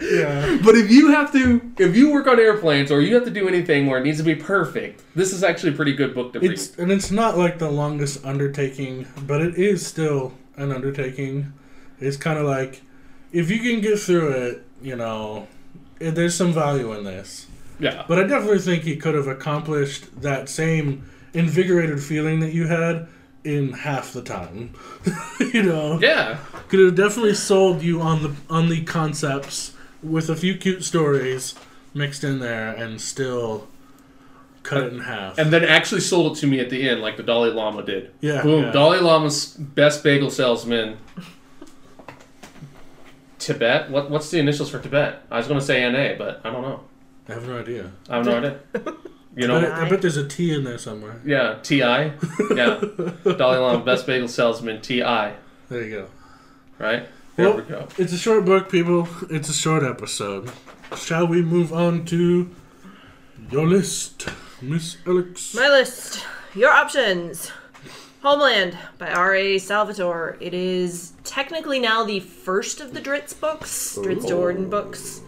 Yeah. 0.00 0.58
But 0.64 0.74
if 0.76 0.90
you 0.90 1.08
have 1.08 1.32
to, 1.32 1.60
if 1.78 1.96
you 1.96 2.10
work 2.12 2.26
on 2.26 2.38
airplanes 2.40 2.90
or 2.90 3.00
you 3.00 3.14
have 3.14 3.24
to 3.24 3.30
do 3.30 3.48
anything 3.48 3.86
where 3.86 3.98
it 3.98 4.04
needs 4.04 4.18
to 4.18 4.24
be 4.24 4.34
perfect, 4.34 5.02
this 5.14 5.32
is 5.32 5.42
actually 5.44 5.72
a 5.72 5.76
pretty 5.76 5.92
good 5.94 6.14
book 6.14 6.32
to 6.32 6.40
read. 6.40 6.58
And 6.78 6.90
it's 6.92 7.10
not 7.10 7.36
like 7.36 7.58
the 7.58 7.70
longest 7.70 8.24
undertaking, 8.24 9.06
but 9.26 9.40
it 9.40 9.56
is 9.56 9.86
still 9.86 10.32
an 10.56 10.72
undertaking. 10.72 11.52
It's 12.00 12.16
kind 12.16 12.38
of 12.38 12.46
like 12.46 12.82
if 13.40 13.50
you 13.50 13.58
can 13.60 13.80
get 13.80 13.98
through 13.98 14.28
it, 14.30 14.62
you 14.82 14.96
know, 14.96 15.46
there's 15.98 16.34
some 16.34 16.52
value 16.52 16.92
in 16.92 17.04
this. 17.04 17.46
Yeah. 17.78 18.04
But 18.08 18.18
I 18.18 18.22
definitely 18.22 18.60
think 18.60 18.84
he 18.84 18.96
could 18.96 19.14
have 19.14 19.26
accomplished 19.26 20.22
that 20.22 20.48
same 20.48 21.08
invigorated 21.34 22.02
feeling 22.02 22.40
that 22.40 22.52
you 22.52 22.66
had 22.66 23.06
in 23.44 23.72
half 23.72 24.12
the 24.12 24.22
time. 24.22 24.72
you 25.52 25.62
know, 25.62 25.98
Yeah. 26.00 26.38
could 26.68 26.80
have 26.80 26.94
definitely 26.94 27.34
sold 27.34 27.82
you 27.82 28.00
on 28.00 28.22
the 28.22 28.34
on 28.48 28.68
the 28.68 28.82
concepts 28.84 29.72
with 30.02 30.28
a 30.30 30.36
few 30.36 30.56
cute 30.56 30.84
stories 30.84 31.54
mixed 31.94 32.22
in 32.24 32.38
there, 32.40 32.68
and 32.74 33.00
still 33.00 33.66
cut 34.62 34.82
it 34.84 34.92
in 34.92 35.00
half. 35.00 35.38
And 35.38 35.50
then 35.52 35.64
actually 35.64 36.00
sold 36.02 36.36
it 36.36 36.40
to 36.40 36.46
me 36.46 36.60
at 36.60 36.68
the 36.70 36.88
end, 36.88 37.00
like 37.00 37.16
the 37.16 37.22
Dalai 37.22 37.50
Lama 37.50 37.82
did. 37.82 38.10
yeah, 38.20 38.42
Boom. 38.42 38.64
yeah. 38.64 38.70
Dalai 38.72 38.98
Lama's 38.98 39.54
best 39.54 40.02
bagel 40.04 40.28
salesman. 40.30 40.96
Tibet? 43.38 43.90
What 43.90 44.10
What's 44.10 44.30
the 44.30 44.38
initials 44.38 44.70
for 44.70 44.78
Tibet? 44.78 45.22
I 45.30 45.38
was 45.38 45.46
going 45.48 45.60
to 45.60 45.64
say 45.66 45.88
NA, 45.90 46.16
but 46.18 46.40
I 46.44 46.50
don't 46.50 46.62
know. 46.62 46.80
I 47.28 47.32
have 47.34 47.46
no 47.46 47.58
idea. 47.58 47.90
I 48.08 48.16
have 48.16 48.26
no 48.26 48.36
idea. 48.38 48.60
You 49.38 49.44
I 49.44 49.48
know? 49.48 49.60
bet, 49.60 49.72
I 49.72 49.86
bet 49.90 50.00
there's 50.00 50.16
a 50.16 50.26
T 50.26 50.54
in 50.54 50.64
there 50.64 50.78
somewhere. 50.78 51.20
Yeah, 51.22 51.58
TI. 51.62 51.76
Yeah. 51.80 52.10
Dalai 53.24 53.58
Lama, 53.58 53.84
best 53.84 54.06
bagel 54.06 54.28
salesman, 54.28 54.80
TI. 54.80 55.00
There 55.68 55.82
you 55.84 55.90
go. 55.90 56.08
Right? 56.78 57.06
There 57.36 57.50
Well, 57.50 57.58
we 57.58 57.62
go. 57.64 57.86
It's 57.98 58.14
a 58.14 58.16
short 58.16 58.46
book, 58.46 58.70
people. 58.70 59.06
It's 59.28 59.50
a 59.50 59.52
short 59.52 59.82
episode. 59.82 60.50
Shall 60.96 61.26
we 61.26 61.42
move 61.42 61.70
on 61.70 62.06
to 62.06 62.48
your 63.50 63.66
list, 63.66 64.26
Miss 64.62 64.96
Alex? 65.06 65.54
My 65.54 65.68
list. 65.68 66.24
Your 66.54 66.70
options. 66.70 67.52
Homeland 68.22 68.76
by 68.98 69.10
R.A. 69.10 69.58
Salvatore. 69.58 70.36
It 70.40 70.54
is 70.54 71.12
technically 71.24 71.78
now 71.78 72.04
the 72.04 72.20
first 72.20 72.80
of 72.80 72.94
the 72.94 73.00
Drizzt 73.00 73.40
books, 73.40 73.96
Drizzt 74.00 74.26
Do'Urden 74.26 74.70
books. 74.70 75.20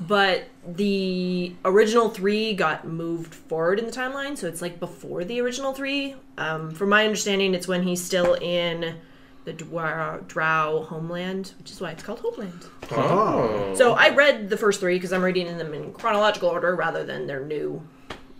But 0.00 0.44
the 0.66 1.54
original 1.64 2.08
three 2.08 2.54
got 2.54 2.86
moved 2.86 3.34
forward 3.34 3.78
in 3.78 3.86
the 3.86 3.92
timeline, 3.92 4.36
so 4.36 4.46
it's 4.48 4.62
like 4.62 4.80
before 4.80 5.24
the 5.24 5.40
original 5.40 5.74
three. 5.74 6.16
Um, 6.38 6.70
from 6.70 6.88
my 6.88 7.04
understanding, 7.04 7.54
it's 7.54 7.68
when 7.68 7.82
he's 7.82 8.02
still 8.02 8.34
in 8.34 8.96
the 9.44 9.52
Drow, 9.52 10.20
Drow 10.26 10.86
homeland, 10.88 11.52
which 11.58 11.70
is 11.70 11.80
why 11.80 11.90
it's 11.90 12.02
called 12.02 12.20
Homeland. 12.20 12.64
Oh. 12.92 13.74
So 13.76 13.92
I 13.92 14.14
read 14.14 14.48
the 14.48 14.56
first 14.56 14.80
three 14.80 14.96
because 14.96 15.12
I'm 15.12 15.22
reading 15.22 15.58
them 15.58 15.74
in 15.74 15.92
chronological 15.92 16.48
order 16.48 16.74
rather 16.74 17.04
than 17.04 17.26
their 17.26 17.44
new 17.44 17.82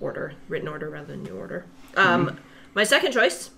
order, 0.01 0.35
written 0.49 0.68
order 0.68 0.89
rather 0.89 1.09
than 1.09 1.22
new 1.22 1.37
order. 1.37 1.66
Um, 1.97 2.39
My 2.74 2.85
second 2.85 3.12
choice 3.12 3.51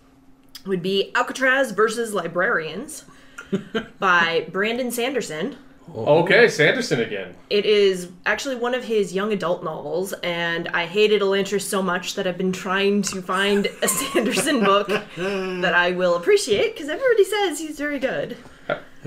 would 0.66 0.82
be 0.82 1.12
Alcatraz 1.14 1.72
versus 1.72 2.14
Librarians 2.14 3.04
by 3.98 4.46
Brandon 4.50 4.90
Sanderson. 4.90 5.56
Okay, 5.94 6.48
Sanderson 6.48 7.00
again. 7.00 7.34
It 7.50 7.66
is 7.66 8.10
actually 8.24 8.56
one 8.56 8.74
of 8.74 8.84
his 8.84 9.12
young 9.12 9.32
adult 9.32 9.64
novels, 9.64 10.12
and 10.22 10.68
I 10.68 10.86
hated 10.86 11.22
Elantris 11.22 11.62
so 11.62 11.82
much 11.82 12.14
that 12.14 12.26
I've 12.26 12.38
been 12.38 12.52
trying 12.52 13.02
to 13.02 13.20
find 13.20 13.66
a 13.82 13.88
Sanderson 13.88 14.64
book 14.64 14.88
that 15.16 15.74
I 15.74 15.90
will 15.90 16.14
appreciate 16.14 16.74
because 16.74 16.88
everybody 16.88 17.24
says 17.24 17.58
he's 17.58 17.78
very 17.78 17.98
good. 17.98 18.36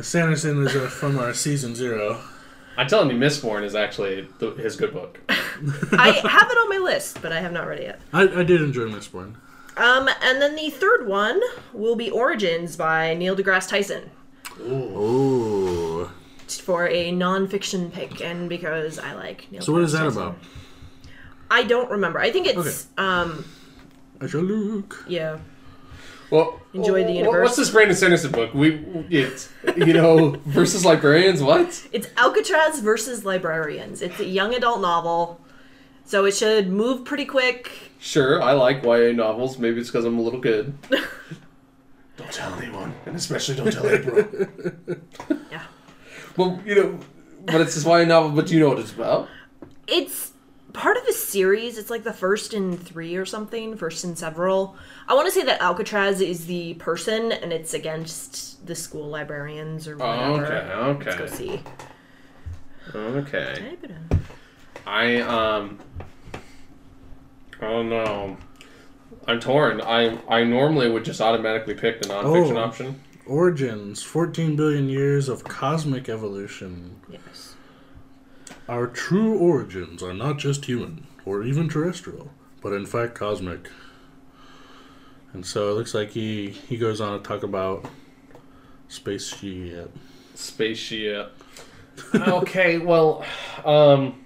Sanderson 0.02 0.66
is 0.66 0.76
uh, 0.76 0.88
from 0.90 1.18
our 1.18 1.34
season 1.34 1.74
zero. 1.74 2.22
I'm 2.78 2.88
telling 2.88 3.10
you, 3.10 3.16
Mistborn 3.16 3.64
is 3.64 3.74
actually 3.74 4.28
the, 4.40 4.52
his 4.52 4.76
good 4.76 4.94
book. 4.94 5.20
I 5.30 6.12
have 6.12 6.52
it 6.52 6.58
on 6.58 6.70
my 6.70 6.78
list, 6.78 7.22
but 7.22 7.32
I 7.32 7.40
have 7.40 7.54
not 7.54 7.66
read 7.68 7.80
it 7.80 7.84
yet. 7.84 8.02
I, 8.12 8.24
I 8.24 8.44
did 8.44 8.62
enjoy 8.62 8.90
Mistborn. 8.90 9.36
Um, 9.78 10.10
and 10.22 10.42
then 10.42 10.56
the 10.56 10.70
third 10.70 11.08
one 11.08 11.40
will 11.74 11.96
be 11.96 12.10
Origins 12.10 12.76
by 12.78 13.14
Neil 13.14 13.36
deGrasse 13.36 13.70
Tyson 13.70 14.10
Ooh. 14.62 16.10
for 16.48 16.88
a 16.88 17.12
nonfiction 17.12 17.92
pick, 17.92 18.22
and 18.22 18.48
because 18.48 19.00
I 19.00 19.14
like 19.14 19.52
Neil. 19.52 19.62
So 19.62 19.74
what 19.74 19.82
deGrasse 19.82 19.86
is 19.86 19.92
that 19.94 20.04
Tyson. 20.06 20.22
about? 20.22 20.38
I 21.52 21.64
don't 21.64 21.90
remember. 21.92 22.20
I 22.20 22.32
think 22.32 22.48
it's 22.48 22.88
um, 22.98 23.46
I 24.22 24.28
shall 24.28 24.42
look. 24.42 25.04
yeah. 25.08 25.40
Well, 26.32 26.60
Enjoy 26.74 27.04
the 27.04 27.12
universe. 27.12 27.44
What's 27.44 27.56
this 27.56 27.70
Brandon 27.70 27.96
Sanderson 27.96 28.32
book? 28.32 28.52
We, 28.54 28.78
it's 29.12 29.50
you 29.78 29.94
know, 29.94 30.32
versus 30.46 30.84
librarians. 30.84 31.42
What? 31.44 31.88
It's 31.92 32.08
Alcatraz 32.18 32.80
versus 32.80 33.26
Librarians. 33.26 34.02
It's 34.02 34.20
a 34.20 34.26
young 34.26 34.56
adult 34.56 34.82
novel, 34.82 35.40
so 36.04 36.26
it 36.26 36.32
should 36.34 36.68
move 36.68 37.06
pretty 37.06 37.26
quick. 37.26 37.72
Sure, 38.06 38.40
I 38.40 38.52
like 38.52 38.84
YA 38.84 39.14
novels. 39.14 39.58
Maybe 39.58 39.80
it's 39.82 39.90
because 39.90 40.06
I'm 40.06 40.20
a 40.20 40.22
little 40.22 40.40
kid. 40.40 40.78
don't 42.18 42.32
tell 42.32 42.54
anyone, 42.54 42.94
and 43.08 43.16
especially 43.16 43.56
don't 43.56 43.72
tell 43.74 43.90
April. 43.90 44.28
Yeah. 45.52 45.64
well, 46.38 46.62
you 46.64 46.76
know, 46.76 47.00
but 47.46 47.62
it's 47.62 47.74
this 47.74 47.84
YA 47.84 48.04
novel. 48.04 48.30
But 48.30 48.52
you 48.52 48.60
know 48.60 48.70
what 48.70 48.78
it's 48.78 48.92
about. 48.94 49.28
It's 49.88 50.34
part 50.72 50.98
of 50.98 51.04
a 51.06 51.14
series. 51.14 51.80
It's 51.80 51.90
like 51.90 52.04
the 52.04 52.14
first 52.14 52.54
in 52.54 52.78
three 52.78 53.16
or 53.16 53.26
something, 53.26 53.76
first 53.76 54.04
in 54.04 54.16
several. 54.16 54.78
I 55.08 55.16
want 55.16 55.26
to 55.26 55.32
say 55.32 55.44
that 55.44 55.60
Alcatraz 55.60 56.22
is 56.22 56.46
the 56.46 56.76
person, 56.76 57.32
and 57.32 57.52
it's 57.52 57.74
against 57.74 58.68
the 58.68 58.76
school 58.76 59.08
librarians 59.08 59.88
or 59.88 59.98
whatever. 59.98 60.46
okay, 60.46 60.74
okay. 61.00 61.06
Let's 61.06 61.18
go 61.18 61.26
see. 61.26 61.64
Okay. 62.94 63.56
Type 63.58 63.84
it 63.84 63.90
in. 63.90 64.20
I 64.86 65.22
um. 65.22 65.80
Oh 67.62 67.82
no. 67.84 68.38
I'm 69.28 69.40
torn. 69.40 69.82
I 69.82 70.20
I 70.28 70.44
normally 70.44 70.90
would 70.90 71.06
just 71.06 71.22
automatically 71.22 71.74
pick 71.74 72.02
the 72.02 72.10
nonfiction 72.10 72.56
Oh. 72.56 72.58
option. 72.58 73.02
Origins 73.26 74.04
14 74.04 74.56
billion 74.56 74.88
years 74.88 75.28
of 75.30 75.44
cosmic 75.44 76.08
evolution. 76.10 76.98
Yes. 77.10 77.56
Our 78.70 78.86
true 78.88 79.36
origins 79.38 80.04
are 80.04 80.14
not 80.14 80.38
just 80.38 80.66
human 80.66 81.08
or 81.26 81.44
even 81.44 81.68
terrestrial, 81.68 82.30
but 82.62 82.74
in 82.74 82.86
fact 82.86 83.16
cosmic. 83.16 83.70
And 85.34 85.46
so 85.46 85.70
it 85.72 85.74
looks 85.74 85.94
like 85.94 86.12
he, 86.12 86.50
he 86.50 86.78
goes 86.78 87.02
on 87.02 87.18
to 87.18 87.28
talk 87.28 87.44
about 87.44 87.86
spaceship. 88.88 89.92
Spaceship. 90.36 91.32
okay, 92.16 92.78
well, 92.78 93.26
um, 93.66 94.25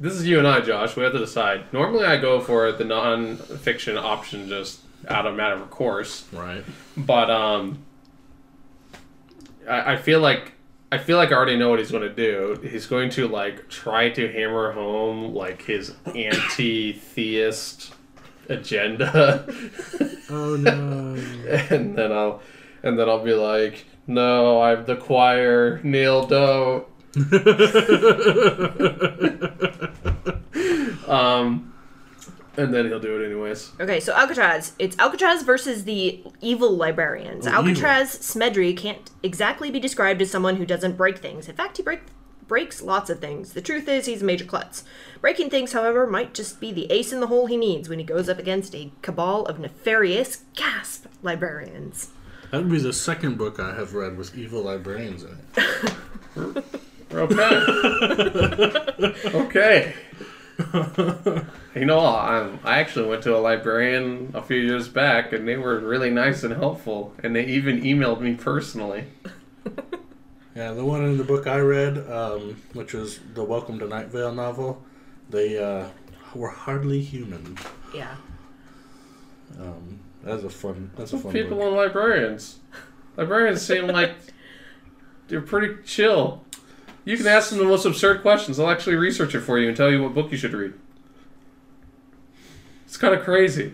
this 0.00 0.14
is 0.14 0.26
you 0.26 0.38
and 0.38 0.46
I, 0.46 0.60
Josh. 0.60 0.96
We 0.96 1.02
have 1.04 1.12
to 1.12 1.18
decide. 1.18 1.72
Normally, 1.72 2.04
I 2.04 2.16
go 2.18 2.40
for 2.40 2.70
the 2.72 2.84
non-fiction 2.84 3.96
option 3.98 4.48
just 4.48 4.80
out 5.08 5.26
of 5.26 5.34
matter 5.36 5.54
of 5.54 5.70
course, 5.70 6.26
Right. 6.32 6.64
but 6.96 7.30
um, 7.30 7.78
I, 9.68 9.92
I 9.92 9.96
feel 9.96 10.20
like 10.20 10.52
I 10.90 10.98
feel 10.98 11.18
like 11.18 11.30
I 11.32 11.34
already 11.34 11.56
know 11.56 11.68
what 11.70 11.78
he's 11.78 11.90
going 11.90 12.02
to 12.02 12.14
do. 12.14 12.58
He's 12.68 12.86
going 12.86 13.10
to 13.10 13.28
like 13.28 13.68
try 13.68 14.08
to 14.10 14.32
hammer 14.32 14.72
home 14.72 15.34
like 15.34 15.62
his 15.62 15.94
anti-theist 16.06 17.92
agenda, 18.48 19.44
Oh 20.30 20.56
no. 20.56 21.14
and 21.70 21.96
then 21.96 22.12
I'll 22.12 22.40
and 22.82 22.98
then 22.98 23.08
I'll 23.08 23.22
be 23.24 23.34
like, 23.34 23.84
no, 24.06 24.60
I'm 24.62 24.84
the 24.84 24.96
choir. 24.96 25.80
Neil, 25.82 26.26
don't. 26.26 26.86
um, 31.08 31.68
and 32.58 32.74
then 32.74 32.86
he'll 32.86 32.98
do 32.98 33.20
it 33.20 33.24
anyways. 33.24 33.70
Okay, 33.80 34.00
so 34.00 34.12
Alcatraz. 34.14 34.72
It's 34.78 34.98
Alcatraz 34.98 35.42
versus 35.42 35.84
the 35.84 36.22
evil 36.40 36.76
librarians. 36.76 37.46
Oh, 37.46 37.50
Alcatraz 37.50 38.18
Smedry 38.18 38.76
can't 38.76 39.10
exactly 39.22 39.70
be 39.70 39.78
described 39.78 40.20
as 40.20 40.30
someone 40.30 40.56
who 40.56 40.66
doesn't 40.66 40.96
break 40.96 41.18
things. 41.18 41.48
In 41.48 41.54
fact, 41.54 41.76
he 41.76 41.84
break, 41.84 42.00
breaks 42.48 42.82
lots 42.82 43.10
of 43.10 43.20
things. 43.20 43.52
The 43.52 43.60
truth 43.60 43.88
is, 43.88 44.06
he's 44.06 44.22
a 44.22 44.24
major 44.24 44.44
klutz. 44.44 44.82
Breaking 45.20 45.50
things, 45.50 45.72
however, 45.72 46.04
might 46.04 46.34
just 46.34 46.60
be 46.60 46.72
the 46.72 46.90
ace 46.90 47.12
in 47.12 47.20
the 47.20 47.28
hole 47.28 47.46
he 47.46 47.56
needs 47.56 47.88
when 47.88 48.00
he 48.00 48.04
goes 48.04 48.28
up 48.28 48.40
against 48.40 48.74
a 48.74 48.90
cabal 49.02 49.46
of 49.46 49.60
nefarious, 49.60 50.42
gasp, 50.56 51.06
librarians. 51.22 52.10
That 52.50 52.62
would 52.62 52.72
be 52.72 52.78
the 52.78 52.92
second 52.92 53.38
book 53.38 53.60
I 53.60 53.74
have 53.74 53.94
read 53.94 54.16
with 54.16 54.36
evil 54.36 54.62
librarians 54.62 55.22
in 55.22 55.38
it. 55.56 56.64
Okay. 57.12 57.94
okay. 59.34 59.94
you 61.74 61.84
know, 61.84 62.00
I, 62.00 62.50
I 62.64 62.78
actually 62.80 63.08
went 63.08 63.22
to 63.22 63.36
a 63.36 63.38
librarian 63.38 64.30
a 64.34 64.42
few 64.42 64.58
years 64.58 64.88
back, 64.88 65.32
and 65.32 65.46
they 65.46 65.56
were 65.56 65.78
really 65.78 66.10
nice 66.10 66.42
and 66.42 66.54
helpful, 66.54 67.14
and 67.22 67.34
they 67.34 67.44
even 67.46 67.80
emailed 67.82 68.20
me 68.20 68.34
personally. 68.34 69.06
Yeah, 70.58 70.72
the 70.72 70.84
one 70.84 71.04
in 71.04 71.16
the 71.16 71.22
book 71.22 71.46
I 71.46 71.58
read, 71.58 71.98
um, 72.10 72.60
which 72.72 72.92
was 72.92 73.20
the 73.32 73.44
Welcome 73.44 73.78
to 73.78 73.86
Night 73.86 74.08
Vale 74.08 74.34
novel, 74.34 74.82
they 75.30 75.56
uh, 75.56 75.86
were 76.34 76.48
hardly 76.48 77.00
human. 77.00 77.56
Yeah. 77.94 78.16
Um, 79.60 80.00
that's 80.24 80.42
a 80.42 80.50
fun. 80.50 80.90
That's 80.96 81.12
a 81.12 81.18
fun 81.18 81.32
People 81.32 81.58
book. 81.58 81.68
and 81.68 81.76
librarians. 81.76 82.58
Librarians 83.16 83.62
seem 83.62 83.86
like 83.86 84.16
they're 85.28 85.40
pretty 85.40 85.80
chill. 85.84 86.44
You 87.08 87.16
can 87.16 87.26
ask 87.26 87.48
them 87.48 87.58
the 87.58 87.64
most 87.64 87.86
absurd 87.86 88.20
questions. 88.20 88.58
They'll 88.58 88.68
actually 88.68 88.96
research 88.96 89.34
it 89.34 89.40
for 89.40 89.58
you 89.58 89.68
and 89.68 89.74
tell 89.74 89.90
you 89.90 90.02
what 90.02 90.12
book 90.12 90.30
you 90.30 90.36
should 90.36 90.52
read. 90.52 90.74
It's 92.84 92.98
kind 92.98 93.14
of 93.14 93.22
crazy. 93.24 93.72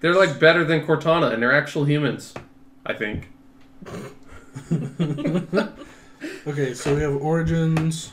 They're 0.00 0.14
like 0.14 0.38
better 0.38 0.62
than 0.64 0.86
Cortana, 0.86 1.32
and 1.32 1.42
they're 1.42 1.52
actual 1.52 1.86
humans. 1.86 2.34
I 2.86 2.92
think. 2.94 3.30
Okay, 6.46 6.72
so 6.72 6.94
we 6.94 7.00
have 7.02 7.16
Origins, 7.16 8.12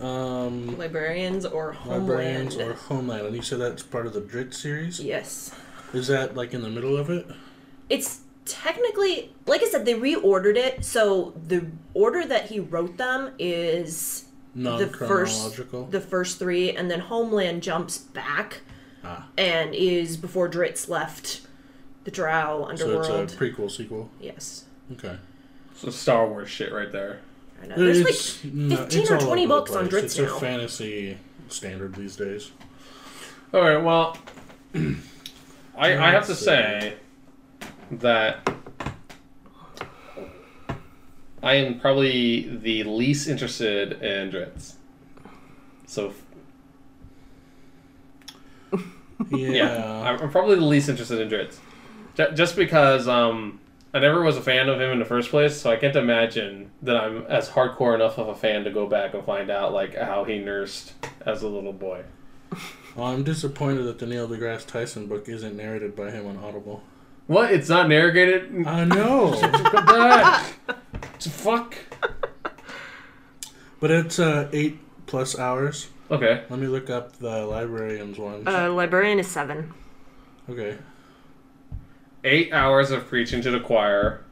um, 0.00 0.78
Librarians 0.78 1.44
or 1.44 1.72
Homeland. 1.72 2.08
Librarians, 2.08 2.56
or 2.56 2.74
Homeland, 2.74 3.26
and 3.26 3.34
you 3.34 3.42
said 3.42 3.58
that's 3.58 3.82
part 3.82 4.06
of 4.06 4.12
the 4.12 4.20
Drit 4.20 4.54
series. 4.54 5.00
Yes. 5.00 5.52
Is 5.92 6.06
that 6.06 6.36
like 6.36 6.54
in 6.54 6.62
the 6.62 6.68
middle 6.68 6.96
of 6.96 7.10
it? 7.10 7.26
It's 7.88 8.20
technically, 8.48 9.32
like 9.46 9.62
I 9.62 9.66
said, 9.66 9.84
they 9.86 9.94
reordered 9.94 10.56
it. 10.56 10.84
So 10.84 11.34
the 11.46 11.66
order 11.94 12.26
that 12.26 12.46
he 12.46 12.60
wrote 12.60 12.96
them 12.96 13.30
is 13.38 14.24
Non 14.54 14.78
the 14.78 14.86
first 14.88 15.36
chronological. 15.38 15.86
the 15.86 16.00
first 16.00 16.38
three, 16.38 16.72
and 16.72 16.90
then 16.90 17.00
Homeland 17.00 17.62
jumps 17.62 17.98
back 17.98 18.60
Ah. 19.04 19.28
and 19.36 19.74
is 19.74 20.16
before 20.16 20.48
Drizzt 20.48 20.88
left 20.88 21.42
the 22.04 22.10
Drow 22.10 22.64
underworld. 22.64 22.78
so 22.78 23.12
underworld. 23.12 23.22
it's 23.24 23.34
a 23.34 23.36
prequel 23.36 23.70
sequel. 23.70 24.10
yes. 24.20 24.64
Okay. 24.92 25.16
So 25.76 25.90
Star 25.90 26.26
Wars 26.26 26.48
shit 26.48 26.72
right 26.72 26.90
there. 26.90 27.20
I 27.62 27.66
know. 27.66 27.76
There's 27.76 27.98
It's- 28.00 28.44
like 28.44 28.52
15 28.88 29.02
it's 29.02 29.10
or 29.10 29.18
20 29.18 29.26
over 29.28 29.36
the 29.40 29.46
books 29.46 29.72
on 29.72 29.88
place. 29.88 30.02
Drizzt 30.02 30.04
It's 30.04 30.18
now. 30.18 30.36
a 30.36 30.40
fantasy 30.40 31.18
standard 31.48 31.94
these 31.94 32.16
days. 32.16 32.50
All 33.54 33.60
right. 33.62 33.76
Well, 33.82 34.16
I 34.74 35.96
I 35.96 36.10
have 36.10 36.24
to 36.26 36.32
Let's 36.32 36.44
say 36.44 36.94
that 37.90 38.48
I 41.42 41.54
am 41.54 41.78
probably 41.80 42.48
the 42.56 42.84
least 42.84 43.28
interested 43.28 44.02
in 44.02 44.30
Drizzt. 44.30 44.74
So 45.86 46.12
Yeah. 49.30 49.48
yeah, 49.50 50.00
I'm, 50.02 50.20
I'm 50.20 50.30
probably 50.30 50.54
the 50.56 50.64
least 50.64 50.88
interested 50.88 51.20
in 51.20 51.28
Drizzt, 51.28 51.58
Ju- 52.16 52.32
just 52.34 52.56
because 52.56 53.08
um 53.08 53.60
I 53.94 54.00
never 54.00 54.22
was 54.22 54.36
a 54.36 54.42
fan 54.42 54.68
of 54.68 54.80
him 54.80 54.90
in 54.90 54.98
the 54.98 55.04
first 55.04 55.30
place. 55.30 55.56
So 55.60 55.70
I 55.70 55.76
can't 55.76 55.96
imagine 55.96 56.70
that 56.82 56.96
I'm 56.96 57.24
as 57.26 57.48
hardcore 57.50 57.94
enough 57.94 58.18
of 58.18 58.28
a 58.28 58.34
fan 58.34 58.64
to 58.64 58.70
go 58.70 58.86
back 58.86 59.14
and 59.14 59.24
find 59.24 59.50
out 59.50 59.72
like 59.72 59.96
how 59.96 60.24
he 60.24 60.38
nursed 60.38 60.92
as 61.24 61.42
a 61.42 61.48
little 61.48 61.72
boy. 61.72 62.02
Well, 62.94 63.06
I'm 63.06 63.22
disappointed 63.24 63.84
that 63.84 63.98
the 63.98 64.06
Neil 64.06 64.28
deGrasse 64.28 64.66
Tyson 64.66 65.06
book 65.06 65.28
isn't 65.28 65.56
narrated 65.56 65.96
by 65.96 66.10
him 66.10 66.26
on 66.26 66.36
Audible. 66.36 66.82
What? 67.28 67.52
It's 67.52 67.68
not 67.68 67.88
narrated. 67.88 68.66
I 68.66 68.84
know, 68.84 69.32
Fuck. 71.20 71.76
but 73.80 73.90
it's 73.90 74.18
uh, 74.18 74.48
eight 74.52 74.78
plus 75.06 75.38
hours. 75.38 75.88
Okay. 76.10 76.42
Let 76.48 76.58
me 76.58 76.66
look 76.66 76.88
up 76.90 77.18
the 77.18 77.44
librarian's 77.46 78.18
one. 78.18 78.48
Uh, 78.48 78.70
Librarian 78.72 79.18
is 79.18 79.26
seven. 79.28 79.72
okay. 80.48 80.78
eight 82.24 82.50
hours 82.52 82.90
of 82.90 83.06
preaching 83.06 83.42
to 83.42 83.50
the 83.50 83.60
choir, 83.60 84.24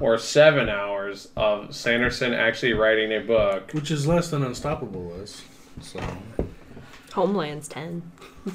or 0.00 0.18
seven 0.18 0.68
hours 0.68 1.28
of 1.36 1.72
Sanderson 1.74 2.34
actually 2.34 2.72
writing 2.72 3.12
a 3.12 3.20
book. 3.20 3.70
Which 3.72 3.92
is 3.92 4.08
less 4.08 4.28
than 4.30 4.42
Unstoppable 4.42 5.04
was. 5.04 5.42
So 5.80 6.00
Homeland's 7.12 7.68
10. 7.68 8.02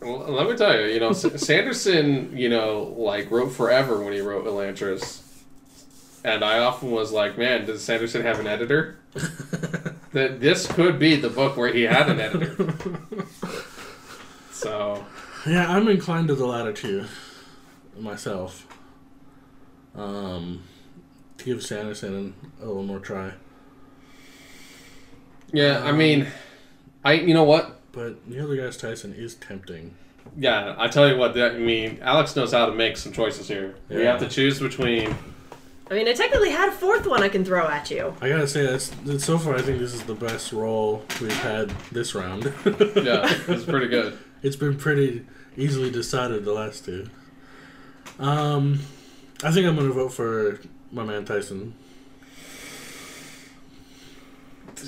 Well, 0.00 0.18
let 0.28 0.48
me 0.48 0.56
tell 0.56 0.78
you, 0.78 0.86
you 0.86 1.00
know, 1.00 1.12
Sanderson, 1.12 2.36
you 2.36 2.48
know, 2.48 2.94
like 2.96 3.30
wrote 3.30 3.50
forever 3.50 4.02
when 4.02 4.12
he 4.12 4.20
wrote 4.20 4.44
Elantris, 4.44 5.22
and 6.24 6.44
I 6.44 6.60
often 6.60 6.90
was 6.90 7.10
like, 7.10 7.36
man, 7.36 7.66
does 7.66 7.82
Sanderson 7.82 8.22
have 8.22 8.38
an 8.38 8.46
editor? 8.46 8.98
that 10.12 10.40
this 10.40 10.66
could 10.66 10.98
be 10.98 11.16
the 11.16 11.28
book 11.28 11.56
where 11.56 11.72
he 11.72 11.82
had 11.82 12.08
an 12.08 12.20
editor. 12.20 12.74
so 14.52 15.04
yeah, 15.46 15.70
I'm 15.70 15.88
inclined 15.88 16.28
to 16.28 16.34
the 16.34 16.46
latter 16.46 16.72
two 16.72 17.06
myself. 17.98 18.66
Um, 19.96 20.62
to 21.38 21.44
give 21.44 21.64
Sanderson 21.64 22.34
a 22.62 22.66
little 22.66 22.84
more 22.84 23.00
try, 23.00 23.32
yeah, 25.52 25.82
I 25.82 25.92
mean, 25.92 26.28
I 27.04 27.14
you 27.14 27.34
know 27.34 27.44
what? 27.44 27.77
But 27.98 28.28
Neil 28.28 28.46
deGrasse 28.46 28.78
Tyson 28.78 29.12
is 29.12 29.34
tempting. 29.34 29.92
Yeah, 30.36 30.76
I 30.78 30.86
tell 30.86 31.08
you 31.08 31.16
what. 31.16 31.34
That, 31.34 31.56
I 31.56 31.58
mean, 31.58 31.98
Alex 32.00 32.36
knows 32.36 32.52
how 32.52 32.66
to 32.66 32.72
make 32.72 32.96
some 32.96 33.12
choices 33.12 33.48
here. 33.48 33.74
We 33.88 34.04
have 34.04 34.20
to 34.20 34.28
choose 34.28 34.60
between. 34.60 35.16
I 35.90 35.94
mean, 35.94 36.06
I 36.06 36.12
technically 36.12 36.50
had 36.50 36.68
a 36.68 36.72
fourth 36.72 37.08
one 37.08 37.24
I 37.24 37.28
can 37.28 37.44
throw 37.44 37.66
at 37.66 37.90
you. 37.90 38.14
I 38.20 38.28
gotta 38.28 38.46
say 38.46 38.64
that's 38.64 38.90
that 38.90 39.20
so 39.20 39.36
far. 39.36 39.56
I 39.56 39.62
think 39.62 39.80
this 39.80 39.94
is 39.94 40.04
the 40.04 40.14
best 40.14 40.52
roll 40.52 41.02
we've 41.20 41.32
had 41.42 41.70
this 41.90 42.14
round. 42.14 42.44
Yeah, 42.64 43.24
it's 43.48 43.64
pretty 43.64 43.88
good. 43.88 44.16
it's 44.44 44.56
been 44.56 44.76
pretty 44.76 45.26
easily 45.56 45.90
decided 45.90 46.44
the 46.44 46.52
last 46.52 46.84
two. 46.84 47.10
Um, 48.20 48.78
I 49.42 49.50
think 49.50 49.66
I'm 49.66 49.74
gonna 49.74 49.90
vote 49.90 50.12
for 50.12 50.60
my 50.92 51.02
man 51.02 51.24
Tyson. 51.24 51.74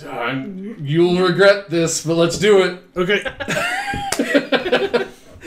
I'm- 0.09 0.76
you'll 0.80 1.20
regret 1.20 1.70
this, 1.70 2.05
but 2.05 2.14
let's 2.14 2.38
do 2.38 2.62
it. 2.62 2.82
Okay. 2.97 3.22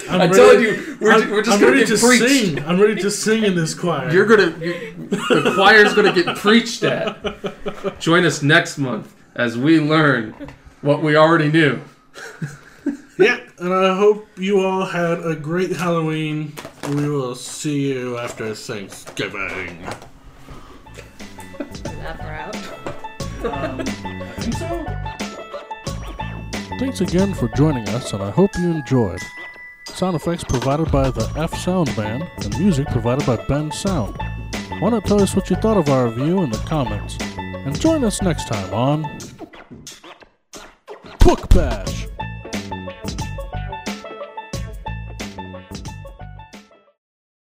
I'm 0.09 0.21
I'm 0.21 0.29
ready- 0.31 0.33
telling 0.35 0.61
you, 0.61 0.97
we're, 0.99 1.11
I'm, 1.13 1.31
we're 1.31 1.41
just 1.41 1.55
I'm 1.55 1.59
gonna 1.61 1.71
ready 1.73 1.85
get 1.85 1.97
to 1.99 2.05
preached. 2.05 2.27
sing. 2.27 2.59
I'm 2.65 2.79
ready 2.79 3.01
to 3.01 3.09
sing 3.09 3.43
in 3.43 3.55
this 3.55 3.73
choir. 3.73 4.11
You're 4.11 4.25
gonna, 4.25 4.51
you, 4.59 4.93
the 5.09 5.53
choir's 5.55 5.93
gonna 5.93 6.13
get 6.13 6.35
preached 6.37 6.83
at. 6.83 7.99
Join 7.99 8.25
us 8.25 8.43
next 8.43 8.77
month 8.77 9.13
as 9.35 9.57
we 9.57 9.79
learn 9.79 10.35
what 10.81 11.01
we 11.01 11.15
already 11.15 11.49
knew. 11.51 11.79
yeah, 13.17 13.39
and 13.59 13.73
I 13.73 13.95
hope 13.95 14.27
you 14.37 14.59
all 14.59 14.85
had 14.85 15.25
a 15.25 15.35
great 15.35 15.71
Halloween. 15.71 16.53
We 16.89 17.07
will 17.09 17.33
see 17.35 17.93
you 17.93 18.17
after 18.17 18.53
Thanksgiving. 18.53 19.81
That 21.83 22.17
far 22.17 22.51
think 24.39 24.53
so. 24.55 24.85
Thanks 26.79 27.01
again 27.01 27.33
for 27.33 27.47
joining 27.49 27.87
us, 27.89 28.13
and 28.13 28.23
I 28.23 28.31
hope 28.31 28.51
you 28.57 28.71
enjoyed. 28.71 29.19
Sound 29.85 30.15
effects 30.15 30.43
provided 30.43 30.91
by 30.91 31.11
the 31.11 31.31
F 31.35 31.53
Sound 31.55 31.95
Band, 31.95 32.27
and 32.43 32.57
music 32.59 32.87
provided 32.87 33.25
by 33.25 33.37
Bensound. 33.37 34.17
Why 34.81 34.89
not 34.89 35.05
tell 35.05 35.21
us 35.21 35.35
what 35.35 35.49
you 35.49 35.55
thought 35.57 35.77
of 35.77 35.89
our 35.89 36.07
review 36.07 36.41
in 36.41 36.49
the 36.49 36.57
comments? 36.59 37.17
And 37.37 37.79
join 37.79 38.03
us 38.03 38.21
next 38.21 38.47
time 38.47 38.73
on 38.73 39.03
Book 41.19 41.47
Bash! 41.49 42.07